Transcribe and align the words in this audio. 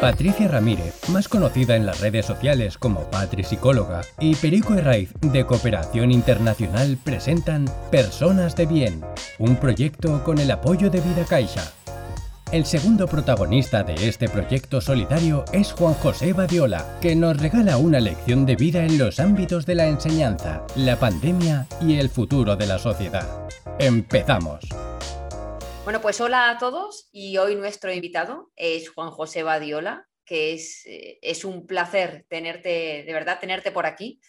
Patricia 0.00 0.48
Ramírez, 0.48 0.94
más 1.10 1.28
conocida 1.28 1.76
en 1.76 1.84
las 1.84 2.00
redes 2.00 2.24
sociales 2.24 2.78
como 2.78 3.10
Patri 3.10 3.44
Psicóloga, 3.44 4.00
y 4.18 4.34
Perico 4.34 4.74
Herraiz 4.74 5.12
de 5.20 5.44
Cooperación 5.44 6.10
Internacional 6.10 6.96
presentan 7.04 7.66
Personas 7.90 8.56
de 8.56 8.64
Bien, 8.64 9.04
un 9.38 9.56
proyecto 9.56 10.24
con 10.24 10.38
el 10.38 10.50
apoyo 10.52 10.88
de 10.88 11.02
Vida 11.02 11.26
Caixa. 11.28 11.70
El 12.50 12.64
segundo 12.64 13.06
protagonista 13.08 13.82
de 13.82 14.08
este 14.08 14.26
proyecto 14.26 14.80
solidario 14.80 15.44
es 15.52 15.72
Juan 15.72 15.94
José 15.94 16.32
Badiola, 16.32 16.98
que 17.02 17.14
nos 17.14 17.36
regala 17.36 17.76
una 17.76 18.00
lección 18.00 18.46
de 18.46 18.56
vida 18.56 18.82
en 18.82 18.96
los 18.96 19.20
ámbitos 19.20 19.66
de 19.66 19.74
la 19.74 19.86
enseñanza, 19.86 20.62
la 20.76 20.96
pandemia 20.96 21.66
y 21.82 21.98
el 21.98 22.08
futuro 22.08 22.56
de 22.56 22.66
la 22.66 22.78
sociedad. 22.78 23.28
¡Empezamos! 23.78 24.66
Bueno, 25.82 26.02
pues 26.02 26.20
hola 26.20 26.50
a 26.50 26.58
todos 26.58 27.08
y 27.10 27.38
hoy 27.38 27.56
nuestro 27.56 27.90
invitado 27.90 28.52
es 28.54 28.90
Juan 28.90 29.10
José 29.10 29.42
Badiola, 29.42 30.06
que 30.26 30.52
es, 30.52 30.84
eh, 30.84 31.18
es 31.22 31.44
un 31.44 31.66
placer 31.66 32.26
tenerte, 32.28 33.02
de 33.02 33.12
verdad, 33.12 33.40
tenerte 33.40 33.72
por 33.72 33.86
aquí. 33.86 34.20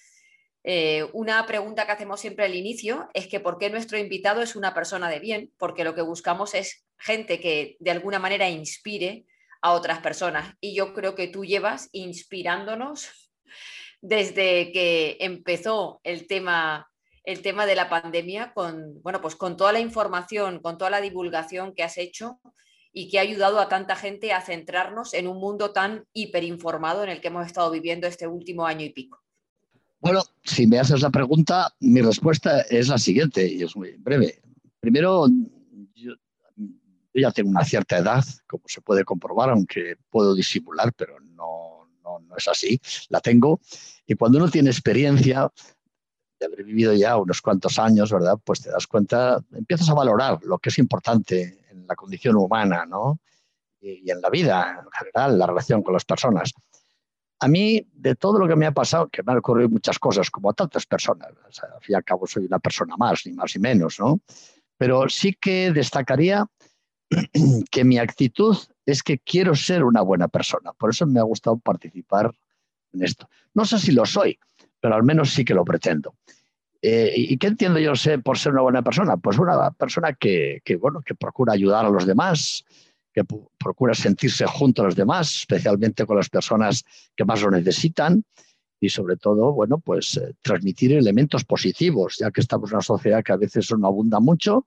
Eh, 0.63 1.05
una 1.11 1.45
pregunta 1.45 1.85
que 1.85 1.91
hacemos 1.91 2.21
siempre 2.21 2.45
al 2.45 2.55
inicio 2.55 3.09
es 3.13 3.27
que 3.27 3.41
por 3.41 3.57
qué 3.57 3.69
nuestro 3.69 3.97
invitado 3.97 4.41
es 4.41 4.55
una 4.55 4.73
persona 4.73 5.09
de 5.09 5.19
bien, 5.19 5.51
porque 5.57 5.83
lo 5.83 5.93
que 5.93 6.01
buscamos 6.01 6.53
es 6.53 6.85
gente 6.97 7.41
que 7.41 7.75
de 7.79 7.91
alguna 7.91 8.17
manera 8.17 8.49
inspire 8.49 9.25
a 9.61 9.73
otras 9.73 9.99
personas. 9.99 10.55
Y 10.61 10.73
yo 10.73 10.93
creo 10.93 11.15
que 11.15 11.27
tú 11.27 11.43
llevas 11.43 11.89
inspirándonos 11.91 13.09
desde 14.01 14.71
que 14.71 15.17
empezó 15.19 15.99
el 16.03 16.27
tema 16.27 16.90
el 17.23 17.41
tema 17.41 17.65
de 17.65 17.75
la 17.75 17.89
pandemia 17.89 18.53
con, 18.53 19.01
bueno, 19.03 19.21
pues 19.21 19.35
con 19.35 19.57
toda 19.57 19.73
la 19.73 19.79
información, 19.79 20.59
con 20.59 20.77
toda 20.77 20.89
la 20.89 21.01
divulgación 21.01 21.73
que 21.73 21.83
has 21.83 21.97
hecho 21.97 22.39
y 22.93 23.09
que 23.09 23.19
ha 23.19 23.21
ayudado 23.21 23.59
a 23.59 23.69
tanta 23.69 23.95
gente 23.95 24.33
a 24.33 24.41
centrarnos 24.41 25.13
en 25.13 25.27
un 25.27 25.37
mundo 25.37 25.71
tan 25.71 26.05
hiperinformado 26.13 27.03
en 27.03 27.09
el 27.09 27.21
que 27.21 27.27
hemos 27.27 27.45
estado 27.45 27.71
viviendo 27.71 28.07
este 28.07 28.27
último 28.27 28.65
año 28.65 28.85
y 28.85 28.89
pico. 28.89 29.21
Bueno, 29.99 30.23
si 30.43 30.65
me 30.65 30.79
haces 30.79 31.01
la 31.01 31.11
pregunta, 31.11 31.73
mi 31.79 32.01
respuesta 32.01 32.61
es 32.61 32.87
la 32.87 32.97
siguiente 32.97 33.47
y 33.47 33.61
es 33.61 33.75
muy 33.75 33.91
breve. 33.97 34.41
Primero, 34.79 35.27
yo, 35.93 36.13
ya 37.13 37.31
tengo 37.31 37.51
una 37.51 37.63
cierta 37.63 37.99
edad, 37.99 38.23
como 38.47 38.63
se 38.65 38.81
puede 38.81 39.05
comprobar, 39.05 39.51
aunque 39.51 39.97
puedo 40.09 40.33
disimular, 40.33 40.91
pero 40.93 41.19
no, 41.19 41.87
no, 42.03 42.19
no 42.19 42.35
es 42.35 42.47
así, 42.47 42.81
la 43.09 43.21
tengo. 43.21 43.61
Y 44.07 44.15
cuando 44.15 44.39
uno 44.39 44.49
tiene 44.49 44.71
experiencia, 44.71 45.51
de 46.41 46.47
haber 46.47 46.63
vivido 46.63 46.93
ya 46.93 47.17
unos 47.17 47.41
cuantos 47.41 47.77
años, 47.77 48.11
¿verdad? 48.11 48.37
Pues 48.43 48.61
te 48.61 48.71
das 48.71 48.87
cuenta, 48.87 49.39
empiezas 49.53 49.89
a 49.89 49.93
valorar 49.93 50.39
lo 50.43 50.57
que 50.57 50.69
es 50.69 50.79
importante 50.79 51.59
en 51.69 51.85
la 51.87 51.95
condición 51.95 52.35
humana, 52.35 52.85
¿no? 52.85 53.19
Y, 53.79 54.09
en 54.09 54.21
la 54.21 54.29
vida 54.29 54.81
en 54.83 54.91
general, 54.91 55.37
la 55.37 55.47
relación 55.47 55.83
con 55.83 55.93
las 55.93 56.03
personas. 56.03 56.51
A 57.39 57.47
mí, 57.47 57.87
de 57.93 58.15
todo 58.15 58.39
lo 58.39 58.47
que 58.47 58.55
me 58.55 58.65
ha 58.65 58.71
pasado, 58.71 59.07
que 59.09 59.23
me 59.23 59.31
han 59.31 59.37
ocurrido 59.37 59.69
muchas 59.69 59.99
cosas, 59.99 60.29
como 60.29 60.49
a 60.49 60.53
tantas 60.53 60.85
personas, 60.85 61.29
o 61.47 61.51
sea, 61.51 61.69
al 61.75 61.81
fin 61.81 61.93
y 61.93 61.95
al 61.95 62.03
cabo 62.03 62.25
soy 62.27 62.45
una 62.45 62.59
persona 62.59 62.97
más, 62.97 63.21
ni 63.25 63.33
más 63.33 63.55
ni 63.55 63.61
menos, 63.61 63.99
¿no? 63.99 64.19
Pero 64.77 65.07
sí 65.09 65.33
que 65.39 65.71
destacaría 65.71 66.45
que 67.71 67.83
mi 67.83 67.99
actitud 67.99 68.57
es 68.85 69.03
que 69.03 69.19
quiero 69.19 69.55
ser 69.55 69.83
una 69.83 70.01
buena 70.01 70.27
persona. 70.27 70.73
Por 70.73 70.89
eso 70.89 71.05
me 71.05 71.19
ha 71.19 71.23
gustado 71.23 71.57
participar 71.57 72.33
en 72.93 73.03
esto. 73.03 73.29
No 73.53 73.65
sé 73.65 73.79
si 73.79 73.91
lo 73.91 74.05
soy, 74.05 74.39
pero 74.81 74.95
al 74.95 75.03
menos 75.03 75.31
sí 75.31 75.45
que 75.45 75.53
lo 75.53 75.63
pretendo. 75.63 76.15
Eh, 76.81 77.13
¿Y 77.15 77.37
qué 77.37 77.47
entiendo 77.47 77.79
yo 77.79 77.93
por 78.23 78.39
ser 78.39 78.53
una 78.53 78.61
buena 78.61 78.81
persona? 78.81 79.15
Pues 79.17 79.37
una 79.37 79.69
persona 79.71 80.13
que, 80.13 80.61
bueno, 80.79 81.01
que 81.05 81.13
procura 81.13 81.53
ayudar 81.53 81.85
a 81.85 81.89
los 81.89 82.07
demás, 82.07 82.65
que 83.13 83.23
procura 83.57 83.93
sentirse 83.93 84.45
junto 84.47 84.81
a 84.81 84.85
los 84.85 84.95
demás, 84.95 85.35
especialmente 85.35 86.05
con 86.05 86.17
las 86.17 86.29
personas 86.29 86.83
que 87.15 87.23
más 87.23 87.41
lo 87.43 87.51
necesitan 87.51 88.23
y 88.79 88.89
sobre 88.89 89.17
todo, 89.17 89.53
bueno, 89.53 89.77
pues 89.77 90.17
eh, 90.17 90.33
transmitir 90.41 90.93
elementos 90.93 91.45
positivos, 91.45 92.17
ya 92.19 92.31
que 92.31 92.41
estamos 92.41 92.71
en 92.71 92.77
una 92.77 92.81
sociedad 92.81 93.23
que 93.23 93.33
a 93.33 93.37
veces 93.37 93.71
no 93.77 93.87
abunda 93.87 94.19
mucho, 94.19 94.65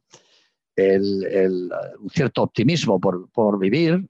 un 0.76 2.10
cierto 2.12 2.42
optimismo 2.42 3.00
por, 3.00 3.28
por, 3.30 3.58
vivir 3.58 4.06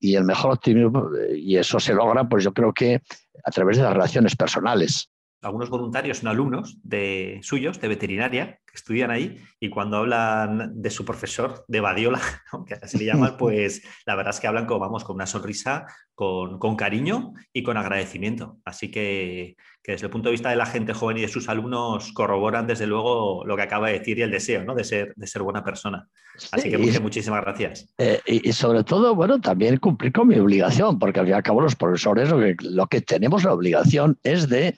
y 0.00 0.14
el 0.14 0.24
mejor 0.24 0.52
optimismo, 0.52 1.10
y 1.34 1.56
eso 1.56 1.80
se 1.80 1.92
logra, 1.92 2.26
pues 2.26 2.44
yo 2.44 2.52
creo 2.54 2.72
que 2.72 3.02
a 3.44 3.50
través 3.50 3.76
de 3.76 3.82
las 3.82 3.92
relaciones 3.92 4.36
personales 4.36 5.10
algunos 5.46 5.70
voluntarios 5.70 6.18
son 6.18 6.28
alumnos 6.28 6.76
de 6.82 7.38
suyos 7.42 7.80
de 7.80 7.86
veterinaria 7.86 8.58
que 8.66 8.74
estudian 8.74 9.12
ahí 9.12 9.38
y 9.60 9.70
cuando 9.70 9.98
hablan 9.98 10.72
de 10.74 10.90
su 10.90 11.04
profesor 11.04 11.64
de 11.68 11.80
Badiola, 11.80 12.20
aunque 12.50 12.74
así 12.74 12.98
le 12.98 13.04
llaman, 13.04 13.36
pues 13.38 13.82
la 14.04 14.16
verdad 14.16 14.34
es 14.34 14.40
que 14.40 14.48
hablan 14.48 14.66
con, 14.66 14.80
vamos, 14.80 15.04
con 15.04 15.14
una 15.14 15.26
sonrisa, 15.26 15.86
con, 16.16 16.58
cariño 16.76 17.32
y 17.52 17.62
con 17.62 17.76
agradecimiento. 17.76 18.58
Así 18.64 18.90
que, 18.90 19.56
desde 19.84 20.06
el 20.06 20.10
punto 20.10 20.28
de 20.28 20.32
vista 20.32 20.50
de 20.50 20.56
la 20.56 20.66
gente 20.66 20.94
joven 20.94 21.18
y 21.18 21.20
de 21.20 21.28
sus 21.28 21.48
alumnos 21.48 22.12
corroboran 22.12 22.66
desde 22.66 22.88
luego 22.88 23.44
lo 23.46 23.54
que 23.54 23.62
acaba 23.62 23.86
de 23.86 24.00
decir 24.00 24.18
y 24.18 24.22
el 24.22 24.32
deseo 24.32 24.64
¿no? 24.64 24.74
de, 24.74 24.82
ser, 24.82 25.14
de 25.14 25.26
ser 25.28 25.42
buena 25.42 25.62
persona. 25.62 26.08
Así 26.50 26.68
que 26.68 26.76
muchísimas 27.00 27.42
gracias. 27.42 27.86
Eh, 27.98 28.20
y, 28.26 28.52
sobre 28.52 28.82
todo, 28.82 29.14
bueno, 29.14 29.40
también 29.40 29.76
cumplir 29.76 30.12
con 30.12 30.26
mi 30.26 30.38
obligación, 30.38 30.98
porque 30.98 31.20
al 31.20 31.26
fin 31.26 31.34
y 31.34 31.36
al 31.36 31.42
cabo 31.44 31.60
los 31.60 31.76
profesores 31.76 32.30
lo 32.30 32.40
que, 32.40 32.56
lo 32.62 32.88
que 32.88 33.00
tenemos 33.00 33.44
la 33.44 33.52
obligación 33.52 34.18
es 34.24 34.48
de 34.48 34.76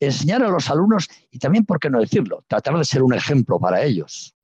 enseñar 0.00 0.42
a 0.42 0.48
los 0.48 0.70
alumnos 0.70 1.08
y 1.30 1.38
también, 1.38 1.66
¿por 1.66 1.78
qué 1.78 1.90
no 1.90 2.00
decirlo?, 2.00 2.42
tratar 2.48 2.76
de 2.76 2.84
ser 2.84 3.02
un 3.02 3.14
ejemplo 3.14 3.60
para 3.60 3.82
ellos. 3.82 4.34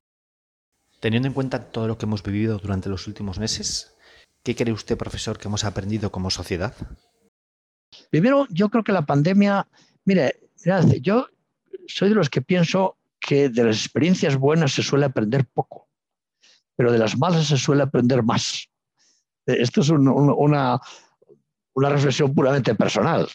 Teniendo 0.99 1.27
en 1.27 1.33
cuenta 1.33 1.71
todo 1.71 1.87
lo 1.87 1.97
que 1.97 2.05
hemos 2.05 2.23
vivido 2.23 2.59
durante 2.59 2.89
los 2.89 3.07
últimos 3.07 3.39
meses, 3.39 3.95
¿qué 4.43 4.55
cree 4.55 4.73
usted, 4.73 4.97
profesor, 4.97 5.37
que 5.37 5.47
hemos 5.47 5.63
aprendido 5.63 6.11
como 6.11 6.29
sociedad? 6.29 6.73
Primero, 8.09 8.47
yo 8.49 8.69
creo 8.69 8.83
que 8.83 8.91
la 8.91 9.05
pandemia, 9.05 9.67
mire, 10.05 10.39
yo 11.01 11.27
soy 11.87 12.09
de 12.09 12.15
los 12.15 12.29
que 12.29 12.41
pienso 12.41 12.97
que 13.19 13.49
de 13.49 13.63
las 13.63 13.77
experiencias 13.77 14.37
buenas 14.37 14.73
se 14.73 14.83
suele 14.83 15.05
aprender 15.05 15.45
poco, 15.45 15.87
pero 16.75 16.91
de 16.91 16.99
las 16.99 17.17
malas 17.17 17.47
se 17.47 17.57
suele 17.57 17.83
aprender 17.83 18.23
más. 18.23 18.69
Esto 19.45 19.81
es 19.81 19.89
una, 19.89 20.81
una 21.73 21.89
reflexión 21.89 22.33
puramente 22.33 22.75
personal 22.75 23.27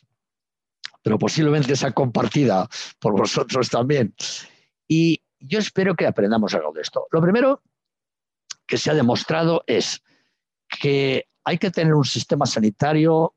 pero 1.02 1.18
posiblemente 1.18 1.76
sea 1.76 1.92
compartida 1.92 2.68
por 2.98 3.16
vosotros 3.16 3.68
también. 3.68 4.14
Y 4.88 5.22
yo 5.40 5.58
espero 5.58 5.94
que 5.94 6.06
aprendamos 6.06 6.54
algo 6.54 6.72
de 6.72 6.82
esto. 6.82 7.06
Lo 7.10 7.20
primero 7.20 7.62
que 8.66 8.78
se 8.78 8.90
ha 8.90 8.94
demostrado 8.94 9.64
es 9.66 10.02
que 10.68 11.26
hay 11.44 11.58
que 11.58 11.70
tener 11.70 11.94
un 11.94 12.04
sistema 12.04 12.46
sanitario 12.46 13.34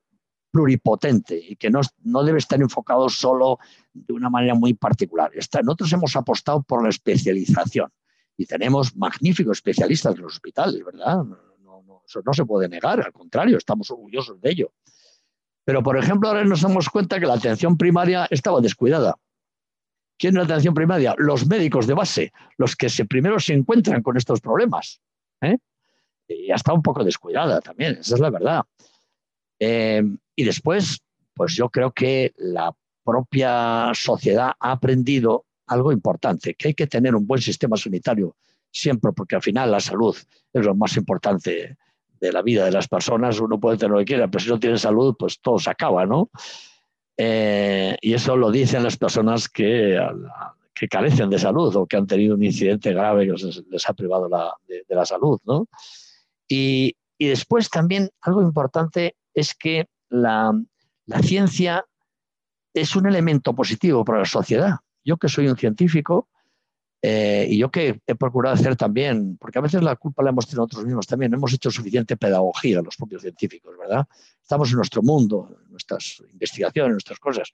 pluripotente 0.52 1.38
y 1.38 1.58
que 1.58 1.70
no, 1.70 1.82
no 2.04 2.24
debe 2.24 2.38
estar 2.38 2.62
enfocado 2.62 3.10
solo 3.10 3.60
de 3.94 4.14
una 4.14 4.30
manera 4.30 4.56
muy 4.56 4.74
particular. 4.74 5.32
nosotros 5.64 5.92
hemos 5.92 6.16
apostado 6.16 6.64
por 6.64 6.82
la 6.82 6.90
especialización 6.90 7.92
y 8.38 8.46
tenemos 8.46 8.96
magníficos 8.96 9.58
especialistas 9.58 10.16
en 10.16 10.22
los 10.22 10.36
hospitales, 10.36 10.82
¿verdad? 10.86 11.26
eso 12.08 12.22
no 12.26 12.34
se 12.34 12.46
puede 12.46 12.70
negar, 12.70 13.02
al 13.02 13.12
contrario, 13.12 13.58
estamos 13.58 13.90
orgullosos 13.92 14.40
de 14.40 14.52
ello. 14.52 14.74
Pero, 15.66 15.82
por 15.82 15.98
ejemplo, 15.98 16.30
ahora 16.30 16.46
nos 16.46 16.62
damos 16.62 16.90
cuenta 16.90 17.20
que 17.20 17.26
la 17.26 17.34
atención 17.34 17.76
primaria 17.76 18.28
estaba 18.30 18.62
descuidada. 18.62 19.16
¿Quién 20.18 20.36
es 20.36 20.38
la 20.38 20.44
atención 20.44 20.74
primaria? 20.74 21.16
Los 21.18 21.48
médicos 21.48 21.88
de 21.88 21.96
base, 21.96 22.32
los 22.58 22.76
que 22.76 22.88
se, 22.88 23.06
primero 23.06 23.40
se 23.40 23.54
encuentran 23.54 24.02
con 24.02 24.16
estos 24.16 24.40
problemas. 24.40 25.02
¿eh? 25.42 25.58
Y 26.28 26.52
está 26.52 26.72
un 26.72 26.84
poco 26.84 27.04
descuidada 27.04 27.60
también, 27.62 27.98
esa 28.00 28.16
es 28.16 28.22
la 28.22 28.30
verdad. 28.30 28.64
Eh, 29.60 30.04
y 30.36 30.44
después, 30.44 31.02
pues 31.34 31.56
yo 31.56 31.70
creo 31.70 31.92
que 31.92 32.34
la 32.38 32.74
propia 33.04 33.92
sociedad 33.94 34.54
ha 34.60 34.72
aprendido 34.72 35.46
algo 35.68 35.92
importante, 35.92 36.54
que 36.54 36.70
hay 36.70 36.74
que 36.76 36.88
tener 36.88 37.16
un 37.16 37.26
buen 37.26 37.42
sistema 37.42 37.76
sanitario 37.76 38.36
siempre, 38.72 39.12
porque 39.14 39.36
al 39.36 39.42
final 39.42 39.72
la 39.72 39.80
salud 39.80 40.16
es 40.54 40.66
lo 40.66 40.76
más 40.76 40.96
importante 40.96 41.78
de 42.20 42.32
la 42.32 42.42
vida 42.42 42.66
de 42.66 42.72
las 42.72 42.88
personas, 42.88 43.40
uno 43.40 43.60
puede 43.60 43.78
tener 43.78 43.92
lo 43.92 44.00
que 44.00 44.06
quiera, 44.06 44.28
pero 44.28 44.44
si 44.44 44.50
no 44.50 44.60
tiene 44.60 44.78
salud, 44.78 45.16
pues 45.18 45.40
todo 45.40 45.60
se 45.60 45.70
acaba, 45.70 46.06
¿no? 46.06 46.30
Eh, 47.18 47.98
y 48.02 48.14
eso 48.14 48.36
lo 48.36 48.52
dicen 48.52 48.84
las 48.84 48.98
personas 48.98 49.48
que, 49.48 49.98
que 50.74 50.88
carecen 50.88 51.30
de 51.30 51.40
salud 51.40 51.76
o 51.76 51.88
que 51.88 51.98
han 51.98 52.08
tenido 52.08 52.36
un 52.36 52.44
incidente 52.44 52.94
grave 52.94 53.26
que 53.26 53.34
les, 53.70 53.90
ha 53.90 53.94
privado 53.94 54.30
de, 54.68 54.84
la 54.90 55.06
salud, 55.06 55.40
¿no? 55.46 55.68
Y, 56.48 56.96
y, 57.18 57.28
después 57.28 57.70
también 57.70 58.10
algo 58.22 58.42
importante 58.42 59.16
es 59.34 59.56
que 59.56 59.88
la, 60.10 60.54
la 61.06 61.20
ciencia 61.20 61.86
es 62.74 62.96
un 62.96 63.08
elemento 63.08 63.56
positivo 63.56 64.04
para 64.04 64.20
la 64.20 64.26
sociedad. 64.26 64.76
Yo 65.04 65.18
que 65.18 65.30
soy 65.30 65.48
un 65.48 65.58
científico, 65.58 66.28
eh, 67.08 67.46
y 67.48 67.60
yo 67.60 67.70
que 67.70 68.02
he 68.08 68.16
procurado 68.16 68.56
hacer 68.56 68.76
también, 68.76 69.38
porque 69.38 69.60
a 69.60 69.62
veces 69.62 69.84
la 69.84 69.96
culpa 69.96 70.24
la 70.24 70.32
hemos 70.32 70.48
tenido 70.48 70.64
nosotros 70.64 70.86
mismos 70.86 71.06
también, 71.06 71.30
no 71.30 71.38
hemos 71.38 71.54
hecho 71.54 71.70
suficiente 71.70 72.18
pedagogía 72.18 72.82
los 72.82 72.98
propios 72.98 73.22
científicos, 73.22 73.78
¿verdad? 73.78 74.08
Estamos 74.42 74.72
en 74.72 74.78
nuestro 74.78 75.04
mundo, 75.04 75.56
en 75.64 75.70
nuestras 75.70 76.24
investigaciones, 76.32 76.88
en 76.88 76.94
nuestras 76.94 77.20
cosas, 77.20 77.54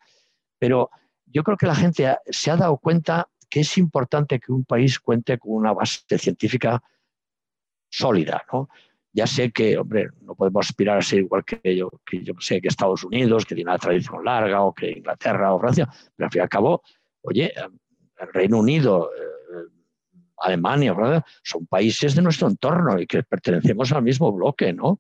pero 0.58 0.90
yo 1.26 1.44
creo 1.44 1.58
que 1.58 1.66
la 1.66 1.76
gente 1.76 2.16
se 2.30 2.50
ha 2.50 2.56
dado 2.56 2.78
cuenta 2.78 3.28
que 3.50 3.60
es 3.60 3.78
importante 3.78 4.40
que 4.40 4.54
un 4.54 4.64
país 4.64 4.98
cuente 5.02 5.38
con 5.38 5.52
una 5.52 5.74
base 5.74 6.18
científica 6.18 6.82
sólida, 7.90 8.46
¿no? 8.54 8.70
Ya 9.12 9.28
sé 9.28 9.52
que, 9.52 9.78
hombre, 9.78 10.12
no 10.22 10.34
podemos 10.34 10.66
aspirar 10.66 11.00
a 11.00 11.02
ser 11.02 11.20
igual 11.20 11.44
que 11.44 11.76
yo, 11.76 11.92
que 12.06 12.24
yo 12.24 12.36
sé 12.40 12.62
que 12.62 12.70
Estados 12.70 13.04
Unidos, 13.04 13.46
que 13.46 13.56
tiene 13.56 13.70
una 13.70 13.78
tradición 13.78 14.24
larga, 14.24 14.62
o 14.62 14.74
que 14.74 14.92
Inglaterra 14.92 15.54
o 15.54 15.60
Francia, 15.60 15.90
pero 16.16 16.28
al 16.28 16.32
fin 16.32 16.40
y 16.40 16.44
al 16.44 16.48
cabo, 16.48 16.82
oye, 17.24 17.54
el 18.22 18.34
Reino 18.34 18.60
Unido, 18.60 19.10
Alemania, 20.38 20.96
son 21.44 21.68
países 21.68 22.16
de 22.16 22.22
nuestro 22.22 22.48
entorno 22.48 23.00
y 23.00 23.08
que 23.08 23.24
pertenecemos 23.24 23.92
al 23.92 24.04
mismo 24.04 24.32
bloque, 24.32 24.74
¿no? 24.74 25.00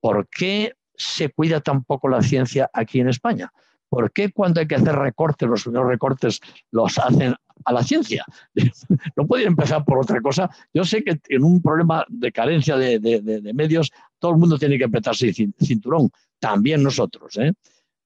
¿Por 0.00 0.28
qué 0.28 0.74
se 0.94 1.30
cuida 1.30 1.60
tan 1.60 1.84
poco 1.84 2.08
la 2.08 2.22
ciencia 2.22 2.70
aquí 2.72 3.00
en 3.00 3.08
España? 3.08 3.52
¿Por 3.88 4.12
qué 4.12 4.30
cuando 4.30 4.60
hay 4.60 4.66
que 4.66 4.74
hacer 4.74 4.94
recortes, 4.94 5.48
los 5.48 5.62
primeros 5.62 5.88
recortes 5.88 6.40
los 6.70 6.98
hacen 6.98 7.34
a 7.64 7.72
la 7.72 7.82
ciencia? 7.82 8.24
No 9.16 9.26
podía 9.26 9.46
empezar 9.46 9.84
por 9.84 9.98
otra 9.98 10.20
cosa. 10.20 10.48
Yo 10.72 10.84
sé 10.84 11.02
que 11.02 11.18
en 11.28 11.42
un 11.42 11.60
problema 11.60 12.04
de 12.08 12.30
carencia 12.30 12.76
de, 12.76 13.52
medios, 13.54 13.90
todo 14.18 14.32
el 14.32 14.38
mundo 14.38 14.58
tiene 14.58 14.78
que 14.78 14.84
apretarse 14.84 15.28
el 15.28 15.34
cinturón, 15.34 16.10
también 16.38 16.82
nosotros. 16.82 17.36
¿eh? 17.38 17.52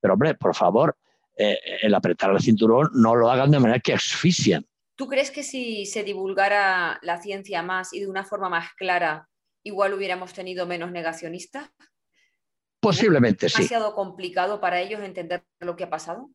Pero 0.01 0.15
hombre, 0.15 0.35
por 0.35 0.55
favor, 0.55 0.97
eh, 1.37 1.59
el 1.83 1.95
apretar 1.95 2.31
el 2.31 2.41
cinturón 2.41 2.91
no 2.95 3.15
lo 3.15 3.31
hagan 3.31 3.51
de 3.51 3.61
manera 3.61 3.81
que 3.81 3.95
asfixian. 3.95 4.65
¿Tú 4.95 5.09
crees 5.09 5.31
que 5.31 5.43
si 5.43 5.87
se 5.87 6.05
divulgara 6.05 6.99
la 7.03 7.21
ciencia 7.21 7.63
más 7.63 7.93
y 7.93 8.01
de 8.01 8.09
una 8.09 8.25
forma 8.25 8.49
más 8.49 8.73
clara, 8.75 9.29
igual 9.63 9.95
hubiéramos 9.95 10.33
tenido 10.33 10.67
menos 10.67 10.91
negacionistas? 10.93 11.71
Posiblemente, 12.81 13.49
sí. 13.49 13.59
demasiado 13.59 13.95
complicado 13.95 14.61
para 14.61 14.81
ellos 14.81 15.01
entender 15.01 15.45
lo 15.61 15.77
que 15.77 15.85
ha 15.85 15.91
pasado? 15.91 16.31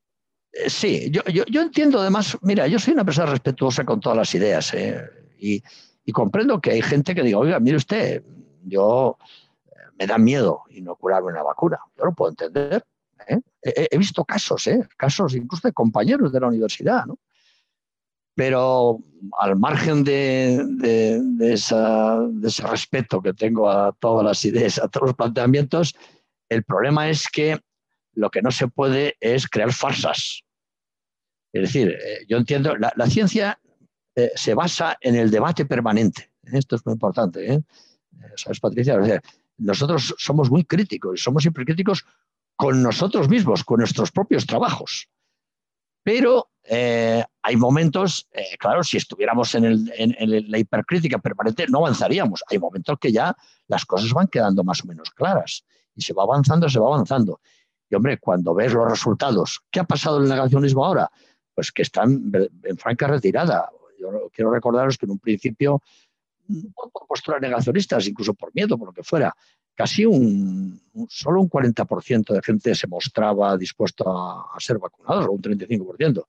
Eh, 0.54 0.70
sí, 0.70 1.12
yo, 1.12 1.62
entiendo 1.62 2.00
además, 2.00 2.38
mira, 2.42 2.68
yo 2.68 2.80
soy 2.80 2.94
una 2.94 3.06
persona 3.06 3.32
respetuosa 3.32 3.84
con 3.84 4.00
todas 4.00 4.18
las 4.18 4.34
ideas 4.34 4.74
¿eh? 4.74 5.04
y, 5.38 5.62
comprendo 6.14 6.62
que 6.62 6.72
hay 6.72 6.82
gente 6.82 7.14
que 7.14 7.22
diga, 7.22 7.38
oiga, 7.38 7.60
mire 7.60 7.76
usted, 7.76 8.24
yo 8.64 9.18
eh, 9.68 9.76
me 10.00 10.08
da 10.08 10.18
miedo 10.18 10.64
inocularme 10.70 11.32
una 11.32 11.44
vacuna. 11.44 11.80
Yo 11.98 12.06
lo 12.06 12.14
puedo 12.14 12.32
entender. 12.32 12.84
He, 13.62 13.98
visto 13.98 14.24
casos, 14.24 14.70
casos 14.96 15.36
incluso 15.36 15.68
de 15.68 15.74
compañeros 15.74 16.32
de 16.32 16.40
la 16.40 16.48
universidad, 16.48 17.06
¿no? 17.06 17.20
Pero 18.38 19.00
al 19.40 19.56
margen 19.56 20.04
de, 20.04 20.64
ese 21.42 22.68
respeto 22.68 23.20
que 23.20 23.34
tengo 23.34 23.68
a 23.68 23.92
todas 23.94 24.24
las 24.24 24.46
ideas, 24.46 24.78
a 24.78 24.88
todos 24.88 25.08
los 25.08 25.16
planteamientos, 25.16 25.96
el 26.48 26.64
problema 26.64 27.10
es 27.10 27.28
que 27.28 27.60
lo 28.14 28.30
que 28.30 28.44
no 28.44 28.52
se 28.52 28.68
puede 28.68 29.16
es 29.22 29.48
crear 29.48 29.74
farsas. 29.74 30.44
Es 31.52 31.62
decir, 31.64 31.90
eh, 31.90 32.26
yo 32.30 32.38
entiendo, 32.38 32.76
la, 32.76 33.08
ciencia 33.08 33.60
eh, 34.16 34.30
se 34.36 34.54
basa 34.54 34.98
en 35.02 35.16
el 35.16 35.32
debate 35.32 35.66
permanente. 35.66 36.30
Esto 36.44 36.76
es 36.76 36.86
muy 36.86 36.94
importante. 36.94 37.52
¿eh? 37.52 37.64
¿Sabes, 38.36 38.60
Patricia? 38.60 39.00
nosotros 39.58 40.14
somos 40.20 40.52
muy 40.52 40.64
críticos, 40.64 41.24
somos 41.24 41.42
siempre 41.42 41.66
críticos 41.66 42.06
con 42.56 42.84
nosotros 42.84 43.30
mismos, 43.30 43.64
con 43.64 43.80
nuestros 43.80 44.12
propios 44.12 44.46
trabajos. 44.46 45.10
Pero 46.04 46.52
hay 46.70 47.56
momentos, 47.56 48.28
claro, 48.60 48.84
si 48.84 48.98
estuviéramos 48.98 49.56
en, 49.56 49.66
en, 49.96 50.52
la 50.52 50.58
hipercrítica 50.58 51.18
permanente, 51.18 51.66
no 51.70 51.80
avanzaríamos. 51.80 52.44
Hay 52.50 52.60
momentos 52.60 52.98
que 53.00 53.12
ya 53.12 53.36
las 53.68 53.86
cosas 53.86 54.12
van 54.12 54.28
quedando 54.28 54.64
más 54.64 54.84
o 54.84 54.88
menos 54.88 55.12
claras 55.12 55.64
y 55.96 56.02
se 56.02 56.14
va 56.14 56.24
avanzando, 56.24 56.70
se 56.70 56.80
va 56.80 56.88
avanzando. 56.88 57.40
Y 57.90 57.96
hombre, 57.96 58.18
cuando 58.18 58.54
ves 58.54 58.74
los 58.74 58.90
resultados, 58.90 59.62
¿qué 59.72 59.80
ha 59.80 59.84
pasado 59.84 60.18
en 60.18 60.24
el 60.24 60.30
negacionismo 60.30 60.86
ahora? 60.86 61.10
Pues 61.54 61.72
que 61.72 61.82
están 61.82 62.32
en 62.64 62.78
franca 62.78 63.08
retirada. 63.08 63.70
Yo 64.00 64.30
quiero 64.34 64.52
recordaros 64.52 64.98
que 64.98 65.06
en 65.06 65.14
un 65.14 65.20
principio, 65.20 65.82
por 66.94 67.08
posturas 67.08 67.42
negacionistas, 67.42 68.08
incluso 68.08 68.34
por 68.34 68.54
miedo, 68.54 68.78
por 68.78 68.90
lo 68.90 68.94
que 68.94 69.04
fuera, 69.04 69.34
casi 69.74 70.06
un, 70.06 70.80
solo 71.10 71.42
un 71.42 71.50
40% 71.50 72.34
de 72.34 72.42
gente 72.42 72.76
se 72.76 72.88
mostraba 72.88 73.58
dispuesto 73.58 74.10
a, 74.10 74.56
a 74.56 74.60
ser 74.60 74.78
vacunados, 74.78 75.26
o 75.26 75.32
un 75.32 75.42
35%. 75.42 76.26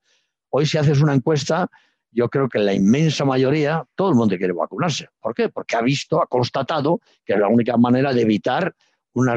Hoy 0.51 0.67
si 0.67 0.79
haces 0.79 1.01
una 1.01 1.15
encuesta, 1.15 1.69
yo 2.11 2.29
creo 2.29 2.49
que 2.49 2.59
la 2.59 2.75
inmensa 2.75 3.25
mayoría, 3.25 3.85
todo 3.95 4.11
el 4.11 4.15
mundo 4.15 4.37
quiere 4.37 4.53
vacunarse. 4.53 5.09
¿Por 5.21 5.35
qué? 5.35 5.49
Porque 5.49 5.77
ha 5.77 5.83
visto, 5.83 6.23
ha 6.23 6.27
constatado 6.27 7.01
que 7.25 7.35
es 7.35 7.39
la 7.39 7.49
única 7.49 7.77
manera 7.77 8.13
de 8.13 8.23
evitar 8.23 8.75
una, 9.13 9.35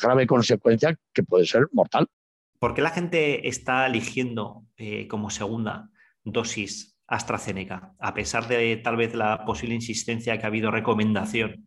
grave 0.00 0.26
consecuencia 0.26 0.96
que 1.12 1.22
puede 1.22 1.46
ser 1.46 1.68
mortal. 1.72 2.06
¿Por 2.58 2.74
qué 2.74 2.82
la 2.82 2.90
gente 2.90 3.48
está 3.48 3.86
eligiendo 3.86 4.66
eh, 4.76 5.08
como 5.08 5.30
segunda 5.30 5.90
dosis 6.24 6.98
AstraZeneca, 7.06 7.94
a 7.98 8.14
pesar 8.14 8.46
de 8.48 8.76
tal 8.76 8.96
vez 8.96 9.14
la 9.14 9.44
posible 9.44 9.74
insistencia 9.74 10.38
que 10.38 10.44
ha 10.44 10.48
habido 10.48 10.70
recomendación 10.70 11.66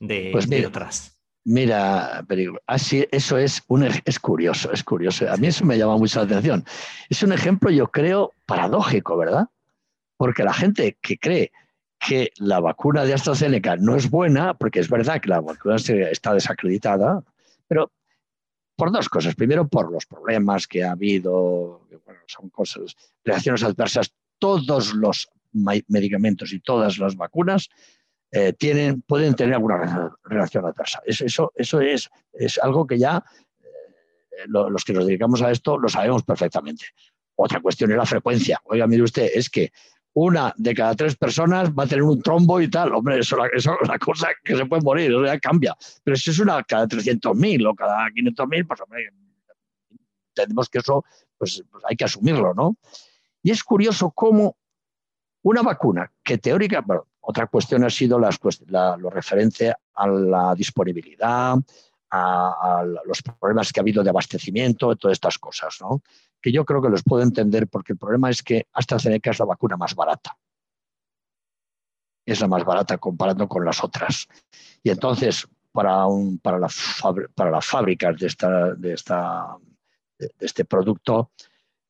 de, 0.00 0.30
pues 0.32 0.48
otras? 0.66 1.11
Mira, 1.44 2.24
así, 2.66 3.06
eso 3.10 3.36
es, 3.36 3.62
un, 3.66 3.82
es 3.82 4.18
curioso, 4.20 4.70
es 4.72 4.84
curioso. 4.84 5.28
A 5.28 5.36
mí 5.36 5.48
eso 5.48 5.64
me 5.64 5.76
llama 5.76 5.96
mucho 5.96 6.20
la 6.20 6.26
atención. 6.26 6.64
Es 7.10 7.22
un 7.22 7.32
ejemplo, 7.32 7.70
yo 7.70 7.88
creo, 7.88 8.32
paradójico, 8.46 9.16
¿verdad? 9.16 9.48
Porque 10.16 10.44
la 10.44 10.52
gente 10.52 10.96
que 11.00 11.18
cree 11.18 11.50
que 11.98 12.30
la 12.36 12.60
vacuna 12.60 13.04
de 13.04 13.14
AstraZeneca 13.14 13.76
no 13.76 13.96
es 13.96 14.08
buena, 14.08 14.54
porque 14.54 14.80
es 14.80 14.88
verdad 14.88 15.20
que 15.20 15.28
la 15.28 15.40
vacuna 15.40 15.76
está 15.76 16.34
desacreditada, 16.34 17.24
pero 17.66 17.90
por 18.76 18.92
dos 18.92 19.08
cosas. 19.08 19.34
Primero, 19.34 19.66
por 19.66 19.90
los 19.90 20.06
problemas 20.06 20.68
que 20.68 20.84
ha 20.84 20.92
habido, 20.92 21.82
bueno, 22.04 22.20
son 22.26 22.50
cosas, 22.50 22.96
reacciones 23.24 23.64
adversas. 23.64 24.12
Todos 24.38 24.94
los 24.94 25.28
medicamentos 25.52 26.52
y 26.52 26.60
todas 26.60 26.98
las 26.98 27.16
vacunas 27.16 27.68
eh, 28.34 28.54
tienen, 28.54 29.02
pueden 29.02 29.34
tener 29.34 29.54
alguna 29.54 30.16
reacción 30.24 30.64
adversa. 30.64 31.02
Eso, 31.04 31.52
eso, 31.54 31.80
es, 31.80 32.10
es 32.32 32.58
algo 32.58 32.86
que 32.86 32.98
ya 32.98 33.22
eh, 33.60 34.46
los 34.46 34.84
que 34.84 34.94
nos 34.94 35.06
dedicamos 35.06 35.42
a 35.42 35.50
esto 35.50 35.78
lo 35.78 35.88
sabemos 35.88 36.22
perfectamente. 36.22 36.86
Otra 37.34 37.60
cuestión 37.60 37.90
es 37.90 37.96
la 37.98 38.06
frecuencia. 38.06 38.58
Oiga, 38.64 38.86
mire 38.86 39.02
usted, 39.02 39.28
es 39.34 39.50
que 39.50 39.70
una 40.14 40.54
de 40.56 40.74
cada 40.74 40.94
tres 40.94 41.14
personas 41.16 41.70
va 41.70 41.84
a 41.84 41.86
tener 41.86 42.02
un 42.02 42.22
trombo 42.22 42.58
y 42.60 42.68
tal. 42.68 42.94
Hombre, 42.94 43.18
eso, 43.18 43.36
es 43.52 43.66
una 43.66 43.98
cosa 43.98 44.28
que 44.42 44.56
se 44.56 44.64
puede 44.64 44.82
morir, 44.82 45.10
eso 45.10 45.24
ya 45.24 45.38
cambia. 45.38 45.76
Pero 46.02 46.16
si 46.16 46.30
es 46.30 46.38
una 46.38 46.62
cada 46.64 46.86
300.000 46.86 47.68
o 47.68 47.74
cada 47.74 48.08
500.000, 48.08 48.66
pues 48.66 48.80
hombre, 48.80 49.10
entendemos 50.28 50.68
que 50.70 50.78
eso 50.78 51.04
pues, 51.36 51.62
pues, 51.70 51.84
hay 51.86 51.96
que 51.96 52.04
asumirlo, 52.04 52.54
¿no? 52.54 52.76
Y 53.42 53.50
es 53.50 53.62
curioso 53.62 54.10
cómo 54.10 54.56
una 55.42 55.62
vacuna 55.62 56.10
que 56.22 56.38
teórica, 56.38 56.82
otra 57.22 57.46
cuestión 57.46 57.84
ha 57.84 57.90
sido 57.90 58.18
las, 58.18 58.38
lo 58.68 59.10
referente 59.10 59.72
a 59.94 60.06
la 60.06 60.54
disponibilidad, 60.54 61.56
a, 62.10 62.84
los 63.06 63.22
problemas 63.22 63.72
que 63.72 63.80
ha 63.80 63.82
habido 63.82 64.02
de 64.02 64.10
abastecimiento, 64.10 64.94
todas 64.96 65.14
estas 65.14 65.38
cosas, 65.38 65.78
¿no? 65.80 66.02
que 66.40 66.52
yo 66.52 66.64
creo 66.64 66.82
que 66.82 66.88
los 66.88 67.04
puedo 67.04 67.22
entender 67.22 67.68
porque 67.68 67.92
el 67.92 67.98
problema 67.98 68.28
es 68.28 68.42
que 68.42 68.66
AstraZeneca 68.72 69.30
es 69.30 69.38
la 69.38 69.46
vacuna 69.46 69.76
más 69.76 69.94
barata. 69.94 70.36
Es 72.26 72.40
la 72.40 72.48
más 72.48 72.64
barata 72.64 72.98
comparando 72.98 73.48
con 73.48 73.64
las 73.64 73.82
otras. 73.82 74.28
Y 74.82 74.90
entonces, 74.90 75.46
para, 75.70 76.04
para 76.42 76.58
las 76.58 77.66
fábricas 77.66 78.18
de, 78.18 78.26
esta, 78.26 78.74
de, 78.74 78.92
esta, 78.92 79.56
de 80.18 80.32
este 80.40 80.64
producto, 80.64 81.30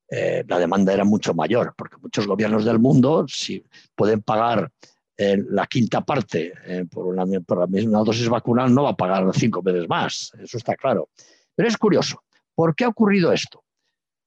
eh, 0.08 0.44
la 0.46 0.58
demanda 0.58 0.92
era 0.92 1.04
mucho 1.04 1.32
mayor, 1.32 1.74
porque 1.74 1.96
muchos 1.96 2.26
gobiernos 2.26 2.66
del 2.66 2.78
mundo, 2.78 3.24
si 3.26 3.64
pueden 3.94 4.20
pagar 4.20 4.70
la 5.16 5.66
quinta 5.66 6.00
parte 6.00 6.52
eh, 6.66 6.84
por, 6.90 7.06
una, 7.06 7.24
la 7.24 7.66
misma 7.66 7.98
dosis 8.00 8.28
vacunal 8.28 8.74
no 8.74 8.84
va 8.84 8.90
a 8.90 8.96
pagar 8.96 9.24
cinco 9.34 9.62
veces 9.62 9.88
más, 9.88 10.32
eso 10.42 10.56
está 10.56 10.74
claro. 10.74 11.10
Pero 11.54 11.68
es 11.68 11.76
curioso, 11.76 12.22
¿por 12.54 12.74
qué 12.74 12.84
ha 12.84 12.88
ocurrido 12.88 13.32
esto? 13.32 13.62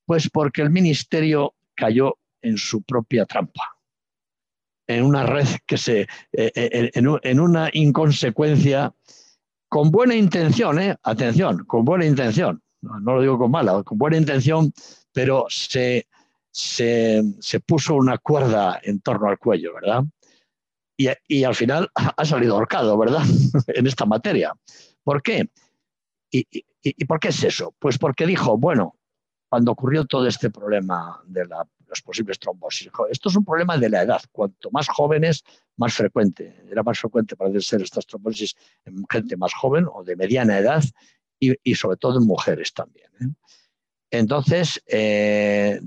Pues 0.05 0.29
porque 0.29 0.61
el 0.61 0.69
ministerio 0.69 1.55
cayó 1.73 2.17
en 2.41 2.57
su 2.57 2.83
propia 2.83 3.25
trampa, 3.25 3.77
en 4.87 5.03
una 5.03 5.25
red 5.25 5.47
que 5.65 5.77
se, 5.77 6.01
eh, 6.01 6.51
eh, 6.55 6.91
en, 6.93 7.39
una 7.39 7.69
inconsecuencia 7.73 8.93
con 9.67 9.89
buena 9.89 10.15
intención, 10.15 10.77
atención, 11.01 11.65
con 11.65 11.83
buena 11.83 12.05
intención, 12.05 12.61
no, 12.81 12.99
lo 12.99 13.21
digo 13.21 13.39
con 13.39 13.49
mala, 13.49 13.81
con 13.83 13.97
buena 13.97 14.17
intención, 14.17 14.71
pero 15.11 15.47
se, 15.49 16.07
se, 16.51 17.23
se 17.39 17.59
puso 17.59 17.95
una 17.95 18.19
cuerda 18.19 18.79
en 18.83 19.01
torno 19.01 19.27
al 19.27 19.39
cuello, 19.39 19.73
¿verdad? 19.73 20.03
Y, 20.97 21.43
al 21.43 21.55
final 21.55 21.89
ha 21.95 22.25
salido 22.25 22.55
ahorcado, 22.55 22.97
¿verdad? 22.97 23.23
en 23.67 23.87
esta 23.87 24.05
materia. 24.05 24.53
¿Por 25.03 25.21
qué? 25.21 25.49
¿Y, 26.31 27.05
por 27.05 27.19
qué 27.19 27.29
es 27.29 27.43
eso? 27.43 27.73
Pues 27.79 27.97
porque 27.97 28.25
dijo, 28.25 28.57
bueno, 28.57 28.95
cuando 29.49 29.71
ocurrió 29.71 30.05
todo 30.05 30.27
este 30.27 30.49
problema 30.49 31.21
de 31.25 31.45
los 31.45 32.01
posibles 32.01 32.39
trombosis, 32.39 32.89
esto 33.09 33.29
es 33.29 33.35
un 33.35 33.45
problema 33.45 33.77
de 33.77 33.89
la 33.89 34.01
edad. 34.01 34.21
Cuanto 34.31 34.69
más 34.71 34.87
jóvenes, 34.89 35.43
más 35.77 35.93
frecuente. 35.93 36.63
Era 36.69 36.83
más 36.83 36.99
frecuente, 36.99 37.35
parece 37.35 37.61
ser, 37.61 37.81
estas 37.81 38.05
trombosis 38.05 38.55
en 38.83 39.05
gente 39.09 39.37
más 39.37 39.53
joven 39.53 39.87
o 39.91 40.03
de 40.03 40.15
mediana 40.15 40.57
edad 40.57 40.83
y, 41.39 41.75
sobre 41.75 41.97
todo 41.97 42.19
en 42.19 42.25
mujeres 42.25 42.73
también. 42.73 43.09
¿eh? 43.21 43.27
Entonces, 44.11 44.81
eh, 44.87 45.79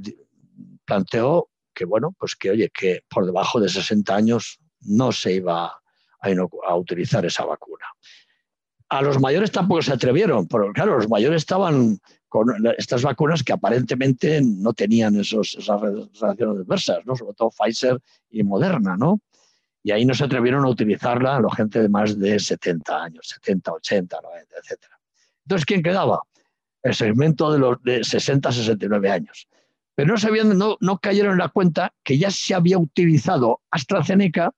planteó 0.84 1.50
que, 1.74 1.84
bueno, 1.84 2.14
pues 2.18 2.36
que, 2.36 2.50
oye, 2.50 2.70
que 2.70 3.02
por 3.08 3.26
debajo 3.26 3.60
de 3.60 3.68
60 3.68 4.14
años 4.14 4.58
no 4.82 5.12
se 5.12 5.34
iba 5.34 5.72
a, 6.20 6.74
utilizar 6.76 7.24
esa 7.24 7.44
vacuna. 7.44 7.86
a 8.90 9.02
los 9.02 9.20
mayores 9.20 9.52
tampoco 9.52 9.82
se 9.82 9.92
atrevieron, 9.92 10.48
pero 10.48 10.72
claro, 10.72 10.96
los 10.96 11.08
mayores 11.08 11.42
estaban 11.42 11.98
con 12.28 12.54
estas 12.76 13.02
vacunas 13.02 13.42
que 13.42 13.52
aparentemente 13.52 14.40
no 14.42 14.72
tenían 14.72 15.16
esos, 15.16 15.56
esas 15.58 15.80
relaciones 15.80 16.60
adversas, 16.60 17.06
¿no? 17.06 17.16
sobre 17.16 17.34
todo 17.34 17.50
Pfizer 17.50 17.98
y 18.30 18.42
Moderna, 18.42 18.96
¿no? 18.96 19.20
Y 19.82 19.92
ahí 19.92 20.04
no 20.04 20.12
se 20.12 20.24
atrevieron 20.24 20.64
a 20.64 20.68
utilizarla 20.68 21.40
la 21.40 21.54
gente 21.54 21.80
de 21.80 21.88
más 21.88 22.18
de 22.18 22.38
70 22.38 23.02
años, 23.02 23.28
70, 23.28 23.72
80, 23.72 24.20
90, 24.20 24.56
etc. 24.56 24.78
Entonces, 25.44 25.64
¿quién 25.64 25.82
quedaba? 25.82 26.20
El 26.82 26.94
segmento 26.94 27.50
de 27.52 27.58
los 27.58 27.82
de 27.82 28.04
60 28.04 28.48
a 28.48 28.52
69 28.52 29.10
años. 29.10 29.48
Pero 29.94 30.12
no, 30.12 30.18
sabían, 30.18 30.58
no, 30.58 30.76
no 30.80 30.98
cayeron 30.98 31.32
en 31.32 31.38
la 31.38 31.48
cuenta 31.48 31.94
que 32.04 32.18
ya 32.18 32.30
se 32.30 32.54
había 32.54 32.78
utilizado 32.78 33.62
AstraZeneca 33.70 34.52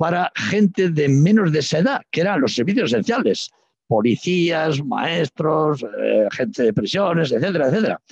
para 0.00 0.32
gente 0.34 0.88
de 0.88 1.10
menos 1.10 1.52
de 1.52 1.58
esa 1.58 1.80
edad, 1.80 2.00
que 2.10 2.22
eran 2.22 2.40
los 2.40 2.54
servicios 2.54 2.90
esenciales, 2.90 3.50
policías, 3.86 4.82
maestros, 4.82 5.82
eh, 5.82 6.26
gente 6.32 6.62
de 6.62 6.72
prisiones, 6.72 7.30
etcétera, 7.30 7.68
etcétera. 7.68 8.02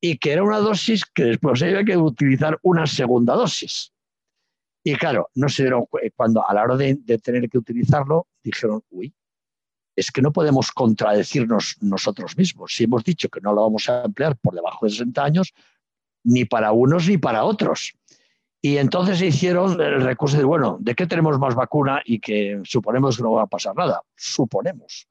Y 0.00 0.16
que 0.16 0.32
era 0.32 0.42
una 0.42 0.56
dosis 0.60 1.04
que 1.04 1.24
después 1.24 1.62
había 1.62 1.84
que 1.84 1.94
utilizar 1.94 2.58
una 2.62 2.86
segunda 2.86 3.34
dosis. 3.34 3.92
Y 4.82 4.94
claro, 4.94 5.28
no 5.34 5.50
se 5.50 5.64
dieron 5.64 5.84
cuando 6.14 6.48
a 6.48 6.54
la 6.54 6.62
hora 6.62 6.76
de, 6.78 6.96
tener 7.22 7.50
que 7.50 7.58
utilizarlo, 7.58 8.28
dijeron, 8.42 8.82
uy, 8.88 9.14
es 9.94 10.10
que 10.10 10.22
no 10.22 10.32
podemos 10.32 10.72
contradecirnos 10.72 11.76
nosotros 11.82 12.34
mismos. 12.38 12.72
Si 12.74 12.84
hemos 12.84 13.04
dicho 13.04 13.28
que 13.28 13.42
no 13.42 13.52
lo 13.52 13.60
vamos 13.60 13.90
a 13.90 14.04
emplear 14.06 14.38
por 14.38 14.54
debajo 14.54 14.86
de 14.86 14.92
60 14.92 15.22
años, 15.22 15.52
ni 16.24 16.46
para 16.46 16.72
unos 16.72 17.06
ni 17.06 17.18
para 17.18 17.44
otros. 17.44 17.92
Y 18.66 18.78
entonces 18.78 19.20
se 19.20 19.26
hicieron 19.26 19.80
el 19.80 20.02
recurso 20.02 20.36
de, 20.38 20.42
bueno, 20.42 20.76
¿de 20.80 20.96
qué 20.96 21.06
tenemos 21.06 21.38
más 21.38 21.54
vacuna 21.54 22.02
y 22.04 22.18
que 22.18 22.60
suponemos 22.64 23.16
que 23.16 23.22
no 23.22 23.30
va 23.30 23.42
a 23.42 23.46
pasar 23.46 23.76
nada? 23.76 24.02
Suponemos 24.16 25.06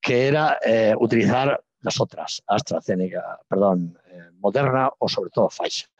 que 0.00 0.26
era 0.26 0.56
eh, 0.64 0.94
utilizar 0.98 1.62
las 1.80 2.00
otras, 2.00 2.42
AstraZeneca, 2.46 3.40
perdón, 3.46 3.98
eh, 4.06 4.30
Moderna 4.38 4.88
o 5.00 5.06
sobre 5.06 5.28
todo 5.28 5.50
Pfizer. 5.50 5.90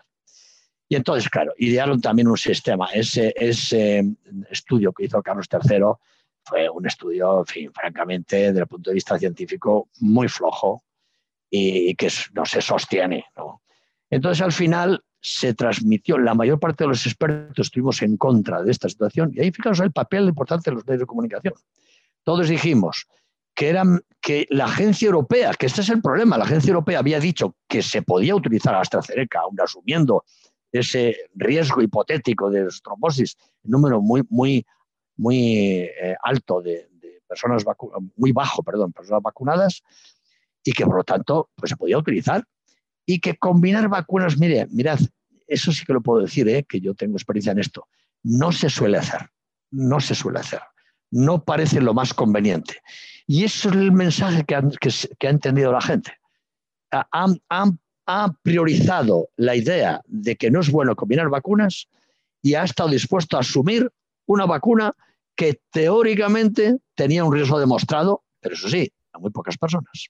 Y 0.89 0.97
entonces, 0.97 1.29
claro, 1.29 1.53
idearon 1.59 2.01
también 2.01 2.27
un 2.27 2.39
sistema. 2.39 2.87
Ese, 2.87 3.35
ese 3.37 4.03
estudio 4.51 4.91
que 4.95 5.05
hizo 5.05 5.23
Carlos 5.23 5.47
III 5.53 5.93
fue 6.43 6.71
un 6.71 6.87
estudio, 6.87 7.41
en 7.41 7.47
fin, 7.47 7.71
francamente, 7.71 8.37
desde 8.37 8.61
el 8.61 8.67
punto 8.67 8.89
de 8.89 8.95
vista 8.95 9.19
científico, 9.19 9.91
muy 10.01 10.27
flojo 10.27 10.85
y 11.51 11.95
que 11.97 12.11
no 12.33 12.47
se 12.47 12.63
sostiene. 12.63 13.27
¿no? 13.37 13.61
Entonces, 14.09 14.41
al 14.41 14.53
final, 14.53 15.05
se 15.21 15.55
transmitió, 15.55 16.19
la 16.19 16.35
mayor 16.35 16.61
parte 16.61 16.85
de 16.85 16.89
los 16.89 17.05
expertos 17.07 17.67
estuvimos 17.67 18.03
en 18.03 18.17
contra 18.17 18.63
de 18.63 18.71
esta 18.71 18.89
situación, 18.89 19.33
y 19.35 19.41
ahí 19.41 19.51
fijaos 19.51 19.81
el 19.81 19.93
papel 19.93 20.29
importante 20.29 20.71
de 20.71 20.77
los 20.77 20.87
medios 20.87 21.01
de 21.01 21.07
comunicación. 21.07 21.55
Todos 22.23 22.49
dijimos 22.49 23.07
que, 23.55 23.69
eran, 23.69 24.01
que 24.21 24.47
la 24.51 24.67
agencia 24.67 25.07
europea, 25.07 25.53
que 25.55 25.67
este 25.67 25.81
es 25.81 25.89
el 25.89 26.01
problema, 26.01 26.39
la 26.39 26.45
agencia 26.45 26.71
europea 26.71 27.01
había 27.01 27.19
dicho 27.19 27.57
que 27.67 27.83
se 27.83 28.03
podía 28.03 28.35
utilizar 28.35 28.75
AstraZeneca, 28.75 29.41
aún 29.41 29.61
asumiendo 29.61 30.25
ese 30.71 31.17
riesgo 31.35 31.83
hipotético 31.83 32.51
de 32.51 32.69
trombosis, 32.83 33.37
número 33.65 34.01
muy, 34.01 34.23
muy, 34.29 34.65
muy 35.17 35.59
eh, 36.01 36.17
alto 36.23 36.61
de, 36.61 36.89
personas 37.27 37.65
muy 38.17 38.33
bajo, 38.33 38.63
perdón, 38.63 38.93
personas 38.93 39.23
vacunadas, 39.23 39.83
y 40.65 40.73
que 40.73 40.85
por 40.85 40.97
lo 40.97 41.05
tanto 41.05 41.51
pues, 41.55 41.71
se 41.71 41.77
podía 41.77 41.99
utilizar. 41.99 42.45
Y 43.11 43.21
que 43.21 43.39
combinar 43.39 43.89
vacunas, 43.89 44.39
mire, 44.39 44.67
mirad, 44.71 45.01
eso 45.47 45.73
sí 45.73 45.87
que 45.87 45.95
lo 45.95 46.03
puedo 46.03 46.21
decir, 46.21 46.47
¿eh? 46.47 46.67
que 46.69 46.79
yo 46.79 46.95
tengo 46.95 47.17
experiencia 47.17 47.53
en 47.53 47.59
esto, 47.59 47.89
no 48.23 48.53
se 48.53 48.69
suele 48.69 48.99
hacer, 48.99 49.31
no 49.71 49.99
se 49.99 50.15
suele 50.15 50.41
hacer, 50.41 50.61
no 51.11 51.43
parece 51.43 51.81
lo 51.81 51.95
más 51.95 52.13
conveniente. 52.13 52.83
Y 53.27 53.45
eso 53.45 53.71
es 53.71 53.77
el 53.77 53.93
mensaje 53.93 54.45
que, 54.45 54.55
ha 54.55 55.31
entendido 55.31 55.73
la 55.73 55.81
gente. 55.81 56.13
Han, 56.91 57.41
ha 58.07 58.33
priorizado 58.43 59.31
la 59.37 59.57
idea 59.57 60.03
de 60.07 60.37
que 60.37 60.51
no 60.51 60.61
es 60.61 60.71
bueno 60.71 60.95
combinar 60.95 61.31
vacunas 61.31 61.89
y 62.43 62.57
ha 62.57 62.65
estado 62.65 62.91
dispuesto 62.91 63.39
a 63.39 63.41
asumir 63.41 63.91
una 64.27 64.45
vacuna 64.45 64.95
que 65.35 65.63
teóricamente 65.71 66.77
tenía 66.95 67.25
un 67.25 67.33
riesgo 67.33 67.59
demostrado, 67.59 68.25
pero 68.41 68.55
eso 68.55 68.69
sí, 68.69 68.93
a 69.15 69.19
muy 69.19 69.31
pocas 69.31 69.57
personas. 69.57 70.09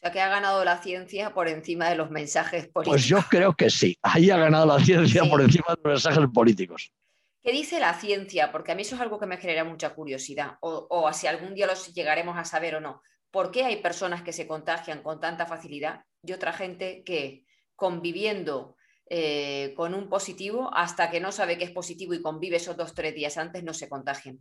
O 0.00 0.06
sea 0.06 0.12
que 0.12 0.20
ha 0.22 0.28
ganado 0.28 0.64
la 0.64 0.80
ciencia 0.80 1.34
por 1.34 1.46
encima 1.46 1.90
de 1.90 1.96
los 1.96 2.10
mensajes 2.10 2.68
políticos. 2.68 2.94
Pues 2.94 3.04
yo 3.04 3.18
creo 3.28 3.54
que 3.54 3.68
sí, 3.68 3.98
ahí 4.00 4.30
ha 4.30 4.38
ganado 4.38 4.64
la 4.64 4.82
ciencia 4.82 5.24
por 5.24 5.42
encima 5.42 5.66
de 5.68 5.76
los 5.82 5.92
mensajes 5.92 6.26
políticos. 6.32 6.90
¿Qué 7.42 7.52
dice 7.52 7.78
la 7.80 7.92
ciencia? 7.92 8.50
Porque 8.50 8.72
a 8.72 8.74
mí 8.74 8.82
eso 8.82 8.94
es 8.94 9.00
algo 9.02 9.20
que 9.20 9.26
me 9.26 9.36
genera 9.36 9.62
mucha 9.62 9.90
curiosidad, 9.90 10.56
o, 10.60 10.86
o 10.88 11.12
si 11.12 11.26
algún 11.26 11.54
día 11.54 11.66
los 11.66 11.92
llegaremos 11.92 12.38
a 12.38 12.46
saber 12.46 12.76
o 12.76 12.80
no. 12.80 13.02
¿Por 13.30 13.50
qué 13.50 13.64
hay 13.64 13.76
personas 13.76 14.22
que 14.22 14.32
se 14.32 14.46
contagian 14.46 15.02
con 15.02 15.20
tanta 15.20 15.44
facilidad 15.44 16.04
y 16.22 16.32
otra 16.32 16.54
gente 16.54 17.02
que 17.04 17.44
conviviendo 17.76 18.76
eh, 19.12 19.74
con 19.76 19.94
un 19.94 20.08
positivo, 20.08 20.70
hasta 20.72 21.10
que 21.10 21.20
no 21.20 21.32
sabe 21.32 21.58
que 21.58 21.64
es 21.64 21.72
positivo 21.72 22.14
y 22.14 22.22
convive 22.22 22.56
esos 22.56 22.76
dos 22.76 22.92
o 22.92 22.94
tres 22.94 23.14
días 23.14 23.36
antes, 23.36 23.64
no 23.64 23.74
se 23.74 23.88
contagian? 23.88 24.38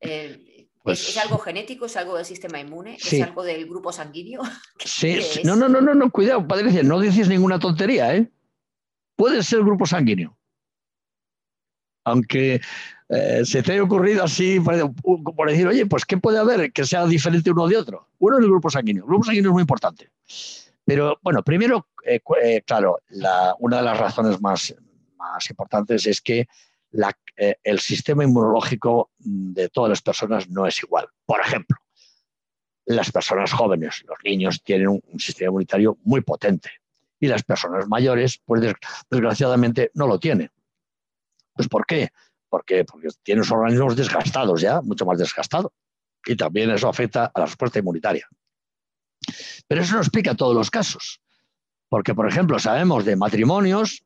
Eh, 0.00 0.68
pues 0.82 1.08
¿es, 1.08 1.16
algo 1.18 1.38
genético? 1.38 1.86
¿Es 1.86 1.96
algo 1.96 2.16
del 2.16 2.24
sistema 2.24 2.58
inmune? 2.58 2.96
¿Es 2.96 3.22
algo 3.22 3.42
del 3.42 3.66
grupo 3.66 3.92
sanguíneo? 3.92 4.42
Sí, 4.84 5.18
no, 5.44 5.56
no, 5.56 5.68
no, 5.68 5.80
no, 5.80 5.94
no, 5.94 6.10
cuidado, 6.10 6.46
Patricia, 6.46 6.82
no 6.82 7.00
dices 7.00 7.28
ninguna 7.28 7.58
tontería, 7.58 8.14
¿eh? 8.16 8.30
Puede 9.14 9.42
ser 9.42 9.60
grupo 9.60 9.84
sanguíneo. 9.84 10.36
Aunque 12.04 12.60
eh, 13.10 13.42
se 13.44 13.62
te 13.62 13.72
haya 13.72 13.82
ocurrido 13.82 14.24
así, 14.24 14.58
por 14.60 15.50
decir, 15.50 15.66
oye, 15.66 15.84
pues 15.84 16.06
¿qué 16.06 16.16
puede 16.16 16.38
haber 16.38 16.72
que 16.72 16.86
sea 16.86 17.04
diferente 17.06 17.50
uno 17.50 17.68
de 17.68 17.76
otro? 17.76 18.08
Uno 18.18 18.38
es 18.38 18.44
el 18.44 18.50
grupo 18.50 18.70
sanguíneo. 18.70 19.04
El 19.04 19.08
grupo 19.08 19.24
sanguíneo 19.24 19.50
es 19.50 19.52
muy 19.52 19.62
importante. 19.62 20.10
Pero 20.84 21.18
bueno, 21.22 21.42
primero, 21.42 21.88
eh, 22.04 22.20
claro, 22.64 23.00
una 23.58 23.76
de 23.76 23.82
las 23.82 23.98
razones 23.98 24.40
más, 24.40 24.74
más 25.16 25.50
importantes 25.50 26.06
es 26.06 26.20
que 26.20 26.48
el 26.92 27.80
sistema 27.80 28.24
inmunológico 28.24 29.10
de 29.18 29.68
todas 29.68 29.90
las 29.90 30.02
personas 30.02 30.48
no 30.48 30.66
es 30.66 30.82
igual. 30.82 31.08
Por 31.24 31.40
ejemplo, 31.40 31.76
las 32.86 33.12
personas 33.12 33.52
jóvenes, 33.52 34.02
los 34.06 34.18
niños, 34.24 34.62
tienen 34.62 34.88
un, 34.88 35.20
sistema 35.20 35.48
inmunitario 35.48 35.98
muy 36.02 36.22
potente 36.22 36.70
y 37.20 37.26
las 37.26 37.42
personas 37.42 37.86
mayores, 37.86 38.40
pues 38.44 38.74
desgraciadamente, 39.10 39.90
no 39.94 40.06
lo 40.06 40.18
tienen. 40.18 40.50
Pues 41.54 41.68
¿por 41.68 41.86
qué? 41.86 42.10
¿Por 42.48 42.64
qué? 42.64 42.84
Porque 42.84 43.08
tiene 43.22 43.40
los 43.40 43.50
organismos 43.50 43.94
desgastados 43.94 44.60
ya, 44.60 44.80
mucho 44.80 45.04
más 45.04 45.18
desgastados. 45.18 45.72
Y 46.24 46.36
también 46.36 46.70
eso 46.70 46.88
afecta 46.88 47.26
a 47.26 47.40
la 47.40 47.46
respuesta 47.46 47.78
inmunitaria. 47.78 48.26
Pero 49.68 49.82
eso 49.82 49.94
no 49.94 50.00
explica 50.00 50.34
todos 50.34 50.54
los 50.54 50.70
casos. 50.70 51.20
Porque, 51.88 52.14
por 52.14 52.26
ejemplo, 52.26 52.58
sabemos 52.58 53.04
de 53.04 53.16
matrimonios 53.16 54.04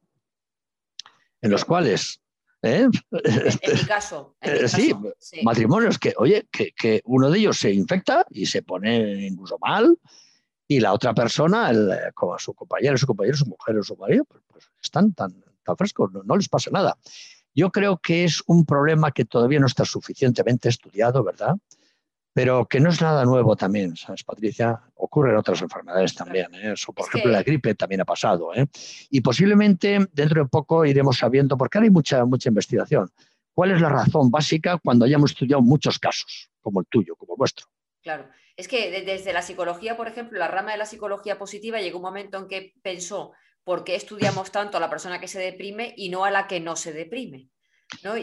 en 1.40 1.50
los 1.50 1.64
cuales 1.64 2.20
¿eh? 2.64 2.82
En, 2.82 2.90
mi 3.74 3.86
caso. 3.86 4.36
Eh, 4.40 4.68
sí, 4.68 4.94
matrimonios 5.42 5.98
que, 5.98 6.14
oye, 6.16 6.48
que, 6.50 7.02
uno 7.04 7.30
de 7.30 7.38
ellos 7.38 7.58
se 7.58 7.72
infecta 7.72 8.26
y 8.30 8.46
se 8.46 8.62
pone 8.62 9.26
incluso 9.26 9.58
mal, 9.60 9.98
y 10.66 10.80
la 10.80 10.92
otra 10.92 11.14
persona, 11.14 11.70
como 12.14 12.38
su 12.38 12.54
compañero, 12.54 12.96
su 12.96 13.06
compañero, 13.06 13.36
su 13.36 13.46
mujer 13.46 13.78
o 13.78 13.82
su 13.82 13.96
marido, 13.96 14.24
pues, 14.24 14.42
pues 14.48 14.64
están 14.82 15.12
tan, 15.12 15.44
tan 15.62 15.76
frescos, 15.76 16.10
no, 16.12 16.36
les 16.36 16.48
pasa 16.48 16.70
nada. 16.70 16.96
Yo 17.54 17.70
creo 17.70 17.98
que 17.98 18.24
es 18.24 18.42
un 18.46 18.64
problema 18.64 19.12
que 19.12 19.24
todavía 19.24 19.60
no 19.60 19.66
está 19.66 19.84
suficientemente 19.84 20.68
estudiado, 20.68 21.22
¿verdad? 21.22 21.54
Pero 22.34 22.66
que 22.66 22.80
no 22.80 22.90
es 22.90 23.00
nada 23.00 23.24
nuevo 23.24 23.56
también, 23.56 23.96
¿sabes, 23.96 24.24
Patricia? 24.24 24.80
Ocurre 24.96 25.30
en 25.30 25.36
otras 25.36 25.62
enfermedades 25.62 26.14
también. 26.14 26.52
¿eh? 26.54 26.72
Eso, 26.72 26.92
por 26.92 27.08
ejemplo, 27.08 27.30
la 27.30 27.42
gripe 27.42 27.74
también 27.76 28.00
ha 28.00 28.04
pasado. 28.04 28.52
¿eh? 28.52 28.66
Y 29.10 29.20
posiblemente 29.20 30.06
dentro 30.12 30.42
de 30.42 30.48
poco 30.48 30.84
iremos 30.84 31.16
sabiendo, 31.16 31.56
porque 31.56 31.78
ahora 31.78 31.86
hay 31.86 31.92
mucha, 31.92 32.24
mucha 32.24 32.48
investigación, 32.48 33.08
cuál 33.54 33.70
es 33.70 33.80
la 33.80 33.88
razón 33.88 34.30
básica 34.30 34.78
cuando 34.78 35.04
hayamos 35.04 35.30
estudiado 35.30 35.62
muchos 35.62 35.98
casos, 35.98 36.50
como 36.60 36.80
el 36.80 36.86
tuyo, 36.86 37.14
como 37.14 37.34
el 37.34 37.38
vuestro. 37.38 37.66
Claro. 38.02 38.28
Es 38.56 38.68
que 38.68 39.02
desde 39.02 39.32
la 39.32 39.42
psicología, 39.42 39.96
por 39.96 40.08
ejemplo, 40.08 40.38
la 40.38 40.48
rama 40.48 40.72
de 40.72 40.78
la 40.78 40.86
psicología 40.86 41.38
positiva 41.38 41.80
llegó 41.80 41.98
un 41.98 42.04
momento 42.04 42.38
en 42.38 42.48
que 42.48 42.74
pensó 42.82 43.32
¿por 43.64 43.82
qué 43.82 43.96
estudiamos 43.96 44.52
tanto 44.52 44.76
a 44.76 44.80
la 44.80 44.90
persona 44.90 45.18
que 45.18 45.28
se 45.28 45.40
deprime 45.40 45.94
y 45.96 46.10
no 46.10 46.24
a 46.24 46.30
la 46.30 46.46
que 46.46 46.60
no 46.60 46.76
se 46.76 46.92
deprime? 46.92 47.48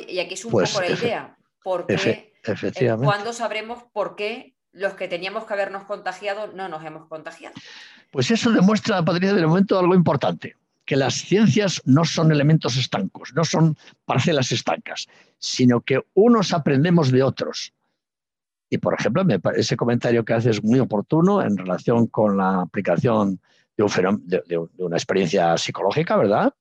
Y 0.08 0.20
aquí 0.20 0.34
es 0.36 0.46
un 0.46 0.52
pues 0.52 0.72
poco 0.72 0.86
la 0.86 0.92
idea. 0.92 1.38
Porque 1.64 2.31
eh, 2.44 2.96
¿Cuándo 3.04 3.34
sabremos 3.34 3.84
por 3.92 4.16
qué 4.16 4.56
los 4.72 4.94
que 4.94 5.08
teníamos 5.08 5.46
que 5.46 5.54
habernos 5.54 5.84
contagiado 5.84 6.48
no 6.54 6.70
nos 6.70 6.84
hemos 6.86 7.08
contagiado? 7.08 7.56
Pues 8.12 8.32
eso 8.32 8.52
demuestra, 8.52 9.04
Patricia, 9.04 9.34
de 9.34 9.46
momento 9.46 9.78
algo 9.78 9.96
importante, 9.96 10.56
que 10.86 10.96
las 10.96 11.16
ciencias 11.16 11.82
no 11.86 12.06
son 12.06 12.32
elementos 12.32 12.78
estancos, 12.78 13.34
no 13.34 13.44
son 13.46 13.78
parcelas 14.06 14.52
estancas, 14.52 15.08
sino 15.38 15.82
que 15.82 16.02
unos 16.14 16.54
aprendemos 16.54 17.12
de 17.12 17.24
otros. 17.24 17.74
Y, 18.70 18.78
por 18.78 18.94
ejemplo, 18.94 19.26
ese 19.56 19.76
comentario 19.76 20.24
que 20.24 20.34
haces 20.34 20.58
es 20.58 20.64
muy 20.64 20.80
oportuno 20.80 21.42
en 21.42 21.58
relación 21.58 22.08
con 22.08 22.38
la 22.38 22.62
aplicación 22.62 23.42
de, 23.76 24.68
una 24.78 24.96
experiencia 24.96 25.58
psicológica, 25.58 26.16
¿verdad? 26.16 26.54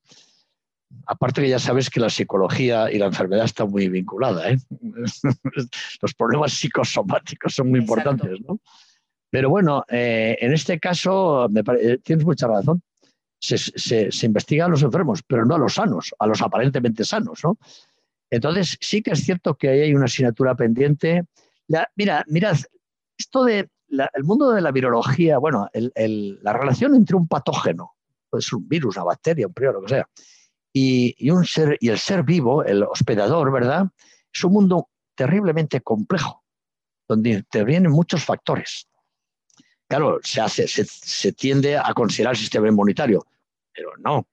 Aparte 1.07 1.43
que 1.43 1.49
ya 1.49 1.59
sabes 1.59 1.91
que 1.91 2.01
la 2.01 2.11
psicología 2.11 2.91
y 2.91 2.99
la 2.99 3.07
enfermedad 3.07 3.45
están 3.45 3.71
muy 3.71 3.89
vinculadas. 3.89 4.53
¿eh? 4.53 4.59
Los 6.03 6.15
problemas 6.15 6.53
psicosomáticos 6.53 7.55
son 7.55 7.71
muy 7.71 7.81
importantes, 7.81 8.41
¿no? 8.47 8.61
Pero 9.31 9.49
bueno, 9.49 9.85
eh, 9.89 10.37
en 10.41 10.53
este 10.53 10.81
caso 10.81 11.49
me 11.51 11.63
eh, 11.81 11.99
tienes 11.99 12.25
mucha 12.25 12.49
razón. 12.49 12.83
Se, 13.39 13.57
se, 13.57 14.27
investiga 14.27 14.67
a 14.67 14.69
los 14.69 14.83
enfermos, 14.83 15.23
pero 15.23 15.47
no 15.47 15.55
a 15.55 15.59
los 15.59 15.75
sanos, 15.75 16.15
a 16.19 16.27
los 16.27 16.43
aparentemente 16.43 17.07
sanos, 17.07 17.41
¿no? 17.43 17.57
Entonces, 18.29 18.77
sí 18.81 19.03
que 19.03 19.13
es 19.13 19.25
cierto 19.25 19.55
que 19.55 19.69
ahí 19.71 19.81
hay 19.81 19.95
una 19.95 20.05
asignatura 20.05 20.55
pendiente. 20.55 21.25
mira, 21.97 22.23
mirad, 22.27 22.59
esto 23.17 23.45
de 23.45 23.71
el 24.15 24.25
mundo 24.25 24.53
de 24.53 24.61
la 24.61 24.71
virología, 24.71 25.39
bueno, 25.39 25.69
la 25.73 26.53
relación 26.53 26.95
entre 26.95 27.17
un 27.17 27.27
patógeno, 27.27 27.93
puede 28.29 28.43
ser 28.43 28.57
un 28.57 28.69
virus, 28.69 28.97
una 28.97 29.05
bacteria, 29.05 29.47
un 29.47 29.53
prior, 29.53 29.75
lo 29.75 29.83
que 29.83 29.89
sea, 29.89 30.09
y, 30.73 31.17
el 31.29 31.99
ser 31.99 32.23
vivo, 32.23 32.65
el 32.65 32.83
hospedador, 32.85 33.53
¿verdad? 33.53 33.87
Es 34.33 34.45
un 34.45 34.53
mundo 34.53 34.89
terriblemente 35.15 35.81
complejo, 35.81 36.45
donde 37.09 37.31
intervienen 37.31 37.91
muchos 37.91 38.25
factores. 38.25 38.89
Claro, 39.89 40.21
se, 40.23 40.41
hace, 40.41 40.69
se, 40.69 41.33
tiende 41.33 41.77
a 41.77 41.93
considerar 41.95 42.35
el 42.35 42.41
sistema 42.41 42.69
inmunitario, 42.69 43.27
pero 43.75 43.91
no. 43.99 44.27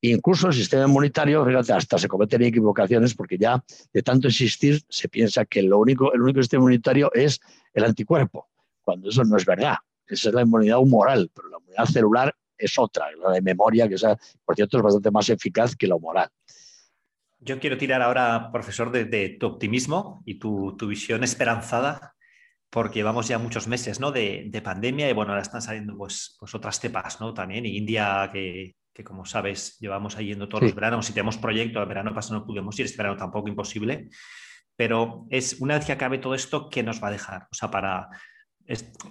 Incluso 0.00 0.46
el 0.46 0.54
sistema 0.54 0.84
inmunitario, 0.84 1.44
fíjate, 1.44 1.72
hasta 1.72 1.98
se 1.98 2.08
cometen 2.08 2.42
equivocaciones 2.42 3.14
porque 3.14 3.36
ya 3.36 3.62
de 3.92 4.02
tanto 4.02 4.28
insistir 4.28 4.80
se 4.88 5.08
piensa 5.08 5.44
que 5.44 5.62
lo 5.62 5.78
único, 5.78 6.12
el 6.14 6.22
único 6.22 6.40
sistema 6.40 6.62
inmunitario 6.62 7.12
es 7.12 7.40
el 7.74 7.84
anticuerpo, 7.84 8.48
cuando 8.80 9.10
eso 9.10 9.24
no 9.24 9.36
es 9.36 9.44
verdad. 9.44 9.76
Esa 10.06 10.30
es 10.30 10.34
la 10.34 10.42
inmunidad 10.42 10.78
humoral, 10.78 11.30
pero 11.34 11.48
la 11.50 11.58
inmunidad 11.58 11.84
celular 11.84 12.34
es 12.58 12.78
otra, 12.78 13.06
la 13.12 13.32
de 13.32 13.42
memoria, 13.42 13.88
que 13.88 13.94
esa, 13.94 14.18
por 14.44 14.56
cierto 14.56 14.78
es 14.78 14.82
bastante 14.82 15.10
más 15.10 15.28
eficaz 15.28 15.76
que 15.76 15.86
la 15.86 15.94
humoral. 15.94 16.28
Yo 17.40 17.60
quiero 17.60 17.78
tirar 17.78 18.02
ahora, 18.02 18.50
profesor, 18.52 18.90
de, 18.90 19.36
tu 19.38 19.46
optimismo 19.46 20.22
y 20.26 20.38
tu, 20.38 20.76
tu, 20.76 20.88
visión 20.88 21.22
esperanzada 21.22 22.16
porque 22.70 23.02
vamos 23.02 23.28
ya 23.28 23.38
muchos 23.38 23.66
meses 23.66 24.00
¿no? 24.00 24.12
de, 24.12 24.60
pandemia 24.62 25.08
y 25.08 25.12
bueno, 25.12 25.32
ahora 25.32 25.42
están 25.42 25.62
saliendo 25.62 25.96
pues, 25.96 26.36
pues 26.38 26.54
otras 26.54 26.78
cepas 26.78 27.20
¿no? 27.20 27.32
también. 27.32 27.64
Y 27.64 27.76
India, 27.76 28.28
que, 28.32 28.74
como 29.04 29.24
sabes, 29.24 29.78
llevamos 29.78 30.16
ahí 30.16 30.26
yendo 30.26 30.48
todos 30.48 30.64
los 30.64 30.74
veranos 30.74 31.08
y 31.08 31.12
tenemos 31.12 31.38
proyecto, 31.38 31.80
el 31.80 31.88
verano 31.88 32.12
pasado 32.12 32.40
no 32.40 32.46
pudimos 32.46 32.78
ir, 32.78 32.86
este 32.86 32.98
verano 32.98 33.16
tampoco 33.16 33.48
imposible. 33.48 34.08
Pero 34.76 35.26
es 35.30 35.60
una 35.60 35.76
vez 35.76 35.86
que 35.86 35.92
acabe 35.92 36.18
todo 36.18 36.34
esto, 36.34 36.68
¿qué 36.68 36.82
nos 36.82 37.02
va 37.02 37.08
a 37.08 37.12
dejar? 37.12 37.48
O 37.50 37.54
sea, 37.54 37.70
para, 37.70 38.08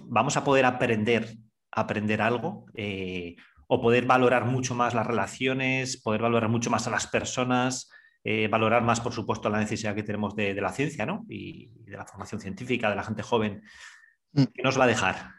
vamos 0.02 0.36
a 0.36 0.44
poder 0.44 0.64
aprender, 0.64 1.34
aprender 1.70 2.22
algo 2.22 2.66
eh, 2.74 3.36
o 3.66 3.80
poder 3.80 4.06
valorar 4.06 4.44
mucho 4.46 4.74
más 4.74 4.94
las 4.94 5.06
relaciones, 5.06 6.00
poder 6.00 6.22
valorar 6.22 6.48
mucho 6.48 6.70
más 6.70 6.86
a 6.86 6.90
las 6.90 7.06
personas, 7.06 7.90
eh, 8.24 8.48
valorar 8.48 8.82
más, 8.82 9.00
por 9.00 9.12
supuesto, 9.12 9.48
la 9.48 9.58
necesidad 9.58 9.94
que 9.94 10.02
tenemos 10.02 10.34
de, 10.34 10.54
la 10.54 10.72
ciencia 10.72 11.06
¿no? 11.06 11.24
y 11.28 11.70
de 11.84 11.96
la 11.96 12.06
formación 12.06 12.40
científica, 12.40 12.90
de 12.90 12.96
la 12.96 13.04
gente 13.04 13.22
joven. 13.22 13.62
Mm. 14.32 14.44
¿Qué 14.54 14.62
nos 14.62 14.78
va 14.78 14.84
a 14.84 14.88
dejar? 14.88 15.38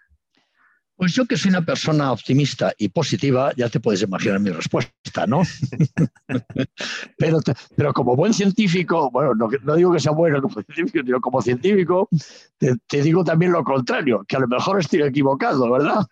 Pues 0.95 1.13
yo 1.13 1.25
que 1.25 1.37
soy 1.37 1.49
una 1.49 1.61
persona 1.61 2.11
optimista 2.11 2.73
y 2.77 2.89
positiva, 2.89 3.53
ya 3.55 3.69
te 3.69 3.79
puedes 3.79 4.01
imaginar 4.01 4.41
mi 4.41 4.49
respuesta, 4.49 5.25
¿no? 5.25 5.43
pero, 7.17 7.39
pero 7.77 7.93
como 7.93 8.17
buen 8.17 8.33
científico, 8.33 9.09
bueno, 9.09 9.33
no, 9.33 9.75
digo 9.75 9.93
que 9.93 9.99
sea 10.01 10.11
bueno 10.11 10.41
como 10.41 10.55
científico, 10.55 11.05
sino 11.05 11.21
como 11.21 11.41
científico, 11.41 12.09
te, 12.57 12.75
te, 12.85 13.01
digo 13.01 13.23
también 13.23 13.53
lo 13.53 13.63
contrario, 13.63 14.25
que 14.27 14.35
a 14.35 14.39
lo 14.39 14.49
mejor 14.49 14.81
estoy 14.81 15.03
equivocado, 15.03 15.71
¿verdad? 15.71 16.05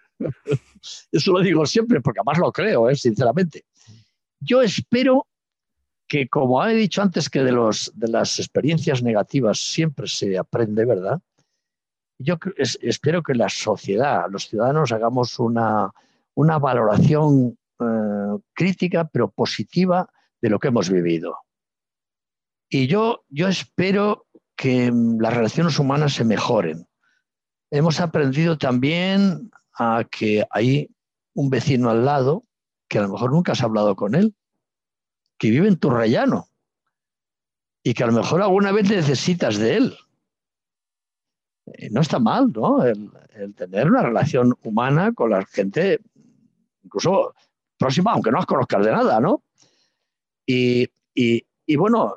Eso 1.11 1.31
lo 1.31 1.41
digo 1.41 1.65
siempre, 1.65 2.01
porque 2.01 2.19
además 2.19 2.39
lo 2.39 2.51
creo, 2.51 2.89
¿eh? 2.89 2.95
sinceramente. 2.95 3.65
Yo 4.39 4.61
espero 4.61 5.27
que 6.07 6.27
como 6.29 6.65
he 6.65 6.73
dicho 6.73 7.01
antes 7.01 7.29
que 7.29 7.43
de, 7.43 7.51
los, 7.51 7.91
de 7.95 8.07
las 8.07 8.39
experiencias 8.39 9.03
negativas 9.03 9.59
siempre 9.59 10.07
se 10.07 10.37
aprende, 10.37 10.85
¿verdad? 10.85 11.19
Yo 12.19 12.37
espero 12.57 13.21
que 13.21 13.35
la 13.35 13.49
sociedad, 13.49 14.25
los 14.29 14.47
ciudadanos, 14.47 14.91
hagamos 14.91 15.37
una, 15.37 15.91
valoración 16.35 17.57
eh, 17.79 18.37
crítica 18.53 19.07
pero 19.07 19.29
positiva 19.29 20.09
de 20.41 20.49
lo 20.49 20.59
que 20.59 20.69
hemos 20.69 20.89
vivido. 20.89 21.37
Y 22.69 22.87
yo, 22.87 23.23
yo 23.29 23.47
espero 23.47 24.25
que 24.55 24.91
las 25.19 25.33
relaciones 25.33 25.77
humanas 25.77 26.13
se 26.13 26.25
mejoren. 26.25 26.87
Hemos 27.69 27.99
aprendido 27.99 28.57
también 28.57 29.51
a 29.77 30.03
que 30.09 30.45
hay 30.49 30.89
un 31.33 31.49
vecino 31.49 31.89
al 31.89 32.05
lado 32.05 32.43
que 32.87 32.99
a 32.99 33.01
lo 33.01 33.09
mejor 33.09 33.31
nunca 33.31 33.51
has 33.51 33.61
hablado 33.61 33.95
con 33.95 34.15
él, 34.15 34.35
que 35.37 35.49
vive 35.49 35.67
en 35.67 35.77
tu 35.77 35.89
rellano 35.89 36.47
y 37.83 37.93
que 37.93 38.03
a 38.03 38.07
lo 38.07 38.13
mejor 38.13 38.41
alguna 38.41 38.71
vez 38.71 38.89
necesitas 38.89 39.57
de 39.57 39.77
él. 39.77 39.97
Eh, 41.73 41.89
no 41.91 42.01
está 42.01 42.19
mal, 42.19 42.51
¿no? 42.51 42.83
El, 42.83 43.11
tener 43.55 43.87
una 43.87 44.01
relación 44.01 44.57
humana 44.63 45.13
con 45.13 45.29
la 45.29 45.45
gente, 45.45 45.99
incluso 46.83 47.35
próxima, 47.77 48.11
aunque 48.13 48.31
no 48.31 48.37
las 48.37 48.47
conozcas 48.47 48.83
de 48.83 48.91
nada, 48.91 49.19
¿no? 49.19 49.43
Y, 50.45 50.89
bueno, 51.75 52.15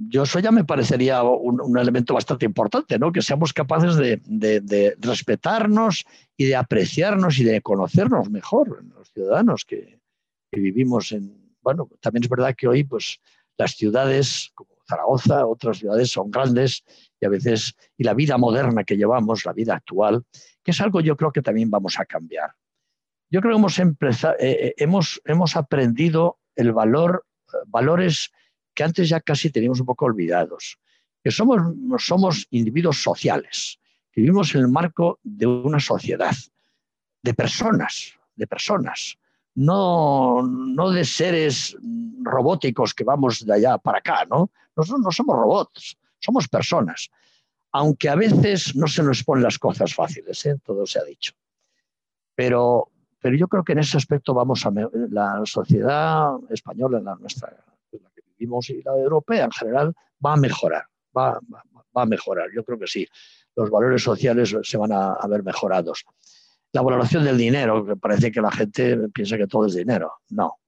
yo 0.00 0.22
eso 0.22 0.38
ya 0.38 0.52
me 0.52 0.64
parecería 0.64 1.22
un, 1.24 1.76
elemento 1.76 2.14
bastante 2.14 2.46
importante, 2.46 2.98
¿no? 2.98 3.10
Que 3.10 3.20
seamos 3.20 3.52
capaces 3.52 3.96
de, 3.96 4.96
respetarnos 5.00 6.06
y 6.36 6.46
de 6.46 6.56
apreciarnos 6.56 7.38
y 7.38 7.44
de 7.44 7.60
conocernos 7.60 8.30
mejor, 8.30 8.84
los 8.84 9.10
ciudadanos 9.10 9.64
que 9.66 9.98
vivimos 10.52 11.12
en, 11.12 11.48
bueno, 11.68 11.90
también 12.00 12.24
es 12.24 12.30
verdad 12.30 12.54
que 12.56 12.68
hoy 12.68 12.84
pues, 12.84 13.20
las 13.58 13.72
ciudades 13.72 14.50
como 14.54 14.70
Zaragoza, 14.88 15.46
otras 15.46 15.78
ciudades 15.78 16.10
son 16.10 16.30
grandes 16.30 16.82
y 17.20 17.26
a 17.26 17.28
veces, 17.28 17.74
y 17.96 18.04
la 18.04 18.14
vida 18.14 18.38
moderna 18.38 18.84
que 18.84 18.96
llevamos, 18.96 19.44
la 19.44 19.52
vida 19.52 19.74
actual, 19.74 20.24
que 20.62 20.70
es 20.70 20.80
algo 20.80 21.00
yo 21.00 21.16
creo 21.16 21.30
que 21.30 21.42
también 21.42 21.68
vamos 21.68 21.98
a 22.00 22.06
cambiar. 22.06 22.52
Yo 23.30 23.40
creo 23.42 23.52
que 23.52 23.58
hemos, 23.58 23.78
empezado, 23.78 24.34
eh, 24.38 24.68
eh, 24.68 24.74
hemos, 24.78 25.20
hemos 25.26 25.56
aprendido 25.56 26.38
el 26.56 26.72
valor, 26.72 27.26
valores 27.66 28.30
que 28.78 28.84
antes 28.84 29.08
ya 29.08 29.18
casi 29.18 29.50
teníamos 29.50 29.80
un 29.80 29.86
poco 29.86 30.04
olvidados, 30.04 30.78
que 31.24 31.32
somos, 31.32 31.60
somos 31.98 32.46
individuos 32.50 33.02
sociales, 33.02 33.80
vivimos 34.14 34.54
en 34.54 34.60
el 34.60 34.68
marco 34.68 35.18
de 35.24 35.48
una 35.48 35.80
sociedad, 35.80 36.36
de 37.20 37.34
personas, 37.34 38.14
de 38.36 38.46
personas 38.46 39.18
no, 39.56 40.42
no 40.42 40.90
de 40.92 41.04
seres 41.04 41.76
robóticos 42.22 42.94
que 42.94 43.02
vamos 43.02 43.44
de 43.44 43.52
allá 43.52 43.78
para 43.78 43.98
acá, 43.98 44.24
¿no? 44.30 44.52
Nosotros 44.76 45.02
no 45.02 45.10
somos 45.10 45.34
robots, 45.34 45.98
somos 46.20 46.46
personas. 46.46 47.10
Aunque 47.72 48.08
a 48.08 48.14
veces 48.14 48.76
no 48.76 48.86
se 48.86 49.02
nos 49.02 49.24
ponen 49.24 49.42
las 49.42 49.58
cosas 49.58 49.92
fáciles, 49.92 50.46
¿eh? 50.46 50.54
todo 50.64 50.86
se 50.86 51.00
ha 51.00 51.02
dicho. 51.02 51.32
Pero, 52.36 52.92
pero 53.18 53.36
yo 53.36 53.48
creo 53.48 53.64
que 53.64 53.72
en 53.72 53.80
ese 53.80 53.96
aspecto 53.96 54.34
vamos 54.34 54.64
a 54.64 54.70
la 54.70 55.42
sociedad 55.46 56.36
española, 56.48 57.00
la 57.00 57.16
nuestra, 57.16 57.52
vivimos 58.38 58.70
y 58.70 58.82
la 58.82 58.96
europea 58.96 59.44
en 59.44 59.52
general, 59.52 59.94
va 60.24 60.34
a 60.34 60.36
mejorar, 60.36 60.84
va, 61.16 61.38
va, 61.52 62.02
a 62.02 62.06
mejorar. 62.06 62.48
Yo 62.54 62.64
creo 62.64 62.78
que 62.78 62.86
sí. 62.86 63.06
Los 63.56 63.70
valores 63.70 64.02
sociales 64.02 64.54
se 64.62 64.76
van 64.76 64.92
a, 64.92 65.14
a 65.14 65.26
ver 65.26 65.42
mejorados 65.42 66.04
la 66.72 66.82
valoración 66.82 67.24
del 67.24 67.38
dinero, 67.38 67.84
que 67.84 67.96
parece 67.96 68.30
que 68.30 68.40
la 68.40 68.50
gente 68.50 69.08
piensa 69.08 69.36
que 69.36 69.46
todo 69.46 69.66
es 69.66 69.74
dinero. 69.74 70.12
No. 70.30 70.58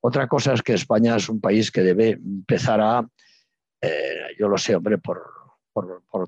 Otra 0.00 0.26
cosa 0.26 0.54
es 0.54 0.62
que 0.62 0.74
España 0.74 1.16
es 1.16 1.28
un 1.28 1.40
país 1.40 1.70
que 1.70 1.82
debe 1.82 2.10
empezar 2.10 2.80
a, 2.80 3.06
eh, 3.80 4.34
yo 4.38 4.48
lo 4.48 4.56
sé, 4.56 4.74
hombre, 4.74 4.98
por, 4.98 5.22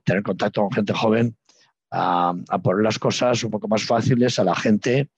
tener 0.05 0.23
contacto 0.23 0.63
con 0.63 0.73
gente 0.73 0.93
joven, 0.93 1.37
a, 1.91 2.35
poner 2.63 2.83
las 2.83 2.99
cosas 2.99 3.43
un 3.45 3.51
poco 3.51 3.69
más 3.69 3.85
fáciles 3.85 4.39
a 4.39 4.45
la 4.45 4.55
gente 4.55 5.11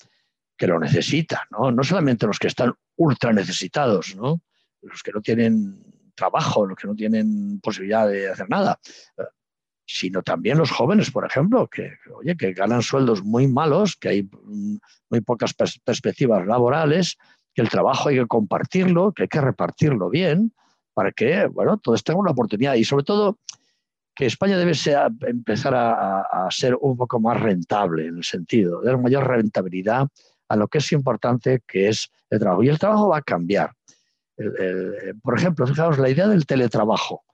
que 0.56 0.66
lo 0.66 0.78
necesita, 0.78 1.46
¿no? 1.50 1.70
No 1.72 1.82
solamente 1.82 2.26
los 2.26 2.38
que 2.38 2.46
están 2.46 2.72
ultra 2.96 3.32
necesitados, 3.32 4.14
¿no? 4.16 4.40
Los 4.84 5.02
que 5.02 5.12
no 5.12 5.20
tienen 5.20 5.82
trabajo, 6.14 6.66
los 6.66 6.78
que 6.78 6.86
no 6.86 6.94
tienen 6.94 7.60
posibilidad 7.60 8.08
de 8.08 8.30
hacer 8.30 8.48
nada 8.48 8.78
sino 9.86 10.22
también 10.22 10.58
los 10.58 10.70
jóvenes, 10.70 11.10
por 11.10 11.26
ejemplo, 11.26 11.68
que, 11.68 11.92
oye, 12.14 12.36
que 12.36 12.52
ganan 12.52 12.82
sueldos 12.82 13.22
muy 13.22 13.46
malos, 13.46 13.96
que 13.96 14.08
hay 14.08 14.22
mm, 14.22 14.76
muy 15.10 15.20
pocas 15.20 15.54
perspectivas 15.54 16.46
laborales, 16.46 17.16
que 17.54 17.62
el 17.62 17.68
trabajo 17.68 18.08
hay 18.08 18.16
que 18.16 18.26
compartirlo, 18.26 19.12
que 19.12 19.24
hay 19.24 19.28
que 19.28 19.40
repartirlo 19.40 20.08
bien, 20.08 20.52
para 20.94 21.12
que, 21.12 21.46
bueno, 21.46 21.78
todos 21.78 22.02
tengan 22.02 22.20
una 22.20 22.30
oportunidad. 22.30 22.74
Y 22.74 22.84
sobre 22.84 23.04
todo, 23.04 23.38
que 24.14 24.26
España 24.26 24.56
debe 24.56 24.72
empezar 25.26 25.74
a, 25.74 26.46
ser 26.50 26.76
un 26.80 26.96
poco 26.96 27.20
más 27.20 27.40
rentable, 27.40 28.06
en 28.06 28.18
el 28.18 28.24
sentido 28.24 28.80
de 28.80 28.86
dar 28.86 28.98
mayor 28.98 29.26
rentabilidad 29.26 30.06
a 30.48 30.56
lo 30.56 30.68
que 30.68 30.78
es 30.78 30.92
importante, 30.92 31.62
que 31.66 31.88
es 31.88 32.10
el 32.30 32.38
trabajo. 32.38 32.62
Y 32.62 32.68
el 32.68 32.78
trabajo 32.78 33.08
va 33.08 33.18
a 33.18 33.22
cambiar. 33.22 33.72
Por 35.22 35.38
ejemplo, 35.38 35.66
fijaos, 35.66 35.98
la 35.98 36.10
idea 36.10 36.28
del 36.28 36.46
teletrabajo 36.46 37.24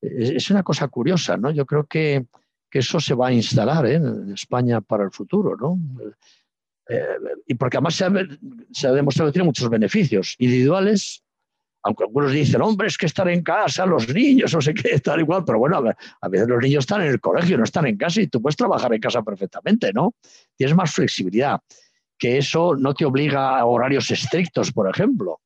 es 0.00 0.50
una 0.50 0.62
cosa 0.62 0.88
curiosa, 0.88 1.36
¿no? 1.36 1.50
Yo 1.50 1.66
creo 1.66 1.84
que, 1.84 2.26
eso 2.72 3.00
se 3.00 3.14
va 3.14 3.28
a 3.28 3.32
instalar 3.32 3.86
¿eh? 3.86 3.94
en 3.94 4.32
España 4.34 4.82
para 4.82 5.02
el 5.02 5.10
futuro, 5.10 5.56
¿no? 5.56 5.78
Eh, 6.90 7.16
y 7.46 7.54
porque 7.54 7.78
además 7.78 7.94
se 7.94 8.04
ha, 8.04 8.92
demostrado 8.92 9.30
que 9.30 9.32
tiene 9.32 9.46
muchos 9.46 9.70
beneficios 9.70 10.34
individuales, 10.38 11.24
aunque 11.82 12.04
algunos 12.04 12.32
dicen, 12.32 12.60
hombre, 12.60 12.88
es 12.88 12.98
que 12.98 13.06
estar 13.06 13.30
en 13.30 13.42
casa, 13.42 13.86
los 13.86 14.12
niños, 14.12 14.52
no 14.52 14.60
sé 14.60 14.74
qué, 14.74 14.98
tal 15.00 15.20
igual, 15.20 15.42
pero 15.46 15.58
bueno, 15.58 15.90
a 16.20 16.28
veces 16.28 16.48
los 16.48 16.62
niños 16.62 16.82
están 16.82 17.00
en 17.00 17.12
el 17.12 17.18
colegio, 17.20 17.56
no 17.56 17.64
están 17.64 17.86
en 17.86 17.96
casa 17.96 18.20
y 18.20 18.26
tú 18.26 18.42
puedes 18.42 18.56
trabajar 18.56 18.92
en 18.92 19.00
casa 19.00 19.22
perfectamente, 19.22 19.94
¿no? 19.94 20.14
Tienes 20.54 20.76
más 20.76 20.92
flexibilidad, 20.92 21.58
que 22.18 22.36
eso 22.36 22.76
no 22.76 22.92
te 22.92 23.06
obliga 23.06 23.58
a 23.58 23.64
horarios 23.64 24.10
estrictos, 24.10 24.70
por 24.70 24.90
ejemplo. 24.90 25.40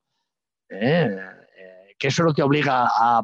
¿Eh? 0.70 1.18
Eh, 1.56 1.94
que 1.98 2.08
eso 2.08 2.22
no 2.24 2.32
te 2.32 2.42
obliga 2.42 2.88
a, 2.88 3.22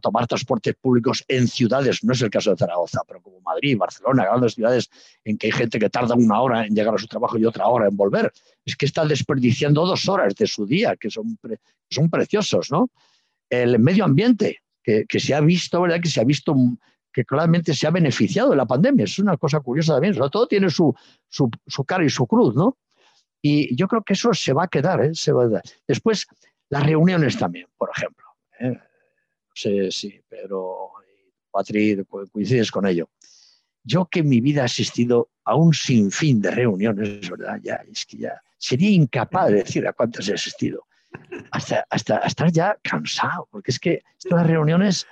tomar 0.00 0.26
transportes 0.26 0.74
públicos 0.80 1.22
en 1.28 1.46
ciudades, 1.46 2.02
no 2.02 2.14
es 2.14 2.22
el 2.22 2.30
caso 2.30 2.50
de 2.50 2.56
Zaragoza, 2.56 3.02
pero 3.06 3.20
como 3.20 3.40
Madrid, 3.42 3.76
Barcelona, 3.76 4.24
grandes 4.24 4.54
ciudades 4.54 4.88
en 5.22 5.36
que 5.36 5.48
hay 5.48 5.52
gente 5.52 5.78
que 5.78 5.90
tarda 5.90 6.14
una 6.14 6.40
hora 6.40 6.66
en 6.66 6.74
llegar 6.74 6.94
a 6.94 6.98
su 6.98 7.06
trabajo 7.06 7.36
y 7.36 7.44
otra 7.44 7.66
hora 7.66 7.88
en 7.88 7.96
volver. 7.96 8.32
Es 8.64 8.74
que 8.74 8.86
está 8.86 9.04
desperdiciando 9.04 9.84
dos 9.84 10.08
horas 10.08 10.34
de 10.34 10.46
su 10.46 10.64
día, 10.64 10.96
que 10.96 11.10
son, 11.10 11.38
preciosos, 12.10 12.70
¿no? 12.70 12.90
El 13.50 13.78
medio 13.78 14.06
ambiente, 14.06 14.62
que, 14.82 15.06
se 15.20 15.34
ha 15.34 15.40
visto, 15.42 15.82
¿verdad? 15.82 16.00
Que 16.00 16.08
se 16.08 16.22
ha 16.22 16.24
visto 16.24 16.56
que 17.12 17.26
claramente 17.26 17.74
se 17.74 17.86
ha 17.86 17.90
beneficiado 17.90 18.50
de 18.50 18.56
la 18.56 18.66
pandemia. 18.66 19.04
Es 19.04 19.18
una 19.18 19.36
cosa 19.36 19.60
curiosa 19.60 19.92
también. 19.92 20.14
todo 20.30 20.46
tiene 20.46 20.70
su, 20.70 20.94
su, 21.28 21.50
cara 21.84 22.04
y 22.04 22.08
su 22.08 22.26
cruz, 22.26 22.54
¿no? 22.54 22.78
Y 23.42 23.74
yo 23.74 23.88
creo 23.88 24.02
que 24.02 24.12
eso 24.12 24.32
se 24.32 24.52
va 24.52 24.64
a 24.64 24.68
quedar, 24.68 25.04
¿eh? 25.04 25.10
se 25.14 25.32
va 25.32 25.44
a 25.44 25.48
quedar. 25.48 25.62
Después, 25.86 26.26
las 26.70 26.86
reuniones 26.86 27.36
también, 27.36 27.66
por 27.76 27.90
ejemplo. 27.94 28.24
¿eh? 28.60 28.78
sé 29.54 29.90
si 29.90 30.20
Pedro 30.28 30.92
y 31.02 31.30
Patri 31.50 32.04
coincides 32.32 32.70
con 32.70 32.86
ello. 32.86 33.10
Yo 33.84 34.06
que 34.06 34.20
en 34.20 34.28
mi 34.28 34.40
vida 34.40 34.62
he 34.62 34.66
asistido 34.66 35.30
a 35.44 35.56
un 35.56 35.74
sinfín 35.74 36.40
de 36.40 36.52
reuniones, 36.52 37.28
¿verdad? 37.28 37.58
Ya, 37.62 37.82
es 37.90 38.06
que 38.06 38.18
ya 38.18 38.40
sería 38.56 38.90
incapaz 38.90 39.48
de 39.48 39.54
decir 39.54 39.86
a 39.86 39.92
cuántas 39.92 40.28
he 40.28 40.34
asistido. 40.34 40.86
Hasta, 41.50 41.84
hasta, 41.90 42.18
estar 42.18 42.50
ya 42.50 42.78
cansado, 42.82 43.48
porque 43.50 43.72
es 43.72 43.78
que 43.78 44.02
estas 44.18 44.46
reuniones, 44.46 45.06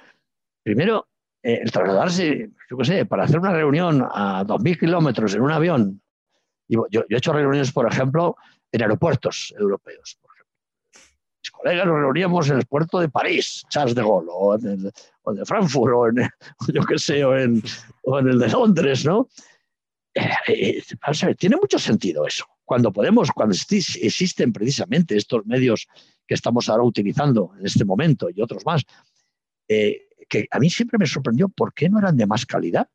primero, 0.63 1.09
eh, 1.43 1.61
el 1.63 1.71
trasladarse, 1.71 2.51
yo 2.71 2.77
qué 2.79 2.85
sé, 2.85 3.07
para 3.07 3.25
hacer 3.25 3.39
una 3.39 3.53
reunión 3.53 4.03
a 4.03 4.45
2.000 4.45 4.79
kilómetros 4.79 5.35
en 5.35 5.43
un 5.43 5.51
avión. 5.51 6.01
Yo, 6.75 6.87
yo, 6.91 7.05
he 7.09 7.17
hecho 7.17 7.33
reuniones, 7.33 7.73
por 7.73 7.91
ejemplo, 7.91 8.37
en 8.73 8.83
aeropuertos 8.83 9.55
europeos 9.59 10.19
mis 11.43 11.51
colegas 11.51 11.87
nos 11.87 11.99
reuníamos 11.99 12.51
en 12.51 12.59
el 12.59 12.67
puerto 12.67 13.01
de 13.01 13.09
París, 13.09 13.63
Charles 13.71 13.95
de 13.95 14.03
Gaulle, 14.03 14.29
o, 14.31 14.59
de 14.59 15.45
Frankfurt, 15.45 15.95
o, 15.95 16.09
en, 16.09 16.29
yo 16.75 16.83
qué 16.83 16.99
sé, 16.99 17.25
o 17.25 17.37
en, 17.37 17.63
el 18.27 18.39
de 18.39 18.49
Londres, 18.49 19.05
¿no? 19.05 19.29
Eh, 20.15 20.29
eh, 20.49 21.35
tiene 21.37 21.57
mucho 21.57 21.79
sentido 21.79 22.27
eso. 22.27 22.45
Cuando 22.65 22.93
podemos, 22.93 23.31
cuando 23.31 23.55
existen 23.55 24.53
precisamente 24.53 25.17
estos 25.17 25.47
medios 25.47 25.89
que 26.27 26.35
estamos 26.35 26.69
ahora 26.69 26.85
utilizando 26.85 27.53
en 27.59 27.67
este 27.67 27.85
momento 27.85 28.29
y 28.29 28.41
otros 28.41 28.65
más, 28.65 28.83
eh, 29.69 30.09
que 30.29 30.47
a 30.51 30.59
mí 30.59 30.69
siempre 30.69 30.99
me 30.99 31.07
sorprendió 31.07 31.49
por 31.49 31.73
qué 31.73 31.89
no 31.89 31.99
eran 31.99 32.17
de 32.17 32.27
más 32.27 32.47
calidad. 32.47 32.89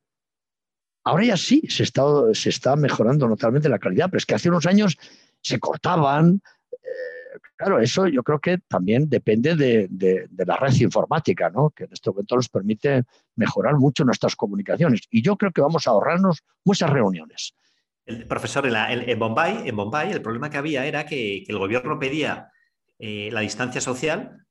Ahora 1.05 1.23
ya 1.23 1.37
sí, 1.37 1.61
se 1.69 1.83
está, 1.83 2.75
mejorando 2.75 3.27
notablemente 3.27 3.69
la 3.69 3.79
calidad, 3.79 4.07
pero 4.09 4.17
es 4.17 4.25
que 4.25 4.35
hace 4.35 4.49
unos 4.49 4.65
años 4.65 4.97
se 5.41 5.59
cortaban, 5.59 6.41
Claro, 7.57 7.79
eso 7.79 8.07
yo 8.07 8.21
creo 8.21 8.39
que 8.39 8.57
también 8.67 9.09
depende 9.09 9.55
de, 9.55 10.27
la 10.45 10.57
red 10.57 10.73
informática, 10.73 11.49
¿no? 11.49 11.69
que 11.69 11.85
en 11.85 11.93
este 11.93 12.09
momento 12.09 12.35
nos 12.35 12.49
permite 12.49 13.03
mejorar 13.35 13.75
mucho 13.75 14.03
nuestras 14.03 14.35
comunicaciones. 14.35 15.01
Y 15.09 15.21
yo 15.21 15.37
creo 15.37 15.51
que 15.51 15.61
vamos 15.61 15.87
a 15.87 15.91
ahorrarnos 15.91 16.43
muchas 16.65 16.89
reuniones. 16.89 17.53
El 18.05 18.27
profesor, 18.27 18.67
en, 18.67 19.19
Bombay, 19.19 19.67
en 19.67 19.75
Bombay 19.75 20.11
el 20.11 20.21
problema 20.21 20.49
que 20.49 20.57
había 20.57 20.85
era 20.85 21.05
que, 21.05 21.43
el 21.47 21.57
gobierno 21.57 21.97
pedía 21.97 22.51
eh, 22.99 23.29
la 23.31 23.39
distancia 23.39 23.79
social 23.79 24.44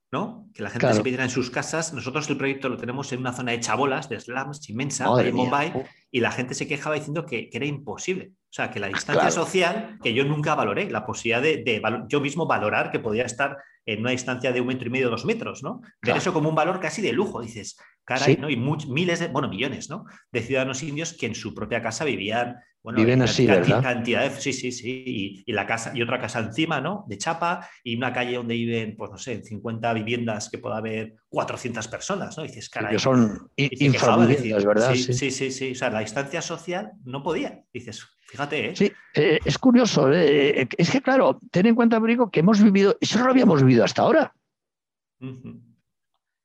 que 0.52 0.62
la 0.62 0.70
gente 0.70 0.92
se 0.92 1.02
pidiera 1.02 1.24
en 1.24 1.30
sus 1.30 1.50
casas. 1.50 1.92
Nosotros 1.92 2.28
el 2.30 2.36
proyecto 2.36 2.68
lo 2.68 2.76
tenemos 2.76 3.12
en 3.12 3.20
una 3.20 3.32
zona 3.32 3.52
de 3.52 3.60
chabolas, 3.60 4.08
de 4.08 4.20
slums, 4.20 4.68
inmensa, 4.68 5.06
en 5.20 5.34
Mumbai, 5.34 5.72
y 6.10 6.20
la 6.20 6.30
gente 6.30 6.54
se 6.54 6.66
quejaba 6.66 6.94
diciendo 6.94 7.26
que, 7.26 7.50
era 7.52 7.66
imposible. 7.66 8.32
O 8.34 8.52
sea, 8.54 8.70
que 8.70 8.78
la 8.78 8.88
distancia 8.88 9.30
social, 9.30 9.98
que 10.02 10.14
yo 10.14 10.24
nunca 10.24 10.54
valoré, 10.54 10.90
la 10.90 11.04
posibilidad 11.04 11.42
de, 11.42 11.82
yo 12.08 12.20
mismo 12.20 12.46
valorar 12.46 12.90
que 12.90 13.00
podía 13.00 13.24
estar 13.24 13.56
en 13.86 14.00
una 14.00 14.10
distancia 14.10 14.52
de 14.52 14.60
un 14.60 14.68
metro 14.68 14.86
y 14.86 14.90
medio, 14.90 15.10
dos 15.10 15.24
metros, 15.24 15.62
¿no? 15.62 15.80
Ver 16.02 16.16
eso 16.16 16.32
como 16.32 16.48
un 16.48 16.54
valor 16.54 16.80
casi 16.80 17.02
de 17.02 17.12
lujo, 17.12 17.42
dices, 17.42 17.76
caray, 18.04 18.36
¿no? 18.36 18.48
Y 18.48 18.56
miles 18.56 19.20
de, 19.20 19.28
bueno, 19.28 19.48
millones, 19.48 19.90
¿no? 19.90 20.04
De 20.30 20.40
ciudadanos 20.40 20.82
indios 20.82 21.12
que 21.12 21.26
en 21.26 21.34
su 21.34 21.54
propia 21.54 21.82
casa 21.82 22.04
vivían 22.04 22.56
bueno, 22.84 22.98
Viven 22.98 23.22
así, 23.22 23.46
¿verdad? 23.46 23.82
Cantidad 23.82 24.30
sí, 24.38 24.52
sí, 24.52 24.70
sí. 24.70 25.42
Y, 25.46 25.52
la 25.54 25.66
casa, 25.66 25.92
y 25.94 26.02
otra 26.02 26.18
casa 26.20 26.40
encima, 26.40 26.82
¿no? 26.82 27.06
De 27.08 27.16
chapa, 27.16 27.66
y 27.82 27.96
una 27.96 28.12
calle 28.12 28.36
donde 28.36 28.52
viven, 28.52 28.94
pues 28.94 29.10
no 29.10 29.16
sé, 29.16 29.42
50 29.42 29.90
viviendas 29.94 30.50
que 30.50 30.58
pueda 30.58 30.76
haber 30.76 31.14
400 31.30 31.88
personas, 31.88 32.36
¿no? 32.36 32.44
Y 32.44 32.48
dices, 32.48 32.68
caray. 32.68 32.92
que 32.92 32.98
son 32.98 33.50
infraviviendas, 33.56 34.66
¿verdad? 34.66 34.92
Sí, 34.92 35.14
sí, 35.14 35.30
sí, 35.30 35.50
sí, 35.50 35.72
O 35.72 35.74
sea, 35.74 35.88
la 35.88 36.00
distancia 36.00 36.42
social 36.42 36.92
no 37.06 37.22
podía. 37.22 37.64
Dices, 37.72 38.06
fíjate, 38.26 38.68
¿eh? 38.68 38.76
Sí, 38.76 38.92
eh, 39.14 39.38
es 39.42 39.56
curioso. 39.56 40.12
¿eh? 40.12 40.68
es 40.76 40.90
que, 40.90 41.00
claro, 41.00 41.40
ten 41.50 41.64
en 41.64 41.74
cuenta, 41.74 41.98
Brico, 41.98 42.30
que 42.30 42.40
hemos 42.40 42.62
vivido, 42.62 42.98
eso 43.00 43.18
no 43.18 43.24
lo 43.24 43.30
habíamos 43.30 43.62
vivido 43.62 43.82
hasta 43.82 44.02
ahora. 44.02 44.34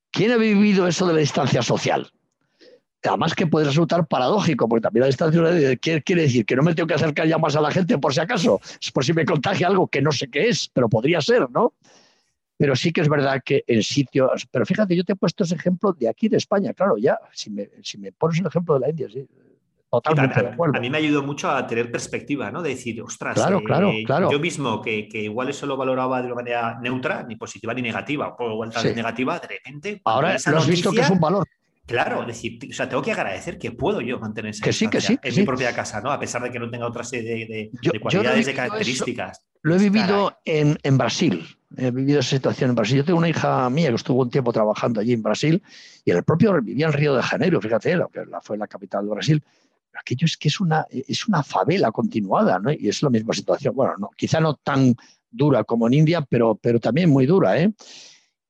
¿Quién 0.09 0.31
ha 0.31 0.37
vivido 0.37 0.87
eso 0.87 1.05
de 1.05 1.15
la 1.15 1.19
distancia 1.19 1.61
social? 1.61 2.09
Además 3.07 3.33
que 3.33 3.47
puede 3.47 3.65
resultar 3.65 4.05
paradójico, 4.07 4.67
porque 4.67 4.81
también 4.81 5.01
la 5.01 5.07
distancia 5.07 5.41
¿qué 5.77 6.01
quiere 6.01 6.23
decir? 6.23 6.45
Que 6.45 6.55
no 6.55 6.63
me 6.63 6.75
tengo 6.75 6.87
que 6.87 6.95
acercar 6.95 7.27
ya 7.27 7.37
más 7.37 7.55
a 7.55 7.61
la 7.61 7.71
gente 7.71 7.97
por 7.97 8.13
si 8.13 8.19
acaso, 8.19 8.59
es 8.81 8.91
por 8.91 9.05
si 9.05 9.13
me 9.13 9.25
contagia 9.25 9.67
algo 9.67 9.87
que 9.87 10.01
no 10.01 10.11
sé 10.11 10.29
qué 10.29 10.49
es, 10.49 10.69
pero 10.73 10.89
podría 10.89 11.21
ser, 11.21 11.49
¿no? 11.49 11.73
Pero 12.57 12.75
sí 12.75 12.91
que 12.91 13.01
es 13.01 13.07
verdad 13.07 13.41
que 13.43 13.63
en 13.67 13.81
sitios, 13.83 14.45
pero 14.51 14.65
fíjate, 14.65 14.95
yo 14.95 15.05
te 15.05 15.13
he 15.13 15.15
puesto 15.15 15.45
ese 15.45 15.55
ejemplo 15.55 15.93
de 15.93 16.09
aquí 16.09 16.27
de 16.27 16.37
España, 16.37 16.73
claro, 16.73 16.97
ya, 16.97 17.17
si 17.31 17.49
me, 17.49 17.69
si 17.81 17.97
me 17.97 18.11
pones 18.11 18.39
el 18.39 18.47
ejemplo 18.47 18.73
de 18.73 18.79
la 18.81 18.89
India, 18.89 19.07
sí, 19.09 19.25
Totalmente 19.91 20.39
a, 20.39 20.77
a, 20.77 20.79
mí 20.79 20.87
me 20.87 20.99
ayudó 20.99 21.23
mucho 21.23 21.49
a 21.49 21.65
tener 21.65 21.91
perspectiva, 21.91 22.51
¿no? 22.51 22.61
De 22.61 22.69
decir, 22.69 23.01
ostras, 23.01 23.33
claro, 23.33 23.57
eh, 23.57 23.63
claro, 23.63 23.91
claro. 24.05 24.31
yo 24.31 24.39
mismo, 24.39 24.83
que, 24.83 25.07
que, 25.07 25.23
igual 25.23 25.49
eso 25.49 25.65
lo 25.65 25.77
valoraba 25.77 26.21
de 26.21 26.27
una 26.27 26.35
manera 26.35 26.79
neutra, 26.79 27.23
ni 27.23 27.35
positiva 27.37 27.73
ni 27.73 27.81
negativa, 27.81 28.35
o 28.37 28.51
igual 28.51 28.69
tal 28.69 28.95
negativa, 28.95 29.39
de 29.39 29.47
repente. 29.47 30.01
Ahora 30.05 30.37
lo 30.45 30.57
has 30.59 30.67
visto 30.67 30.91
que 30.91 31.01
es 31.01 31.09
un 31.09 31.19
valor. 31.19 31.47
Claro, 31.89 32.21
es 32.21 32.27
decir, 32.27 32.59
o 32.69 32.73
sea, 32.73 32.87
tengo 32.87 33.01
que 33.01 33.11
agradecer 33.11 33.57
que 33.57 33.71
puedo 33.71 33.99
yo 33.99 34.19
mantener 34.19 34.51
esa 34.51 34.63
que 34.63 34.71
sí, 34.71 34.87
que 34.87 35.01
sí, 35.01 35.17
en 35.23 35.35
mi 35.35 35.43
propia 35.43 35.73
casa, 35.73 35.99
¿no? 36.01 36.11
A 36.11 36.19
pesar 36.19 36.43
de 36.43 36.51
que 36.51 36.59
no 36.59 36.69
tenga 36.69 36.85
otra 36.85 37.03
serie 37.03 37.47
de, 37.47 37.99
cualidades, 37.99 38.45
de 38.45 38.53
características. 38.53 39.43
Lo 39.63 39.75
he 39.75 39.79
vivido 39.79 40.37
en, 40.45 40.77
Brasil. 40.99 41.43
He 41.75 41.89
vivido 41.89 42.19
esa 42.19 42.35
situación 42.35 42.69
en 42.69 42.75
Brasil. 42.75 42.97
Yo 42.97 43.05
tengo 43.05 43.17
una 43.17 43.27
hija 43.27 43.67
mía 43.71 43.89
que 43.89 43.95
estuvo 43.95 44.21
un 44.21 44.29
tiempo 44.29 44.53
trabajando 44.53 45.01
allí 45.01 45.13
en 45.13 45.23
Brasil 45.23 45.63
y 46.05 46.11
en 46.11 46.17
el 46.17 46.23
propio 46.23 46.61
vivía 46.61 46.85
en 46.85 46.93
Río 46.93 47.15
de 47.15 47.23
Janeiro, 47.23 47.59
fíjate, 47.59 47.95
lo 47.95 48.07
que 48.09 48.21
fue 48.43 48.55
la 48.55 48.67
capital 48.67 49.05
de 49.05 49.09
Brasil. 49.09 49.43
Aquello 49.99 50.25
es 50.25 50.37
que 50.37 50.49
es 50.49 50.59
una, 50.59 50.85
es 50.91 51.27
una 51.27 51.41
favela 51.41 51.91
continuada, 51.91 52.59
¿no? 52.59 52.71
Y 52.71 52.87
es 52.87 53.01
la 53.01 53.09
misma 53.09 53.33
situación. 53.33 53.75
Bueno, 53.75 53.95
no, 53.97 54.11
quizá 54.15 54.39
no 54.39 54.53
tan 54.53 54.95
dura 55.31 55.63
como 55.63 55.87
en 55.87 55.95
India, 55.95 56.21
pero, 56.21 56.53
pero 56.53 56.79
también 56.79 57.09
muy 57.09 57.25
dura, 57.25 57.59
¿eh? 57.59 57.73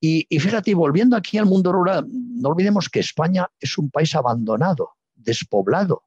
Y, 0.02 0.40
fíjate, 0.40 0.74
volviendo 0.74 1.18
aquí 1.18 1.38
al 1.38 1.46
mundo 1.46 1.74
rural, 1.74 2.08
no 2.10 2.50
olvidemos 2.50 2.88
que 2.88 3.02
España 3.02 3.50
es 3.60 3.78
un 3.78 3.90
país 3.92 4.16
abandonado, 4.16 4.92
despoblado. 5.14 6.04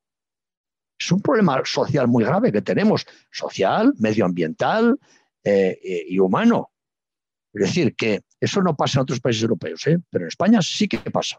Es 0.98 1.12
un 1.12 1.20
problema 1.20 1.60
social 1.64 2.08
muy 2.08 2.24
grave 2.24 2.52
que 2.52 2.62
tenemos, 2.62 3.06
social, 3.30 3.92
medioambiental 3.98 4.98
eh, 5.44 5.78
eh, 5.82 6.04
y 6.08 6.18
humano. 6.18 6.70
Es 7.52 7.66
decir, 7.66 7.94
que 7.94 8.22
eso 8.40 8.62
no 8.62 8.74
pasa 8.74 8.98
en 8.98 9.02
otros 9.02 9.20
países 9.20 9.42
europeos, 9.42 9.86
¿eh? 9.86 9.98
pero 10.08 10.24
en 10.24 10.28
España 10.28 10.62
sí 10.62 10.88
que 10.88 10.98
pasa. 11.10 11.38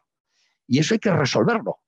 Y 0.68 0.78
eso 0.78 0.94
hay 0.94 1.00
que 1.00 1.12
resolverlo, 1.12 1.80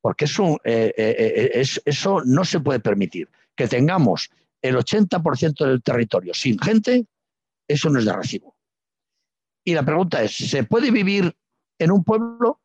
porque 0.00 0.24
eso, 0.24 0.58
eso 0.64 2.22
no 2.24 2.44
se 2.44 2.60
puede 2.60 2.80
permitir. 2.80 3.28
Que 3.54 3.68
tengamos 3.68 4.28
el 4.60 4.76
80% 4.76 5.66
del 5.66 5.82
territorio 5.82 6.34
sin 6.34 6.58
gente, 6.58 7.06
eso 7.68 7.88
no 7.90 8.00
es 8.00 8.04
de 8.04 8.12
recibo. 8.12 8.49
Y 9.64 9.74
la 9.74 9.82
pregunta 9.84 10.22
es, 10.22 10.32
¿se 10.32 10.64
puede 10.64 10.90
vivir 10.90 11.34
en 11.78 11.90
un 11.90 12.04
pueblo? 12.04 12.60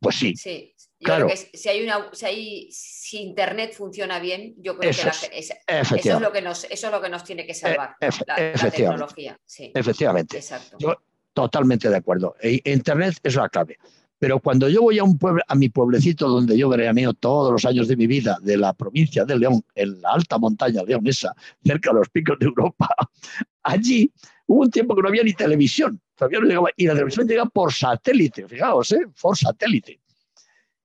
Pues 0.00 0.16
sí. 0.16 0.34
Sí, 0.34 0.74
claro. 0.98 1.28
si, 1.52 1.68
hay 1.68 1.82
una, 1.82 2.10
si, 2.12 2.70
Internet 3.12 3.74
funciona 3.74 4.18
bien, 4.18 4.54
yo 4.58 4.78
creo 4.78 4.90
que 4.92 4.98
eso, 4.98 5.08
es 5.28 6.20
lo 6.20 6.32
que 6.32 6.42
nos, 6.42 6.64
eso 6.64 6.86
es 6.86 6.92
lo 6.92 7.00
que 7.00 7.08
nos 7.08 7.24
tiene 7.24 7.46
que 7.46 7.54
salvar, 7.54 7.96
la, 8.00 8.70
tecnología. 8.70 9.38
Efectivamente. 9.74 10.38
Exacto. 10.38 10.76
Yo 10.78 10.96
totalmente 11.34 11.88
de 11.88 11.96
acuerdo. 11.96 12.34
E, 12.40 12.60
Internet 12.64 13.16
es 13.22 13.34
la 13.34 13.48
clave. 13.48 13.78
Pero 14.20 14.38
cuando 14.38 14.68
yo 14.68 14.82
voy 14.82 14.98
a 14.98 15.04
un 15.04 15.18
a 15.48 15.54
mi 15.54 15.70
pueblecito 15.70 16.28
donde 16.28 16.56
yo 16.56 16.68
veraneo 16.68 17.14
todos 17.14 17.50
los 17.50 17.64
años 17.64 17.88
de 17.88 17.96
mi 17.96 18.06
vida, 18.06 18.38
de 18.42 18.58
la 18.58 18.74
provincia 18.74 19.24
de 19.24 19.38
León, 19.38 19.64
en 19.74 19.98
la 20.02 20.10
alta 20.10 20.36
montaña 20.36 20.82
leonesa, 20.82 21.34
cerca 21.64 21.90
de 21.90 22.00
los 22.00 22.08
picos 22.10 22.38
de 22.38 22.44
Europa, 22.44 22.86
allí 23.62 24.12
hubo 24.46 24.60
un 24.60 24.70
tiempo 24.70 24.94
que 24.94 25.00
no 25.00 25.08
había 25.08 25.22
ni 25.22 25.32
televisión. 25.32 25.98
Todavía 26.16 26.40
no 26.40 26.46
llegaba, 26.46 26.68
y 26.76 26.86
la 26.86 26.92
televisión 26.92 27.26
llega 27.26 27.46
por 27.46 27.72
satélite, 27.72 28.46
fijaos, 28.46 28.92
¿eh? 28.92 29.06
por 29.18 29.38
satélite. 29.38 29.98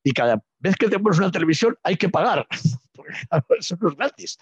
Y 0.02 0.14
cada 0.14 0.42
vez 0.60 0.78
que 0.78 0.88
te 0.88 0.98
pones 0.98 1.20
una 1.20 1.30
televisión 1.30 1.78
hay 1.84 1.98
que 1.98 2.08
pagar, 2.08 2.48
porque 2.94 3.12
eso 3.60 3.78
no 3.82 3.90
es 3.90 3.98
gratis. 3.98 4.38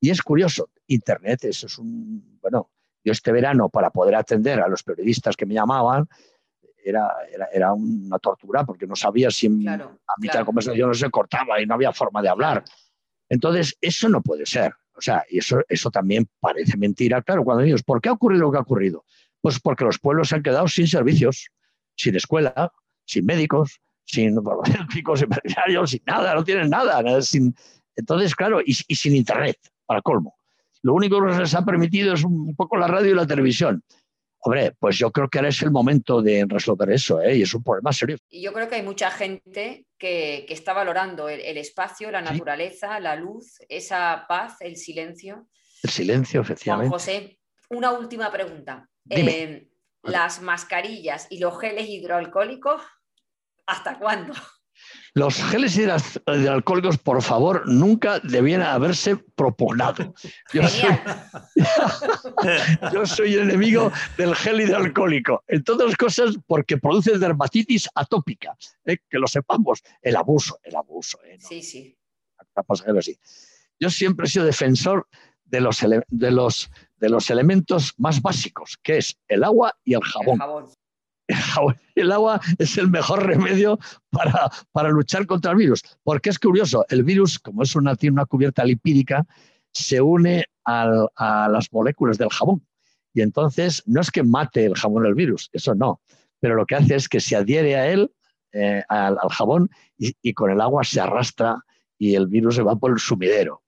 Y 0.00 0.08
es 0.08 0.22
curioso, 0.22 0.70
Internet, 0.86 1.44
eso 1.44 1.66
es 1.66 1.76
un, 1.76 2.38
bueno, 2.40 2.70
Yo 3.04 3.12
este 3.12 3.30
verano, 3.30 3.68
para 3.68 3.90
poder 3.90 4.14
atender 4.14 4.58
a 4.58 4.68
los 4.68 4.82
periodistas 4.82 5.36
que 5.36 5.44
me 5.44 5.52
llamaban, 5.52 6.08
era, 6.88 7.10
era, 7.52 7.72
una 7.72 8.18
tortura 8.18 8.64
porque 8.64 8.86
no 8.86 8.96
sabía 8.96 9.30
si 9.30 9.46
a 9.46 9.50
mitad 9.50 10.34
de 10.34 10.38
la 10.40 10.44
conversación 10.44 10.88
no 10.88 10.94
se 10.94 11.10
cortaba 11.10 11.60
y 11.60 11.66
no 11.66 11.74
había 11.74 11.92
forma 11.92 12.22
de 12.22 12.28
hablar. 12.28 12.64
Entonces, 13.28 13.76
eso 13.80 14.08
no 14.08 14.22
puede 14.22 14.46
ser. 14.46 14.72
O 14.96 15.00
sea, 15.00 15.24
y 15.30 15.38
eso, 15.38 15.60
eso 15.68 15.90
también 15.90 16.28
parece 16.40 16.76
mentira. 16.76 17.22
Claro, 17.22 17.44
cuando 17.44 17.62
dices, 17.62 17.82
¿por 17.82 18.00
qué 18.00 18.08
ha 18.08 18.12
ocurrido 18.12 18.44
lo 18.44 18.52
que 18.52 18.58
ha 18.58 18.62
ocurrido? 18.62 19.04
Pues 19.40 19.60
porque 19.60 19.84
los 19.84 19.98
pueblos 19.98 20.28
se 20.28 20.36
han 20.36 20.42
quedado 20.42 20.66
sin 20.66 20.88
servicios, 20.88 21.50
sin 21.94 22.16
escuela, 22.16 22.72
sin 23.04 23.24
médicos, 23.24 23.80
sin 24.04 24.36
científicos, 24.64 25.20
sin 25.20 25.28
veterinarios, 25.28 25.90
sin 25.90 26.02
nada, 26.06 26.34
no 26.34 26.42
tienen 26.42 26.70
nada. 26.70 27.22
Sin... 27.22 27.54
Entonces, 27.94 28.34
claro, 28.34 28.60
y, 28.60 28.76
y 28.88 28.94
sin 28.94 29.14
internet, 29.14 29.58
para 29.86 30.02
colmo. 30.02 30.36
Lo 30.82 30.94
único 30.94 31.24
que 31.24 31.38
les 31.38 31.54
ha 31.54 31.64
permitido 31.64 32.14
es 32.14 32.24
un 32.24 32.54
poco 32.56 32.76
la 32.76 32.86
radio 32.86 33.12
y 33.12 33.14
la 33.14 33.26
televisión. 33.26 33.82
Hombre, 34.40 34.72
pues 34.78 34.96
yo 34.96 35.10
creo 35.10 35.28
que 35.28 35.38
ahora 35.38 35.48
es 35.48 35.60
el 35.62 35.70
momento 35.70 36.22
de 36.22 36.46
resolver 36.48 36.90
eso, 36.90 37.20
¿eh? 37.20 37.36
y 37.36 37.42
es 37.42 37.54
un 37.54 37.62
problema 37.62 37.92
serio. 37.92 38.16
Y 38.28 38.42
yo 38.42 38.52
creo 38.52 38.68
que 38.68 38.76
hay 38.76 38.82
mucha 38.82 39.10
gente 39.10 39.86
que, 39.98 40.46
está 40.48 40.72
valorando 40.72 41.28
el, 41.28 41.58
espacio, 41.58 42.10
la 42.10 42.22
naturaleza, 42.22 43.00
la 43.00 43.16
luz, 43.16 43.58
esa 43.68 44.26
paz, 44.28 44.56
el 44.60 44.76
silencio. 44.76 45.48
El 45.82 45.90
silencio, 45.90 46.40
efectivamente. 46.40 46.88
Juan 46.88 46.98
José, 46.98 47.38
una 47.70 47.92
última 47.92 48.30
pregunta. 48.30 48.88
Eh, 49.10 49.68
las 50.02 50.40
mascarillas 50.40 51.26
y 51.30 51.38
los 51.38 51.58
geles 51.60 51.88
hidroalcohólicos, 51.88 52.82
¿hasta 53.66 53.98
cuándo? 53.98 54.34
Los 55.18 55.42
geles 55.42 55.76
hidroalcohólicos, 55.76 56.96
por 56.98 57.20
favor, 57.22 57.66
nunca 57.66 58.20
debían 58.20 58.62
haberse 58.62 59.16
propugnado. 59.16 60.14
Yo 62.92 63.04
soy, 63.04 63.34
el 63.34 63.50
enemigo 63.50 63.90
del 64.16 64.36
gel 64.36 64.60
hidroalcohólico. 64.60 65.42
En 65.48 65.64
todas 65.64 65.88
las 65.88 65.96
cosas, 65.96 66.36
porque 66.46 66.76
produce 66.76 67.18
dermatitis 67.18 67.88
atópica. 67.96 68.56
¿eh? 68.84 68.98
Que 69.10 69.18
lo 69.18 69.26
sepamos. 69.26 69.82
El 70.02 70.14
abuso, 70.14 70.60
el 70.62 70.76
abuso. 70.76 71.18
¿eh? 71.24 71.36
Sí, 71.40 71.62
sí. 71.62 71.98
Yo 73.80 73.90
siempre 73.90 74.26
he 74.26 74.30
sido 74.30 74.44
defensor 74.44 75.08
de 75.46 75.60
los, 75.60 75.80
de, 75.80 76.30
los, 76.30 76.70
de 76.96 77.08
los 77.08 77.28
elementos 77.30 77.92
más 77.96 78.22
básicos, 78.22 78.78
que 78.84 78.98
es 78.98 79.18
el 79.26 79.42
agua 79.42 79.76
y 79.82 79.94
el 79.94 80.02
jabón. 80.04 80.34
El 80.34 80.38
jabón 80.38 80.77
el 81.94 82.12
agua 82.12 82.40
es 82.58 82.78
el 82.78 82.88
mejor 82.88 83.26
remedio 83.26 83.78
para, 84.10 84.88
luchar 84.88 85.26
contra 85.26 85.52
el 85.52 85.58
virus. 85.58 85.82
Porque 86.02 86.30
es 86.30 86.38
curioso, 86.38 86.84
el 86.88 87.04
virus, 87.04 87.38
como 87.38 87.62
es 87.62 87.76
una, 87.76 87.94
tiene 87.96 88.14
una 88.14 88.26
cubierta 88.26 88.64
lipídica, 88.64 89.26
se 89.72 90.00
une 90.00 90.46
a 90.64 91.48
las 91.50 91.72
moléculas 91.72 92.18
del 92.18 92.30
jabón. 92.30 92.62
Y 93.14 93.22
entonces 93.22 93.82
no 93.86 94.00
es 94.00 94.10
que 94.10 94.22
mate 94.22 94.64
el 94.64 94.74
jabón 94.74 95.06
el 95.06 95.14
virus, 95.14 95.50
eso 95.52 95.74
no. 95.74 96.00
Pero 96.40 96.54
lo 96.54 96.66
que 96.66 96.76
hace 96.76 96.94
es 96.94 97.08
que 97.08 97.20
se 97.20 97.36
adhiere 97.36 97.76
a 97.76 97.88
él, 97.88 98.12
eh, 98.52 98.82
al, 98.88 99.18
jabón, 99.30 99.70
y, 99.96 100.32
con 100.34 100.50
el 100.50 100.60
agua 100.60 100.84
se 100.84 101.00
arrastra 101.00 101.64
y 101.98 102.14
el 102.14 102.28
virus 102.28 102.54
se 102.54 102.62
va 102.62 102.76
por 102.76 102.92
el 102.92 102.98
sumidero. 102.98 103.62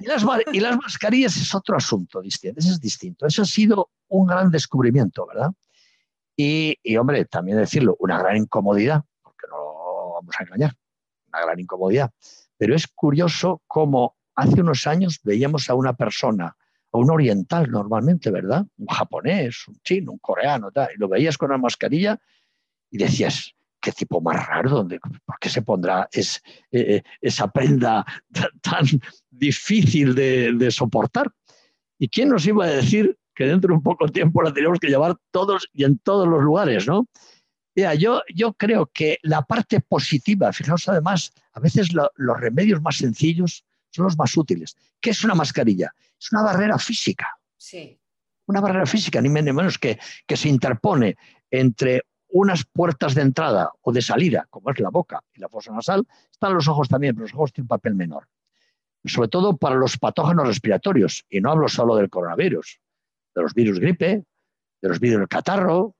Y 0.00 0.06
las, 0.06 0.24
y 0.52 0.60
las 0.60 0.76
mascarillas 0.78 1.36
es 1.36 1.54
otro 1.54 1.76
asunto 1.76 2.20
distinto, 2.20 2.58
eso 2.58 2.70
es 2.70 2.80
distinto. 2.80 3.26
Eso 3.26 3.42
ha 3.42 3.46
sido 3.46 3.90
un 4.08 4.26
gran 4.26 4.50
descubrimiento, 4.50 5.26
¿verdad? 5.26 5.52
Y, 6.36 6.96
hombre, 6.96 7.24
también 7.26 7.58
decirlo, 7.58 7.96
una 7.98 8.18
gran 8.18 8.36
incomodidad, 8.36 9.02
porque 9.22 9.46
no 9.50 10.14
vamos 10.14 10.34
a 10.38 10.44
engañar, 10.44 10.74
una 11.28 11.42
gran 11.44 11.60
incomodidad. 11.60 12.10
Pero 12.56 12.74
es 12.74 12.86
curioso 12.86 13.62
cómo 13.66 14.16
hace 14.34 14.60
unos 14.60 14.86
años 14.86 15.20
veíamos 15.22 15.68
a 15.68 15.74
una 15.74 15.94
persona, 15.94 16.56
a 16.92 16.98
un 16.98 17.10
oriental 17.10 17.70
normalmente, 17.70 18.30
¿verdad? 18.30 18.64
Un 18.78 18.86
japonés, 18.86 19.68
un 19.68 19.78
chino, 19.82 20.12
un 20.12 20.18
coreano, 20.18 20.70
tal, 20.70 20.88
y 20.94 20.98
lo 20.98 21.08
veías 21.08 21.36
con 21.36 21.50
una 21.50 21.58
mascarilla 21.58 22.18
y 22.90 22.98
decías, 22.98 23.54
qué 23.82 23.92
tipo 23.92 24.20
más 24.20 24.46
raro, 24.46 24.70
¿dónde, 24.70 25.00
¿por 25.00 25.38
qué 25.40 25.50
se 25.50 25.60
pondrá 25.60 26.08
es, 26.12 26.40
eh, 26.70 26.96
eh, 26.96 27.02
esa 27.20 27.48
prenda 27.48 28.06
tan, 28.62 28.86
difícil 29.30 30.14
de, 30.14 30.70
soportar? 30.70 31.32
¿Y 31.98 32.08
quién 32.08 32.28
nos 32.28 32.46
iba 32.46 32.64
a 32.64 32.68
decir 32.68 33.18
que 33.34 33.46
dentro 33.46 33.68
de 33.68 33.74
un 33.74 33.82
poco 33.82 34.08
tiempo 34.08 34.42
la 34.42 34.52
tenemos 34.52 34.78
que 34.78 34.88
llevar 34.88 35.16
todos 35.30 35.68
y 35.72 35.84
en 35.84 35.98
todos 35.98 36.28
los 36.28 36.42
lugares, 36.42 36.86
¿no? 36.86 37.06
yo, 37.74 38.22
yo 38.34 38.52
creo 38.54 38.90
que 38.92 39.18
la 39.22 39.42
parte 39.42 39.80
positiva, 39.80 40.52
fijaos 40.52 40.88
además, 40.88 41.32
a 41.52 41.60
veces 41.60 41.90
los 41.92 42.40
remedios 42.40 42.82
más 42.82 42.98
sencillos 42.98 43.64
son 43.90 44.04
los 44.04 44.18
más 44.18 44.36
útiles. 44.36 44.76
¿Qué 45.00 45.10
es 45.10 45.24
una 45.24 45.34
mascarilla? 45.34 45.94
Es 46.20 46.32
una 46.32 46.42
barrera 46.42 46.78
física. 46.78 47.38
Sí. 47.56 47.98
Una 48.46 48.60
barrera 48.60 48.86
física, 48.86 49.20
ni 49.20 49.28
menos 49.28 49.78
que, 49.78 49.98
que 50.26 50.36
se 50.36 50.48
interpone 50.48 51.16
entre 51.50 52.02
unas 52.28 52.64
puertas 52.64 53.14
de 53.14 53.22
entrada 53.22 53.70
o 53.82 53.92
de 53.92 54.02
salida, 54.02 54.46
como 54.50 54.70
es 54.70 54.80
la 54.80 54.88
boca 54.88 55.22
y 55.34 55.40
la 55.40 55.48
fosa 55.48 55.72
nasal, 55.72 56.06
están 56.30 56.54
los 56.54 56.66
ojos 56.66 56.88
también, 56.88 57.14
pero 57.14 57.26
los 57.26 57.34
ojos 57.34 57.52
tienen 57.52 57.64
un 57.64 57.68
papel 57.68 57.94
menor. 57.94 58.28
Sobre 59.04 59.28
todo 59.28 59.56
para 59.56 59.76
los 59.76 59.98
patógenos 59.98 60.46
respiratorios, 60.46 61.24
y 61.28 61.40
no 61.40 61.50
hablo 61.50 61.68
solo 61.68 61.96
del 61.96 62.08
coronavirus, 62.08 62.80
de 63.34 63.42
los 63.42 63.54
virus 63.54 63.78
gripe, 63.78 64.24
de 64.80 64.88
los 64.88 65.00
virus 65.00 65.18
del 65.18 65.28
catarro, 65.28 65.96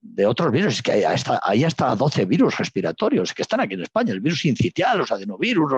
de 0.00 0.26
otros 0.26 0.50
virus, 0.50 0.82
que 0.82 0.92
hay 0.92 1.04
hasta, 1.04 1.40
hay 1.44 1.64
hasta 1.64 1.94
12 1.94 2.24
virus 2.24 2.58
respiratorios 2.58 3.32
que 3.32 3.42
están 3.42 3.60
aquí 3.60 3.74
en 3.74 3.82
España, 3.82 4.12
el 4.12 4.20
virus 4.20 4.44
incitial, 4.44 4.98
los 4.98 5.12
adenovirus, 5.12 5.72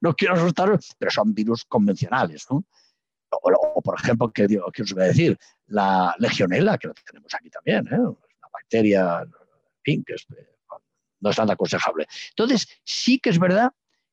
no 0.00 0.14
quiero 0.14 0.34
asustaros, 0.34 0.94
pero 0.96 1.10
son 1.10 1.34
virus 1.34 1.64
convencionales. 1.64 2.46
¿no? 2.50 2.64
O, 3.30 3.82
por 3.82 3.98
ejemplo, 3.98 4.30
¿qué, 4.32 4.44
os 4.44 4.94
voy 4.94 5.02
a 5.02 5.06
decir? 5.06 5.36
La 5.66 6.14
legionela, 6.18 6.78
que 6.78 6.88
lo 6.88 6.94
tenemos 6.94 7.34
aquí 7.34 7.50
también, 7.50 7.86
¿eh? 7.88 7.98
una 7.98 8.48
bacteria, 8.52 9.22
en 9.22 9.82
fin, 9.82 10.04
que 10.04 10.14
no 11.20 11.30
es 11.30 11.36
tan 11.36 11.50
aconsejable. 11.50 12.06
Entonces, 12.30 12.68
sí 12.84 13.18
que 13.18 13.30
es 13.30 13.38
verdad 13.38 13.72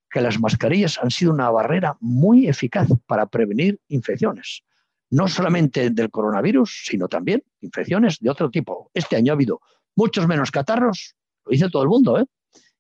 que 0.10 0.22
las 0.22 0.40
mascarillas 0.40 0.98
han 0.98 1.12
sido 1.12 1.32
una 1.32 1.52
barrera 1.52 1.98
muy 2.00 2.48
eficaz 2.48 2.88
para 3.06 3.28
prevenir 3.28 3.80
infecciones 3.90 4.64
no 5.12 5.28
solamente 5.28 5.90
del 5.90 6.10
coronavirus, 6.10 6.84
sino 6.86 7.08
también 7.08 7.44
infecciones 7.62 8.20
de 8.20 8.30
otro 8.30 8.50
tipo. 8.50 8.92
Este 8.94 9.16
año 9.16 9.34
ha 9.34 9.36
habido 9.36 9.62
muchos 9.96 10.28
menos 10.28 10.52
catarros, 10.52 11.16
lo 11.46 11.52
dice 11.52 11.70
todo 11.70 11.84
el 11.84 11.90
mundo, 11.90 12.20
¿eh? 12.20 12.26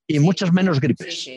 y 0.08 0.20
muchas 0.20 0.52
menos 0.54 0.80
gripes. 0.80 1.30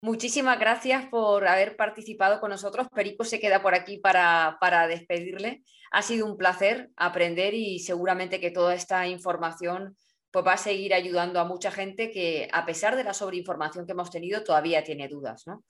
Muchísimas 0.00 0.60
gracias 0.60 1.06
por 1.06 1.48
haber 1.48 1.76
participado 1.76 2.38
con 2.40 2.50
nosotros. 2.50 2.86
Perico 2.94 3.24
se 3.24 3.40
queda 3.40 3.62
por 3.62 3.74
aquí 3.74 3.98
para, 3.98 4.56
para 4.60 4.86
despedirle. 4.86 5.64
Ha 5.90 6.02
sido 6.02 6.26
un 6.26 6.36
placer 6.36 6.90
aprender 6.96 7.54
y 7.54 7.80
seguramente 7.80 8.38
que 8.38 8.52
toda 8.52 8.74
esta 8.74 9.08
información 9.08 9.96
pues, 10.30 10.46
va 10.46 10.52
a 10.52 10.58
seguir 10.58 10.94
ayudando 10.94 11.40
a 11.40 11.44
mucha 11.44 11.72
gente 11.72 12.12
que, 12.12 12.48
a 12.52 12.64
pesar 12.64 12.94
de 12.94 13.02
la 13.02 13.12
sobreinformación 13.14 13.86
que 13.86 13.92
hemos 13.92 14.10
tenido, 14.10 14.44
todavía 14.44 14.84
tiene 14.84 15.08
dudas. 15.08 15.44
¿no? 15.46 15.64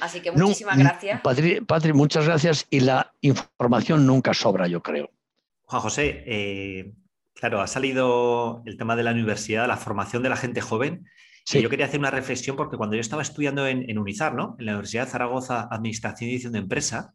Así 0.00 0.20
que 0.20 0.32
muchísimas 0.32 0.78
gracias. 0.78 1.20
Patri, 1.22 1.92
muchas 1.92 2.26
gracias 2.26 2.66
y 2.70 2.80
la 2.80 3.12
información 3.20 4.06
nunca 4.06 4.34
sobra, 4.34 4.66
yo 4.66 4.82
creo. 4.82 5.10
Juan 5.64 5.82
José, 5.82 6.24
eh, 6.26 6.92
claro, 7.34 7.60
ha 7.60 7.66
salido 7.66 8.62
el 8.66 8.76
tema 8.76 8.96
de 8.96 9.02
la 9.02 9.12
universidad, 9.12 9.68
la 9.68 9.76
formación 9.76 10.22
de 10.22 10.28
la 10.28 10.36
gente 10.36 10.60
joven. 10.60 11.06
Sí. 11.44 11.62
yo 11.62 11.70
quería 11.70 11.86
hacer 11.86 11.98
una 11.98 12.10
reflexión 12.10 12.54
porque 12.54 12.76
cuando 12.76 12.94
yo 12.94 13.00
estaba 13.00 13.22
estudiando 13.22 13.66
en, 13.66 13.98
UNIZAR, 13.98 14.34
¿no? 14.34 14.56
en 14.58 14.66
la 14.66 14.72
Universidad 14.72 15.06
de 15.06 15.10
Zaragoza, 15.10 15.68
Administración 15.70 16.30
y 16.30 16.34
Edición 16.34 16.52
de 16.52 16.60
Empresa, 16.60 17.14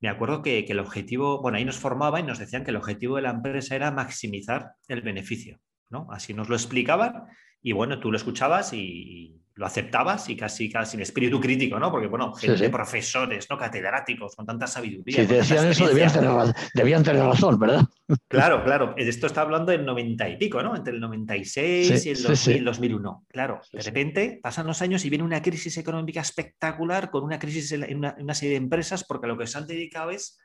me 0.00 0.08
acuerdo 0.08 0.42
que, 0.42 0.60
el 0.60 0.78
objetivo, 0.78 1.42
bueno, 1.42 1.58
ahí 1.58 1.64
nos 1.64 1.78
formaba 1.78 2.20
y 2.20 2.22
nos 2.22 2.38
decían 2.38 2.64
que 2.64 2.70
el 2.70 2.76
objetivo 2.76 3.16
de 3.16 3.22
la 3.22 3.30
empresa 3.30 3.74
era 3.74 3.90
maximizar 3.90 4.72
el 4.88 5.02
beneficio. 5.02 5.58
¿no? 5.90 6.06
Así 6.10 6.32
nos 6.32 6.48
lo 6.48 6.54
explicaban 6.54 7.24
y 7.62 7.72
bueno, 7.72 8.00
tú 8.00 8.10
lo 8.10 8.16
escuchabas 8.16 8.72
y, 8.72 9.40
lo 9.60 9.66
aceptabas 9.66 10.26
y 10.30 10.36
casi, 10.36 10.70
casi 10.70 10.92
sin 10.92 11.00
espíritu 11.00 11.38
crítico, 11.38 11.78
¿no? 11.78 11.90
Porque, 11.90 12.06
bueno, 12.06 12.32
gente, 12.32 12.70
profesores, 12.70 13.46
¿no? 13.50 13.58
Catedráticos, 13.58 14.34
con 14.34 14.46
tanta 14.46 14.66
sabiduría. 14.66 15.20
Si 15.20 15.26
te 15.26 15.34
decían 15.34 15.66
eso, 15.66 15.86
debían 15.86 17.02
tener, 17.02 17.22
razón, 17.22 17.58
¿verdad? 17.58 17.84
Claro, 18.26 18.64
claro. 18.64 18.94
Esto 18.96 19.26
está 19.26 19.42
hablando 19.42 19.70
del 19.70 19.84
90 19.84 20.30
y 20.30 20.36
pico, 20.38 20.62
¿no? 20.62 20.74
Entre 20.74 20.94
el 20.94 21.00
96 21.00 22.06
y 22.06 22.52
el 22.52 22.64
2001. 22.64 23.26
Claro, 23.28 23.60
de 23.70 23.82
repente 23.82 24.40
pasan 24.42 24.66
los 24.66 24.80
años 24.80 25.04
y 25.04 25.10
viene 25.10 25.24
una 25.24 25.42
crisis 25.42 25.76
económica 25.76 26.22
espectacular 26.22 27.10
con 27.10 27.22
una 27.22 27.38
crisis 27.38 27.70
en 27.72 27.98
una, 27.98 28.34
serie 28.34 28.52
de 28.52 28.64
empresas 28.64 29.04
porque 29.04 29.26
lo 29.26 29.36
que 29.36 29.46
se 29.46 29.58
han 29.58 29.66
dedicado 29.66 30.10
es 30.10 30.38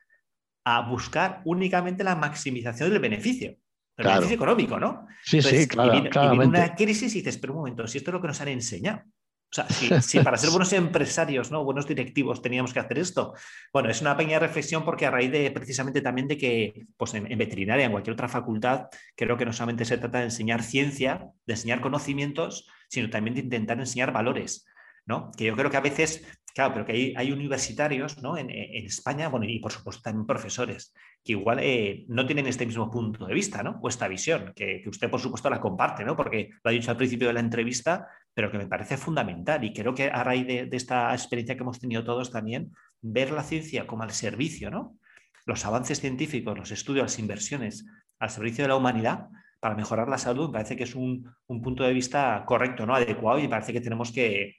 a 0.66 0.82
buscar 0.90 1.42
únicamente 1.46 2.04
la 2.04 2.18
maximización 2.18 2.90
del 2.90 3.00
beneficio. 3.00 3.56
El 3.98 4.08
beneficio 4.08 4.36
económico, 4.36 4.80
¿no? 4.80 5.08
Sí, 5.24 5.42
sí, 5.42 5.68
claro. 5.68 5.96
Y 5.96 6.02
viene, 6.02 6.46
una 6.46 6.76
crisis 6.76 7.16
y 7.16 7.20
dices, 7.20 7.38
pero 7.38 7.54
un 7.54 7.60
momento, 7.60 7.88
si 7.88 7.98
esto 7.98 8.12
es 8.12 8.14
lo 8.14 8.22
que 8.22 8.28
nos 8.28 8.42
han 8.42 8.50
enseñado. 8.50 9.04
O 9.04 9.56
sea, 9.56 9.70
si, 10.02 10.20
para 10.20 10.38
ser 10.38 10.50
buenos 10.50 10.74
empresarios, 10.74 11.52
¿no? 11.52 11.64
buenos 11.64 11.88
directivos 11.88 12.42
teníamos 12.42 12.74
que 12.74 12.80
hacer 12.80 13.00
esto. 13.00 13.34
Bueno, 13.72 13.90
es 13.90 14.02
una 14.02 14.18
pequeña 14.18 14.40
reflexión 14.40 14.84
porque 14.84 15.06
a 15.06 15.12
raíz 15.12 15.32
de 15.32 15.50
precisamente 15.52 16.02
también 16.02 16.28
de 16.28 16.38
que 16.38 16.88
pues 16.98 17.14
en, 17.14 17.38
veterinaria, 17.38 17.86
en 17.86 17.92
cualquier 17.92 18.14
otra 18.14 18.28
facultad, 18.28 18.88
creo 19.16 19.38
que 19.38 19.46
no 19.46 19.54
solamente 19.54 19.86
se 19.86 19.98
trata 19.98 20.20
de 20.20 20.26
enseñar 20.26 20.62
ciencia, 20.62 21.30
de 21.46 21.54
enseñar 21.54 21.80
conocimientos, 21.80 22.68
sino 22.90 23.10
también 23.10 23.36
de 23.36 23.42
intentar 23.42 23.80
enseñar 23.80 24.12
valores. 24.12 24.66
¿no? 25.06 25.32
Que 25.38 25.46
yo 25.46 25.56
creo 25.56 25.70
que 25.70 25.78
a 25.78 25.82
veces 25.82 26.26
Claro, 26.56 26.74
pero 26.74 26.86
que 26.86 27.14
hay, 27.18 27.32
universitarios 27.34 28.24
¿no? 28.24 28.38
en, 28.38 28.50
España, 28.50 29.28
bueno, 29.28 29.46
y 29.46 29.60
por 29.60 29.74
supuesto 29.74 30.02
también 30.02 30.26
profesores, 30.26 30.94
que 31.22 31.34
igual 31.34 31.60
eh, 31.62 32.06
no 32.08 32.26
tienen 32.26 32.48
este 32.48 32.66
mismo 32.66 32.90
punto 32.90 33.26
de 33.26 33.34
vista, 33.34 33.62
¿no? 33.62 33.78
O 33.82 33.90
esta 33.90 34.08
visión, 34.08 34.54
que, 34.56 34.82
usted 34.88 35.10
por 35.10 35.20
supuesto 35.20 35.50
la 35.50 35.60
comparte, 35.60 36.06
¿no? 36.06 36.16
Porque 36.16 36.52
lo 36.64 36.70
ha 36.70 36.72
dicho 36.72 36.90
al 36.92 36.96
principio 36.96 37.28
de 37.28 37.34
la 37.34 37.42
entrevista, 37.42 38.08
pero 38.34 38.50
que 38.50 38.58
me 38.58 38.68
parece 38.68 38.96
fundamental 38.96 39.66
y 39.66 39.74
creo 39.74 39.94
que 39.94 40.06
a 40.06 40.24
raíz 40.24 40.48
de, 40.48 40.70
esta 40.72 41.14
experiencia 41.14 41.56
que 41.58 41.64
hemos 41.64 41.78
tenido 41.78 42.06
todos 42.06 42.32
también, 42.32 42.72
ver 43.02 43.32
la 43.32 43.44
ciencia 43.44 43.86
como 43.86 44.04
al 44.04 44.12
servicio, 44.12 44.72
¿no? 44.72 44.98
Los 45.46 45.66
avances 45.66 46.00
científicos, 46.00 46.58
los 46.58 46.72
estudios, 46.72 47.04
las 47.04 47.20
inversiones 47.20 47.86
al 48.18 48.30
servicio 48.30 48.64
de 48.64 48.70
la 48.70 48.78
humanidad 48.78 49.28
para 49.60 49.76
mejorar 49.76 50.08
la 50.08 50.18
salud, 50.18 50.48
me 50.48 50.54
parece 50.54 50.78
que 50.78 50.86
es 50.86 50.96
un, 50.96 51.30
un 51.48 51.62
punto 51.62 51.84
de 51.84 51.92
vista 51.92 52.46
correcto, 52.46 52.86
¿no? 52.86 52.96
Adecuado 52.96 53.40
y 53.40 53.50
parece 53.50 53.74
que 53.74 53.82
tenemos 53.82 54.14
que, 54.14 54.56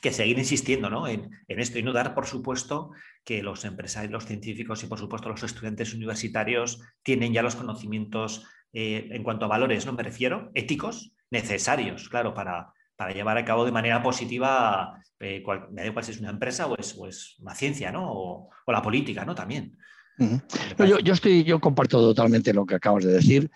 que 0.00 0.12
seguir 0.12 0.38
insistiendo 0.38 0.90
¿no? 0.90 1.08
en, 1.08 1.30
en, 1.48 1.60
esto 1.60 1.78
y 1.78 1.82
no 1.82 1.92
dar 1.92 2.14
por 2.14 2.26
supuesto 2.26 2.90
que 3.24 3.42
los 3.42 3.64
empresarios, 3.64 4.12
los 4.12 4.26
científicos 4.26 4.82
y 4.82 4.86
por 4.86 4.98
supuesto 4.98 5.28
los 5.28 5.42
estudiantes 5.42 5.94
universitarios 5.94 6.80
tienen 7.02 7.32
ya 7.32 7.42
los 7.42 7.56
conocimientos 7.56 8.46
eh, 8.72 9.08
en 9.12 9.22
cuanto 9.22 9.46
a 9.46 9.48
valores, 9.48 9.86
no 9.86 9.92
me 9.92 10.02
refiero, 10.02 10.50
éticos, 10.54 11.12
necesarios, 11.30 12.08
claro, 12.08 12.34
para, 12.34 12.72
para 12.96 13.12
llevar 13.12 13.38
a 13.38 13.44
cabo 13.44 13.64
de 13.64 13.72
manera 13.72 14.02
positiva, 14.02 15.02
eh, 15.20 15.42
cual, 15.42 15.68
me 15.70 15.82
da 15.82 15.88
igual 15.88 16.04
si 16.04 16.12
es 16.12 16.20
una 16.20 16.30
empresa 16.30 16.66
o 16.66 16.76
es, 16.78 16.94
o 16.96 17.06
es 17.06 17.36
una 17.40 17.54
ciencia, 17.54 17.90
¿no? 17.90 18.12
O, 18.12 18.50
o, 18.66 18.72
la 18.72 18.82
política, 18.82 19.24
¿no? 19.24 19.34
También. 19.34 19.76
Uh 20.18 20.24
-huh. 20.24 20.42
no, 20.78 20.84
yo, 20.84 20.98
yo, 20.98 21.12
estoy, 21.14 21.44
yo 21.44 21.60
comparto 21.60 21.98
totalmente 22.00 22.52
lo 22.52 22.66
que 22.66 22.74
acabas 22.74 23.04
de 23.04 23.12
decir. 23.12 23.50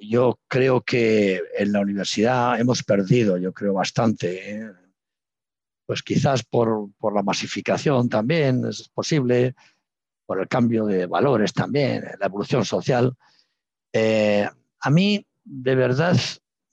Yo 0.00 0.40
creo 0.48 0.80
que 0.80 1.40
en 1.56 1.72
la 1.72 1.80
universidad 1.80 2.58
hemos 2.60 2.82
perdido, 2.82 3.38
yo 3.38 3.52
creo, 3.52 3.74
bastante. 3.74 4.56
¿eh? 4.56 4.70
Pues 5.86 6.02
quizás 6.02 6.42
por, 6.44 6.90
por, 6.98 7.14
la 7.14 7.22
masificación 7.22 8.08
también 8.08 8.64
es 8.68 8.88
posible, 8.88 9.54
por 10.26 10.40
el 10.40 10.48
cambio 10.48 10.86
de 10.86 11.06
valores 11.06 11.52
también, 11.52 12.04
la 12.18 12.26
evolución 12.26 12.64
social. 12.64 13.14
Eh, 13.92 14.48
a 14.80 14.90
mí, 14.90 15.26
de 15.44 15.74
verdad, 15.74 16.16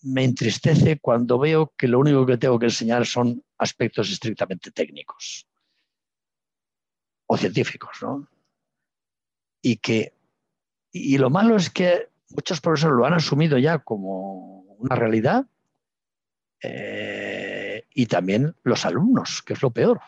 me 0.02 0.24
entristece 0.24 1.00
cuando 1.00 1.40
veo 1.40 1.74
que 1.78 1.88
lo 1.88 2.00
único 2.00 2.26
que 2.26 2.38
tengo 2.38 2.60
que 2.60 2.68
enseñar 2.68 3.06
son 3.06 3.44
aspectos 3.58 4.10
estrictamente 4.10 4.72
técnicos 4.72 5.48
o 7.28 7.38
científicos, 7.38 7.98
¿no? 8.02 8.28
Y 9.62 9.78
que, 9.78 10.14
y 10.92 11.18
lo 11.18 11.30
malo 11.30 11.58
es 11.58 11.70
que 11.70 12.10
muchos 12.30 12.62
profesores 12.62 12.96
lo 12.96 13.06
han 13.06 13.14
asumido 13.14 13.58
ya 13.58 13.80
como 13.80 14.62
una 14.80 14.96
realidad. 14.96 15.46
Eh, 16.62 17.39
y 17.94 18.06
también 18.06 18.56
los 18.64 18.86
alumnos, 18.86 19.42
que 19.42 19.54
es 19.54 19.62
lo 19.62 19.72
peor. 19.72 20.00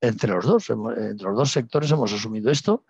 Entre 0.00 0.30
los 0.30 0.44
dos, 0.44 0.70
entre 0.70 1.26
los 1.26 1.36
dos 1.36 1.50
sectores 1.50 1.90
hemos 1.90 2.12
asumido 2.12 2.50
esto 2.50 2.84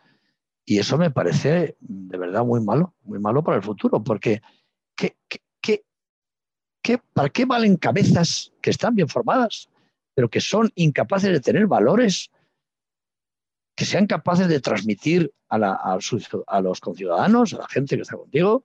y 0.64 0.78
eso 0.78 0.98
me 0.98 1.10
parece 1.10 1.76
de 1.80 2.18
verdad 2.18 2.44
muy 2.44 2.60
malo, 2.60 2.94
muy 3.02 3.18
malo 3.18 3.42
para 3.42 3.56
el 3.56 3.62
futuro, 3.62 4.02
porque 4.02 4.42
¿qué, 4.94 5.16
qué, 5.28 5.42
qué, 6.82 6.98
¿para 7.12 7.30
qué 7.30 7.44
valen 7.44 7.76
cabezas 7.76 8.52
que 8.60 8.70
están 8.70 8.94
bien 8.94 9.08
formadas, 9.08 9.68
pero 10.14 10.28
que 10.28 10.40
son 10.40 10.70
incapaces 10.74 11.30
de 11.30 11.40
tener 11.40 11.66
valores 11.66 12.30
que 13.74 13.84
sean 13.84 14.06
capaces 14.06 14.48
de 14.48 14.60
transmitir 14.60 15.32
a, 15.48 15.56
la, 15.56 15.72
a, 15.72 15.98
a 16.46 16.60
los 16.60 16.80
conciudadanos, 16.80 17.54
a 17.54 17.58
la 17.58 17.68
gente 17.68 17.94
que 17.94 18.02
está 18.02 18.16
contigo, 18.16 18.64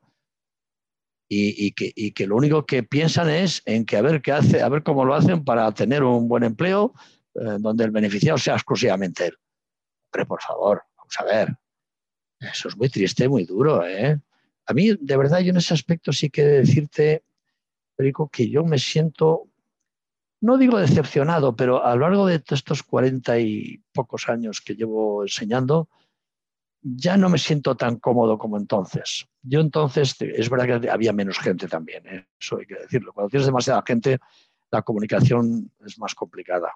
y, 1.34 1.68
y, 1.68 1.72
que, 1.72 1.92
y, 1.96 2.12
que, 2.12 2.28
lo 2.28 2.36
único 2.36 2.66
que 2.66 2.84
piensan 2.84 3.30
es 3.30 3.64
en 3.66 3.86
que 3.86 3.98
a 3.98 4.02
ver 4.02 4.22
qué 4.22 4.32
hace, 4.32 4.62
a 4.62 4.70
ver 4.70 4.84
cómo 4.84 5.04
lo 5.04 5.16
hacen 5.16 5.44
para 5.44 5.72
tener 5.74 6.04
un 6.04 6.28
buen 6.28 6.44
empleo 6.44 6.94
eh, 7.36 7.58
donde 7.60 7.86
el 7.86 7.92
beneficiado 7.92 8.38
sea 8.38 8.54
exclusivamente 8.54 9.28
él. 9.28 9.38
Pero 10.12 10.28
por 10.28 10.42
favor, 10.42 10.84
vamos 10.96 11.16
a 11.18 11.24
ver. 11.24 11.58
Eso 12.40 12.68
es 12.68 12.78
muy 12.78 12.90
triste, 12.90 13.28
muy 13.28 13.46
duro. 13.46 13.86
¿eh? 13.88 14.20
A 14.68 14.74
mí, 14.74 14.96
de 15.00 15.18
verdad, 15.18 15.40
yo 15.40 15.50
en 15.50 15.58
ese 15.58 15.74
aspecto 15.74 16.14
sí 16.14 16.30
que 16.30 16.44
decirte, 16.44 17.24
Perico, 17.96 18.30
que 18.30 18.50
yo 18.50 18.64
me 18.64 18.78
siento, 18.78 19.48
no 20.42 20.58
digo 20.58 20.78
decepcionado, 20.78 21.56
pero 21.56 21.84
a 21.84 21.96
lo 21.96 22.02
largo 22.02 22.28
de 22.28 22.44
estos 22.48 22.84
cuarenta 22.84 23.40
y 23.40 23.82
pocos 23.92 24.30
años 24.30 24.62
que 24.62 24.76
llevo 24.76 25.24
enseñando, 25.24 25.90
ya 26.84 27.16
no 27.16 27.30
me 27.30 27.38
siento 27.38 27.76
tan 27.76 27.96
cómodo 27.98 28.38
como 28.38 28.58
entonces. 28.58 29.26
Yo 29.42 29.62
entonces, 29.62 30.16
es 30.20 30.50
verdad 30.50 30.82
que 30.82 30.90
había 30.90 31.14
menos 31.14 31.40
gente 31.40 31.68
también, 31.68 32.06
¿eh? 32.08 32.28
eso 32.40 32.58
hay 32.58 32.66
que 32.66 32.76
decirlo. 32.76 33.14
Cuando 33.14 33.30
tienes 33.30 33.46
demasiada 33.46 33.84
gente, 33.88 34.20
la 34.70 34.82
comunicación 34.82 35.72
es 35.86 35.98
más 35.98 36.14
complicada. 36.14 36.74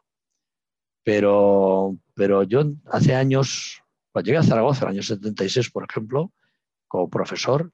Pero, 1.03 1.97
pero 2.13 2.43
yo 2.43 2.63
hace 2.91 3.15
años, 3.15 3.81
cuando 4.11 4.27
llegué 4.27 4.37
a 4.37 4.43
Zaragoza, 4.43 4.85
en 4.85 4.89
el 4.89 4.95
año 4.95 5.03
76, 5.03 5.71
por 5.71 5.85
ejemplo, 5.89 6.31
como 6.87 7.09
profesor, 7.09 7.71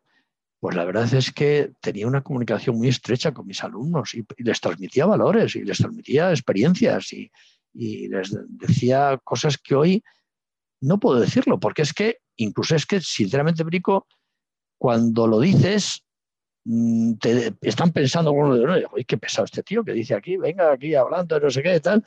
pues 0.60 0.76
la 0.76 0.86
verdad 0.86 1.12
es 1.14 1.32
que 1.32 1.74
tenía 1.82 2.08
una 2.08 2.24
comunicación 2.24 2.78
muy 2.78 2.88
estrecha 2.88 3.32
con 3.34 3.46
mis 3.46 3.64
alumnos 3.64 4.16
y, 4.16 4.26
les 4.38 4.60
transmitía 4.60 5.06
valores 5.06 5.56
y 5.56 5.64
les 5.64 5.78
transmitía 5.78 6.32
experiencias 6.32 7.14
y 7.14 8.08
les 8.08 8.36
decía 8.48 9.20
cosas 9.24 9.58
que 9.58 9.76
hoy 9.76 10.04
no 10.84 11.00
puedo 11.00 11.20
decirlo, 11.20 11.60
porque 11.60 11.82
es 11.82 11.94
que, 11.94 12.18
incluso 12.36 12.76
es 12.76 12.86
que, 12.86 13.00
sinceramente, 13.00 13.64
Brico, 13.64 14.06
cuando 14.78 15.28
lo 15.28 15.40
dices, 15.40 16.04
mm, 16.66 17.14
te 17.14 17.54
están 17.62 17.94
pensando, 17.94 18.34
oye, 18.34 19.06
qué 19.08 19.18
pesado 19.18 19.46
este 19.46 19.64
tío 19.64 19.84
que 19.84 19.94
dice 19.94 20.14
aquí, 20.14 20.36
venga 20.36 20.74
aquí 20.74 20.94
hablando, 20.94 21.40
no 21.40 21.50
sé 21.50 21.64
qué, 21.64 21.80
tal. 21.80 22.04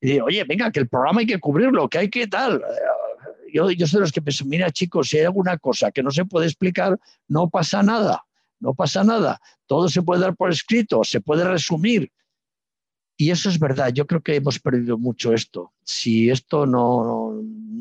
Y 0.00 0.08
digo, 0.08 0.26
oye, 0.26 0.42
venga, 0.42 0.72
que 0.72 0.80
el 0.80 0.88
programa 0.88 1.20
hay 1.20 1.26
que 1.26 1.38
cubrirlo, 1.38 1.88
que 1.88 1.98
hay 1.98 2.10
que 2.10 2.26
tal. 2.26 2.62
Yo, 3.52 3.70
yo 3.70 3.86
soy 3.86 3.98
de 3.98 4.02
los 4.02 4.12
que 4.12 4.22
pienso, 4.22 4.44
mira, 4.44 4.72
chicos, 4.72 5.08
si 5.08 5.18
hay 5.18 5.24
alguna 5.24 5.56
cosa 5.56 5.92
que 5.92 6.02
no 6.02 6.10
se 6.10 6.24
puede 6.24 6.46
explicar, 6.46 6.98
no 7.28 7.48
pasa 7.48 7.84
nada, 7.84 8.24
no 8.58 8.74
pasa 8.74 9.04
nada. 9.04 9.40
Todo 9.66 9.88
se 9.88 10.02
puede 10.02 10.20
dar 10.20 10.34
por 10.34 10.50
escrito, 10.50 11.04
se 11.04 11.20
puede 11.20 11.44
resumir. 11.44 12.10
Y 13.16 13.30
eso 13.30 13.48
es 13.48 13.58
verdad, 13.58 13.88
yo 13.92 14.06
creo 14.06 14.20
que 14.20 14.36
hemos 14.36 14.58
perdido 14.58 14.98
mucho 14.98 15.32
esto. 15.32 15.72
Si 15.82 16.28
esto 16.28 16.66
no, 16.66 17.40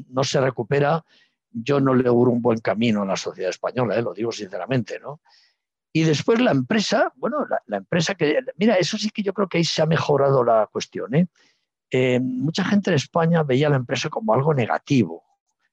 no 0.09 0.23
se 0.23 0.39
recupera, 0.39 1.03
yo 1.51 1.79
no 1.79 1.93
le 1.93 2.09
un 2.09 2.41
buen 2.41 2.59
camino 2.59 3.01
a 3.01 3.05
la 3.05 3.17
sociedad 3.17 3.49
española, 3.49 3.97
¿eh? 3.97 4.01
lo 4.01 4.13
digo 4.13 4.31
sinceramente, 4.31 4.99
¿no? 4.99 5.21
Y 5.93 6.03
después 6.03 6.41
la 6.41 6.51
empresa, 6.51 7.13
bueno, 7.15 7.45
la, 7.67 7.77
empresa 7.77 8.15
que, 8.15 8.39
mira, 8.57 8.75
eso 8.75 8.97
sí 8.97 9.09
que 9.09 9.23
yo 9.23 9.33
creo 9.33 9.47
que 9.47 9.59
ahí 9.59 9.63
se 9.63 9.81
ha 9.81 9.85
mejorado 9.85 10.43
la 10.43 10.67
cuestión, 10.67 11.15
¿eh? 11.15 11.27
Eh, 11.89 12.19
mucha 12.19 12.65
gente 12.65 12.89
en 12.89 12.95
España 12.95 13.43
veía 13.43 13.69
la 13.69 13.77
empresa 13.77 14.09
como 14.09 14.33
algo 14.33 14.53
negativo, 14.53 15.23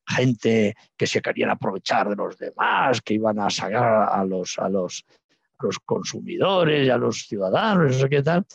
gente 0.07 0.77
que 0.96 1.07
se 1.07 1.20
querían 1.20 1.51
aprovechar 1.51 2.09
de 2.09 2.16
los 2.16 2.38
demás, 2.38 3.01
que 3.01 3.14
iban 3.14 3.40
a 3.40 3.51
sacar 3.51 4.09
a 4.12 4.25
los, 4.25 4.59
a 4.59 4.68
los, 4.68 5.05
a 5.59 5.64
los 5.64 5.79
consumidores 5.81 6.90
a 6.90 6.96
los 6.96 7.27
ciudadanos, 7.27 7.96
eso 7.96 8.09
qué 8.09 8.22
tal. 8.22 8.46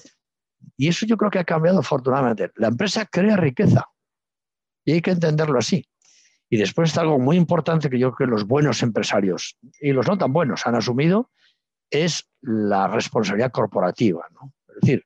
Y 0.76 0.88
eso 0.88 1.06
yo 1.06 1.18
creo 1.18 1.32
que 1.32 1.40
ha 1.40 1.44
cambiado 1.44 1.80
afortunadamente. 1.80 2.52
La 2.56 2.68
empresa 2.68 3.06
crea 3.06 3.36
riqueza 3.36 3.86
y 4.86 4.94
hay 4.94 5.02
que 5.02 5.12
entenderlo 5.12 5.60
así. 5.60 5.86
Y 6.50 6.58
después 6.58 6.90
está 6.90 7.02
algo 7.02 7.20
muy 7.20 7.36
importante 7.36 7.90
que 7.90 8.00
yo 8.00 8.14
creo 8.14 8.28
que 8.28 8.32
los 8.32 8.46
buenos 8.46 8.82
empresarios 8.82 9.58
y 9.82 9.92
los 9.92 10.08
no 10.08 10.18
tan 10.18 10.32
buenos 10.32 10.66
han 10.66 10.76
asumido, 10.76 11.32
es 11.90 12.30
la 12.42 12.88
responsabilidad 12.88 13.52
corporativa. 13.52 14.26
¿no? 14.32 14.54
Es 14.70 14.76
decir, 14.82 15.06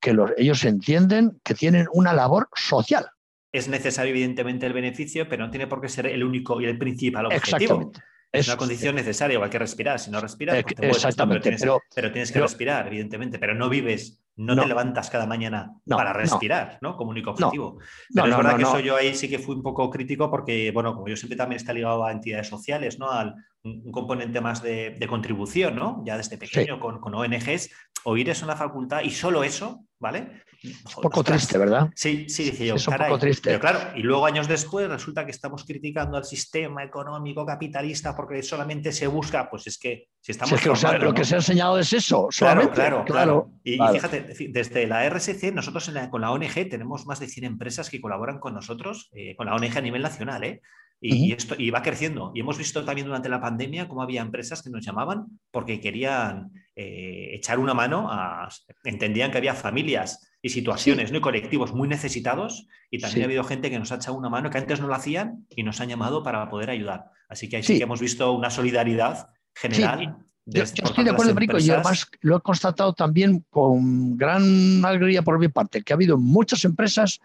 que 0.00 0.12
los, 0.12 0.32
ellos 0.36 0.64
entienden 0.64 1.40
que 1.44 1.54
tienen 1.54 1.86
una 1.92 2.12
labor 2.12 2.48
social. 2.54 3.06
Es 3.52 3.68
necesario, 3.68 4.10
evidentemente, 4.10 4.66
el 4.66 4.72
beneficio, 4.72 5.28
pero 5.28 5.44
no 5.44 5.50
tiene 5.50 5.66
por 5.66 5.80
qué 5.80 5.88
ser 5.88 6.06
el 6.06 6.24
único 6.24 6.60
y 6.60 6.66
el 6.66 6.78
principal 6.78 7.26
objetivo. 7.26 7.56
Exactamente. 7.56 8.00
Es 8.32 8.46
una 8.46 8.56
condición 8.56 8.94
necesaria, 8.94 9.34
igual 9.34 9.50
que 9.50 9.58
respirar. 9.58 9.98
Si 9.98 10.10
no 10.10 10.20
respiras, 10.20 10.62
pues 10.62 10.74
te 10.74 10.82
mueres, 10.82 10.96
Exactamente. 10.96 11.40
pero, 11.40 11.42
tienes, 11.42 11.60
pero, 11.60 11.80
pero 11.94 12.12
tienes 12.12 12.28
que 12.30 12.34
pero, 12.34 12.46
respirar, 12.46 12.86
evidentemente. 12.86 13.38
Pero 13.40 13.54
no 13.54 13.68
vives, 13.68 14.20
no, 14.40 14.54
no, 14.54 14.62
te 14.62 14.68
levantas 14.68 15.10
cada 15.10 15.26
mañana 15.26 15.74
no, 15.84 15.96
para 15.96 16.12
respirar, 16.12 16.78
¿no? 16.80 16.96
Como 16.96 17.10
único 17.10 17.30
objetivo. 17.30 17.78
pero 18.14 18.28
es 18.28 18.36
verdad 18.36 18.56
que 18.56 18.62
eso 18.62 18.80
yo 18.80 18.96
ahí 18.96 19.14
sí 19.14 19.28
que 19.28 19.38
fui 19.38 19.54
un 19.54 19.62
poco 19.62 19.90
crítico 19.90 20.30
porque, 20.30 20.70
bueno, 20.72 20.94
como 20.94 21.08
yo 21.08 21.16
siempre 21.16 21.36
también 21.36 21.58
está 21.58 21.72
ligado 21.72 22.04
a 22.04 22.12
entidades 22.12 22.48
sociales, 22.48 22.98
¿no? 22.98 23.10
Al 23.10 23.34
un, 23.62 23.92
componente 23.92 24.40
más 24.40 24.62
de, 24.62 24.96
de, 24.98 25.06
contribución, 25.06 25.76
¿no? 25.76 26.02
Ya 26.06 26.16
desde 26.16 26.38
pequeño 26.38 26.74
sí. 26.76 26.80
con, 26.80 27.00
con, 27.00 27.14
ONGs, 27.14 27.70
oír 28.04 28.30
es 28.30 28.42
una 28.42 28.56
facultad 28.56 29.02
y 29.02 29.10
solo 29.10 29.44
eso, 29.44 29.84
¿vale? 29.98 30.42
Es 30.62 30.96
un 30.96 31.02
poco 31.02 31.20
ostras, 31.20 31.38
triste, 31.38 31.58
¿verdad? 31.58 31.88
Sí, 31.94 32.28
sí, 32.28 32.44
dije 32.44 32.66
yo. 32.66 32.74
Es 32.74 32.86
un 32.86 32.92
caray. 32.92 33.08
poco 33.08 33.20
triste. 33.20 33.48
Pero 33.48 33.60
claro, 33.60 33.80
y 33.96 34.02
luego 34.02 34.26
años 34.26 34.46
después 34.46 34.88
resulta 34.88 35.24
que 35.24 35.30
estamos 35.30 35.64
criticando 35.64 36.18
al 36.18 36.24
sistema 36.24 36.84
económico 36.84 37.46
capitalista 37.46 38.14
porque 38.14 38.42
solamente 38.42 38.92
se 38.92 39.06
busca, 39.06 39.48
pues 39.48 39.66
es 39.66 39.78
que 39.78 40.08
si 40.20 40.32
estamos... 40.32 40.50
Si 40.50 40.54
es 40.56 40.60
que, 40.62 40.70
o 40.70 40.76
sea, 40.76 40.98
lo 40.98 41.14
que 41.14 41.24
se 41.24 41.34
ha 41.34 41.38
enseñado 41.38 41.78
es 41.78 41.92
eso, 41.92 42.28
solamente. 42.30 42.74
Claro, 42.74 43.04
claro, 43.04 43.46
claro. 43.46 43.52
Y, 43.64 43.78
fíjate, 43.78 44.34
desde 44.50 44.86
la 44.86 45.08
RSC, 45.08 45.52
nosotros 45.52 45.88
la, 45.88 46.10
con 46.10 46.20
la 46.20 46.30
ONG 46.30 46.68
tenemos 46.68 47.06
más 47.06 47.20
de 47.20 47.28
100 47.28 47.44
empresas 47.44 47.88
que 47.88 48.00
colaboran 48.00 48.38
con 48.38 48.54
nosotros, 48.54 49.10
eh, 49.14 49.34
con 49.36 49.46
la 49.46 49.54
ONG 49.54 49.78
a 49.78 49.80
nivel 49.80 50.02
nacional, 50.02 50.44
¿eh? 50.44 50.60
Y, 51.02 51.32
esto, 51.32 51.54
y 51.58 51.70
va 51.70 51.82
creciendo. 51.82 52.30
Y 52.34 52.40
hemos 52.40 52.58
visto 52.58 52.84
también 52.84 53.06
durante 53.06 53.30
la 53.30 53.40
pandemia 53.40 53.88
cómo 53.88 54.02
había 54.02 54.20
empresas 54.20 54.62
que 54.62 54.68
nos 54.68 54.84
llamaban 54.84 55.40
porque 55.50 55.80
querían 55.80 56.52
eh, 56.76 57.30
echar 57.32 57.58
una 57.58 57.72
mano 57.72 58.08
a... 58.10 58.48
Entendían 58.84 59.30
que 59.30 59.38
había 59.38 59.54
familias 59.54 60.30
y 60.42 60.50
situaciones 60.50 61.10
¿no? 61.10 61.18
y 61.18 61.20
colectivos 61.22 61.72
muy 61.74 61.88
necesitados 61.88 62.66
y 62.90 62.98
también 62.98 63.22
ha 63.22 63.26
habido 63.26 63.44
gente 63.44 63.70
que 63.70 63.78
nos 63.78 63.92
ha 63.92 63.96
echado 63.96 64.16
una 64.16 64.28
mano 64.28 64.50
que 64.50 64.58
antes 64.58 64.80
no 64.80 64.88
lo 64.88 64.94
hacían 64.94 65.46
y 65.48 65.62
nos 65.62 65.80
han 65.80 65.88
llamado 65.88 66.22
para 66.22 66.48
poder 66.50 66.68
ayudar. 66.68 67.06
Así 67.28 67.48
que 67.48 67.56
ahí 67.56 67.62
sí, 67.62 67.78
que 67.78 67.84
hemos 67.84 68.00
visto 68.00 68.32
una 68.32 68.50
solidaridad 68.50 69.30
general. 69.54 70.18
Yo, 70.46 70.62
estoy 70.64 71.04
de 71.04 71.10
acuerdo, 71.10 71.34
Brico, 71.34 71.58
y 71.58 71.70
además 71.70 72.08
lo 72.22 72.38
he 72.38 72.40
constatado 72.40 72.92
también 72.92 73.44
con 73.50 74.16
gran 74.16 74.84
alegría 74.84 75.22
por 75.22 75.38
mi 75.38 75.48
parte, 75.48 75.82
que 75.82 75.92
ha 75.92 75.96
habido 75.96 76.18
muchas 76.18 76.64
empresas 76.64 77.20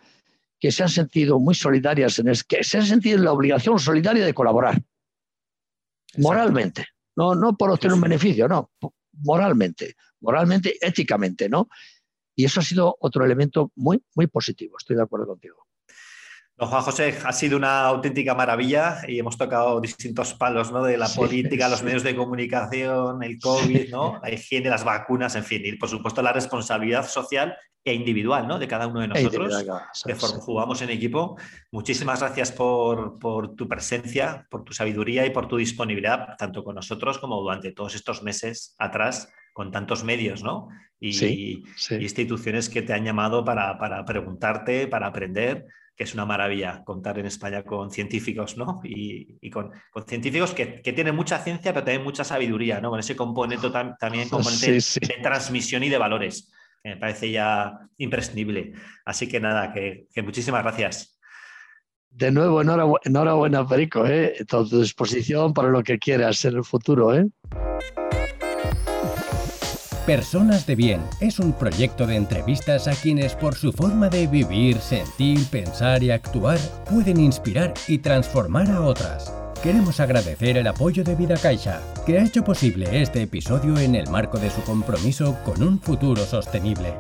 que 0.60 0.72
se 0.72 0.84
han 0.84 0.90
sentido 0.90 1.40
muy 1.40 1.56
solidarias, 1.56 2.20
en 2.20 2.32
que 2.48 2.64
se 2.64 2.78
han 2.78 2.86
sentido 2.86 3.18
en 3.18 3.26
la 3.26 3.32
obligación 3.32 3.80
solidaria 3.80 4.26
de 4.26 4.34
colaborar. 4.34 4.82
Moralmente, 6.18 6.88
no, 7.16 7.36
no 7.36 7.58
por 7.58 7.72
obtener 7.72 7.94
un 7.94 8.02
beneficio, 8.02 8.48
no, 8.48 8.72
moralmente, 9.12 9.96
moralmente, 10.22 10.76
éticamente, 10.82 11.50
¿no? 11.50 11.68
Y 12.36 12.46
eso 12.46 12.60
ha 12.60 12.64
sido 12.64 12.96
otro 13.00 13.26
elemento 13.26 13.72
muy, 13.76 14.04
muy 14.16 14.28
positivo, 14.28 14.78
estoy 14.78 14.96
de 14.96 15.04
acuerdo 15.04 15.28
contigo. 15.28 15.65
Don 16.58 16.70
Juan 16.70 16.84
José, 16.84 17.18
ha 17.26 17.34
sido 17.34 17.58
una 17.58 17.82
auténtica 17.82 18.34
maravilla 18.34 19.02
y 19.06 19.20
hemos 19.20 19.38
tocado 19.38 19.82
distintos 19.82 20.34
palos 20.36 20.72
¿no? 20.72 20.86
de 20.86 20.96
la 20.96 21.10
política, 21.10 21.68
los 21.68 21.84
medios 21.84 22.02
de 22.02 22.16
comunicación, 22.16 23.22
el 23.24 23.38
COVID, 23.40 23.90
¿no? 23.90 24.22
la 24.24 24.32
higiene, 24.32 24.70
las 24.70 24.86
vacunas, 24.86 25.36
en 25.36 25.44
fin, 25.44 25.62
y 25.66 25.74
por 25.74 25.90
supuesto 25.90 26.22
la 26.22 26.32
responsabilidad 26.32 27.10
social 27.10 27.58
e 27.84 27.94
individual 27.94 28.48
¿no? 28.48 28.58
de 28.58 28.70
cada 28.70 28.88
uno 28.88 29.02
de 29.02 29.10
nosotros, 29.10 29.66
de 30.06 30.16
forma 30.16 30.40
jugamos 30.40 30.82
en 30.82 30.92
equipo. 30.92 31.36
Muchísimas 31.72 32.22
gracias 32.22 32.54
por, 32.54 33.20
tu 33.58 33.68
presencia, 33.68 34.48
por 34.50 34.64
tu 34.64 34.72
sabiduría 34.72 35.26
y 35.26 35.32
por 35.32 35.50
tu 35.50 35.58
disponibilidad, 35.58 36.38
tanto 36.38 36.64
con 36.64 36.76
nosotros 36.76 37.18
como 37.18 37.36
durante 37.42 37.74
todos 37.74 37.96
estos 37.96 38.24
meses 38.24 38.76
atrás, 38.80 39.30
con 39.52 39.72
tantos 39.72 40.06
medios 40.06 40.42
¿no? 40.42 40.70
y, 41.02 41.66
instituciones 42.00 42.70
que 42.70 42.82
te 42.82 42.94
han 42.94 43.04
llamado 43.04 43.44
para, 43.44 43.78
para 43.78 44.06
preguntarte, 44.06 44.88
para 44.88 45.08
aprender 45.08 45.66
que 45.96 46.04
es 46.04 46.14
una 46.14 46.26
maravilla 46.26 46.84
contar 46.84 47.18
en 47.20 47.26
España 47.26 47.64
con 47.64 47.90
científicos, 47.90 48.58
¿no? 48.58 48.82
Y, 48.84 49.50
con, 49.50 49.72
científicos 50.08 50.54
que, 50.54 50.66
tienen 50.84 51.16
mucha 51.16 51.40
ciencia, 51.40 51.74
pero 51.74 51.86
también 51.86 52.04
mucha 52.04 52.24
sabiduría, 52.24 52.82
¿no? 52.82 52.90
Con 52.90 53.00
ese 53.00 53.16
componente 53.16 53.70
también 53.70 54.30
componente 54.30 54.72
de 54.72 55.22
transmisión 55.22 55.84
y 55.84 55.90
de 55.90 55.98
valores. 55.98 56.52
Me 56.84 56.98
parece 56.98 57.32
ya 57.32 57.80
imprescindible. 57.98 58.74
Así 59.06 59.28
que 59.28 59.40
nada, 59.40 59.72
que, 59.74 60.08
muchísimas 60.22 60.64
gracias. 60.64 61.18
De 62.10 62.32
nuevo, 62.32 62.62
enhorabuena, 62.62 63.02
enhorabuena 63.06 63.68
Perico, 63.68 64.06
¿eh? 64.06 64.36
A 64.40 64.46
tu 64.46 64.82
disposición 64.82 65.54
para 65.54 65.70
lo 65.70 65.84
que 65.84 65.98
quieras 65.98 66.44
en 66.46 66.58
el 66.58 66.64
futuro, 66.64 67.16
¿eh? 67.16 67.26
Personas 70.06 70.68
de 70.68 70.76
Bien 70.76 71.02
es 71.20 71.40
un 71.40 71.52
proyecto 71.52 72.06
de 72.06 72.16
entrevistas 72.16 72.88
a 72.88 72.92
quienes 72.92 73.34
por 73.34 73.56
su 73.56 73.72
forma 73.72 74.08
de 74.08 74.28
vivir, 74.28 74.78
sentir, 74.78 75.44
pensar 75.48 76.04
y 76.04 76.12
actuar 76.12 76.60
pueden 76.88 77.20
inspirar 77.20 77.74
y 77.88 77.98
transformar 77.98 78.70
a 78.70 78.82
otras. 78.82 79.34
Queremos 79.64 80.00
agradecer 80.00 80.58
el 80.58 80.68
apoyo 80.68 81.04
de 81.04 81.16
Vida 81.16 81.38
Caixa, 81.38 81.82
que 82.06 82.20
ha 82.20 82.24
hecho 82.24 82.44
posible 82.44 83.02
este 83.02 83.24
episodio 83.24 83.80
en 83.80 83.96
el 83.96 84.08
marco 84.12 84.38
de 84.38 84.52
su 84.52 84.62
compromiso 84.62 85.40
con 85.44 85.64
un 85.64 85.80
futuro 85.80 86.24
sostenible. 86.24 86.94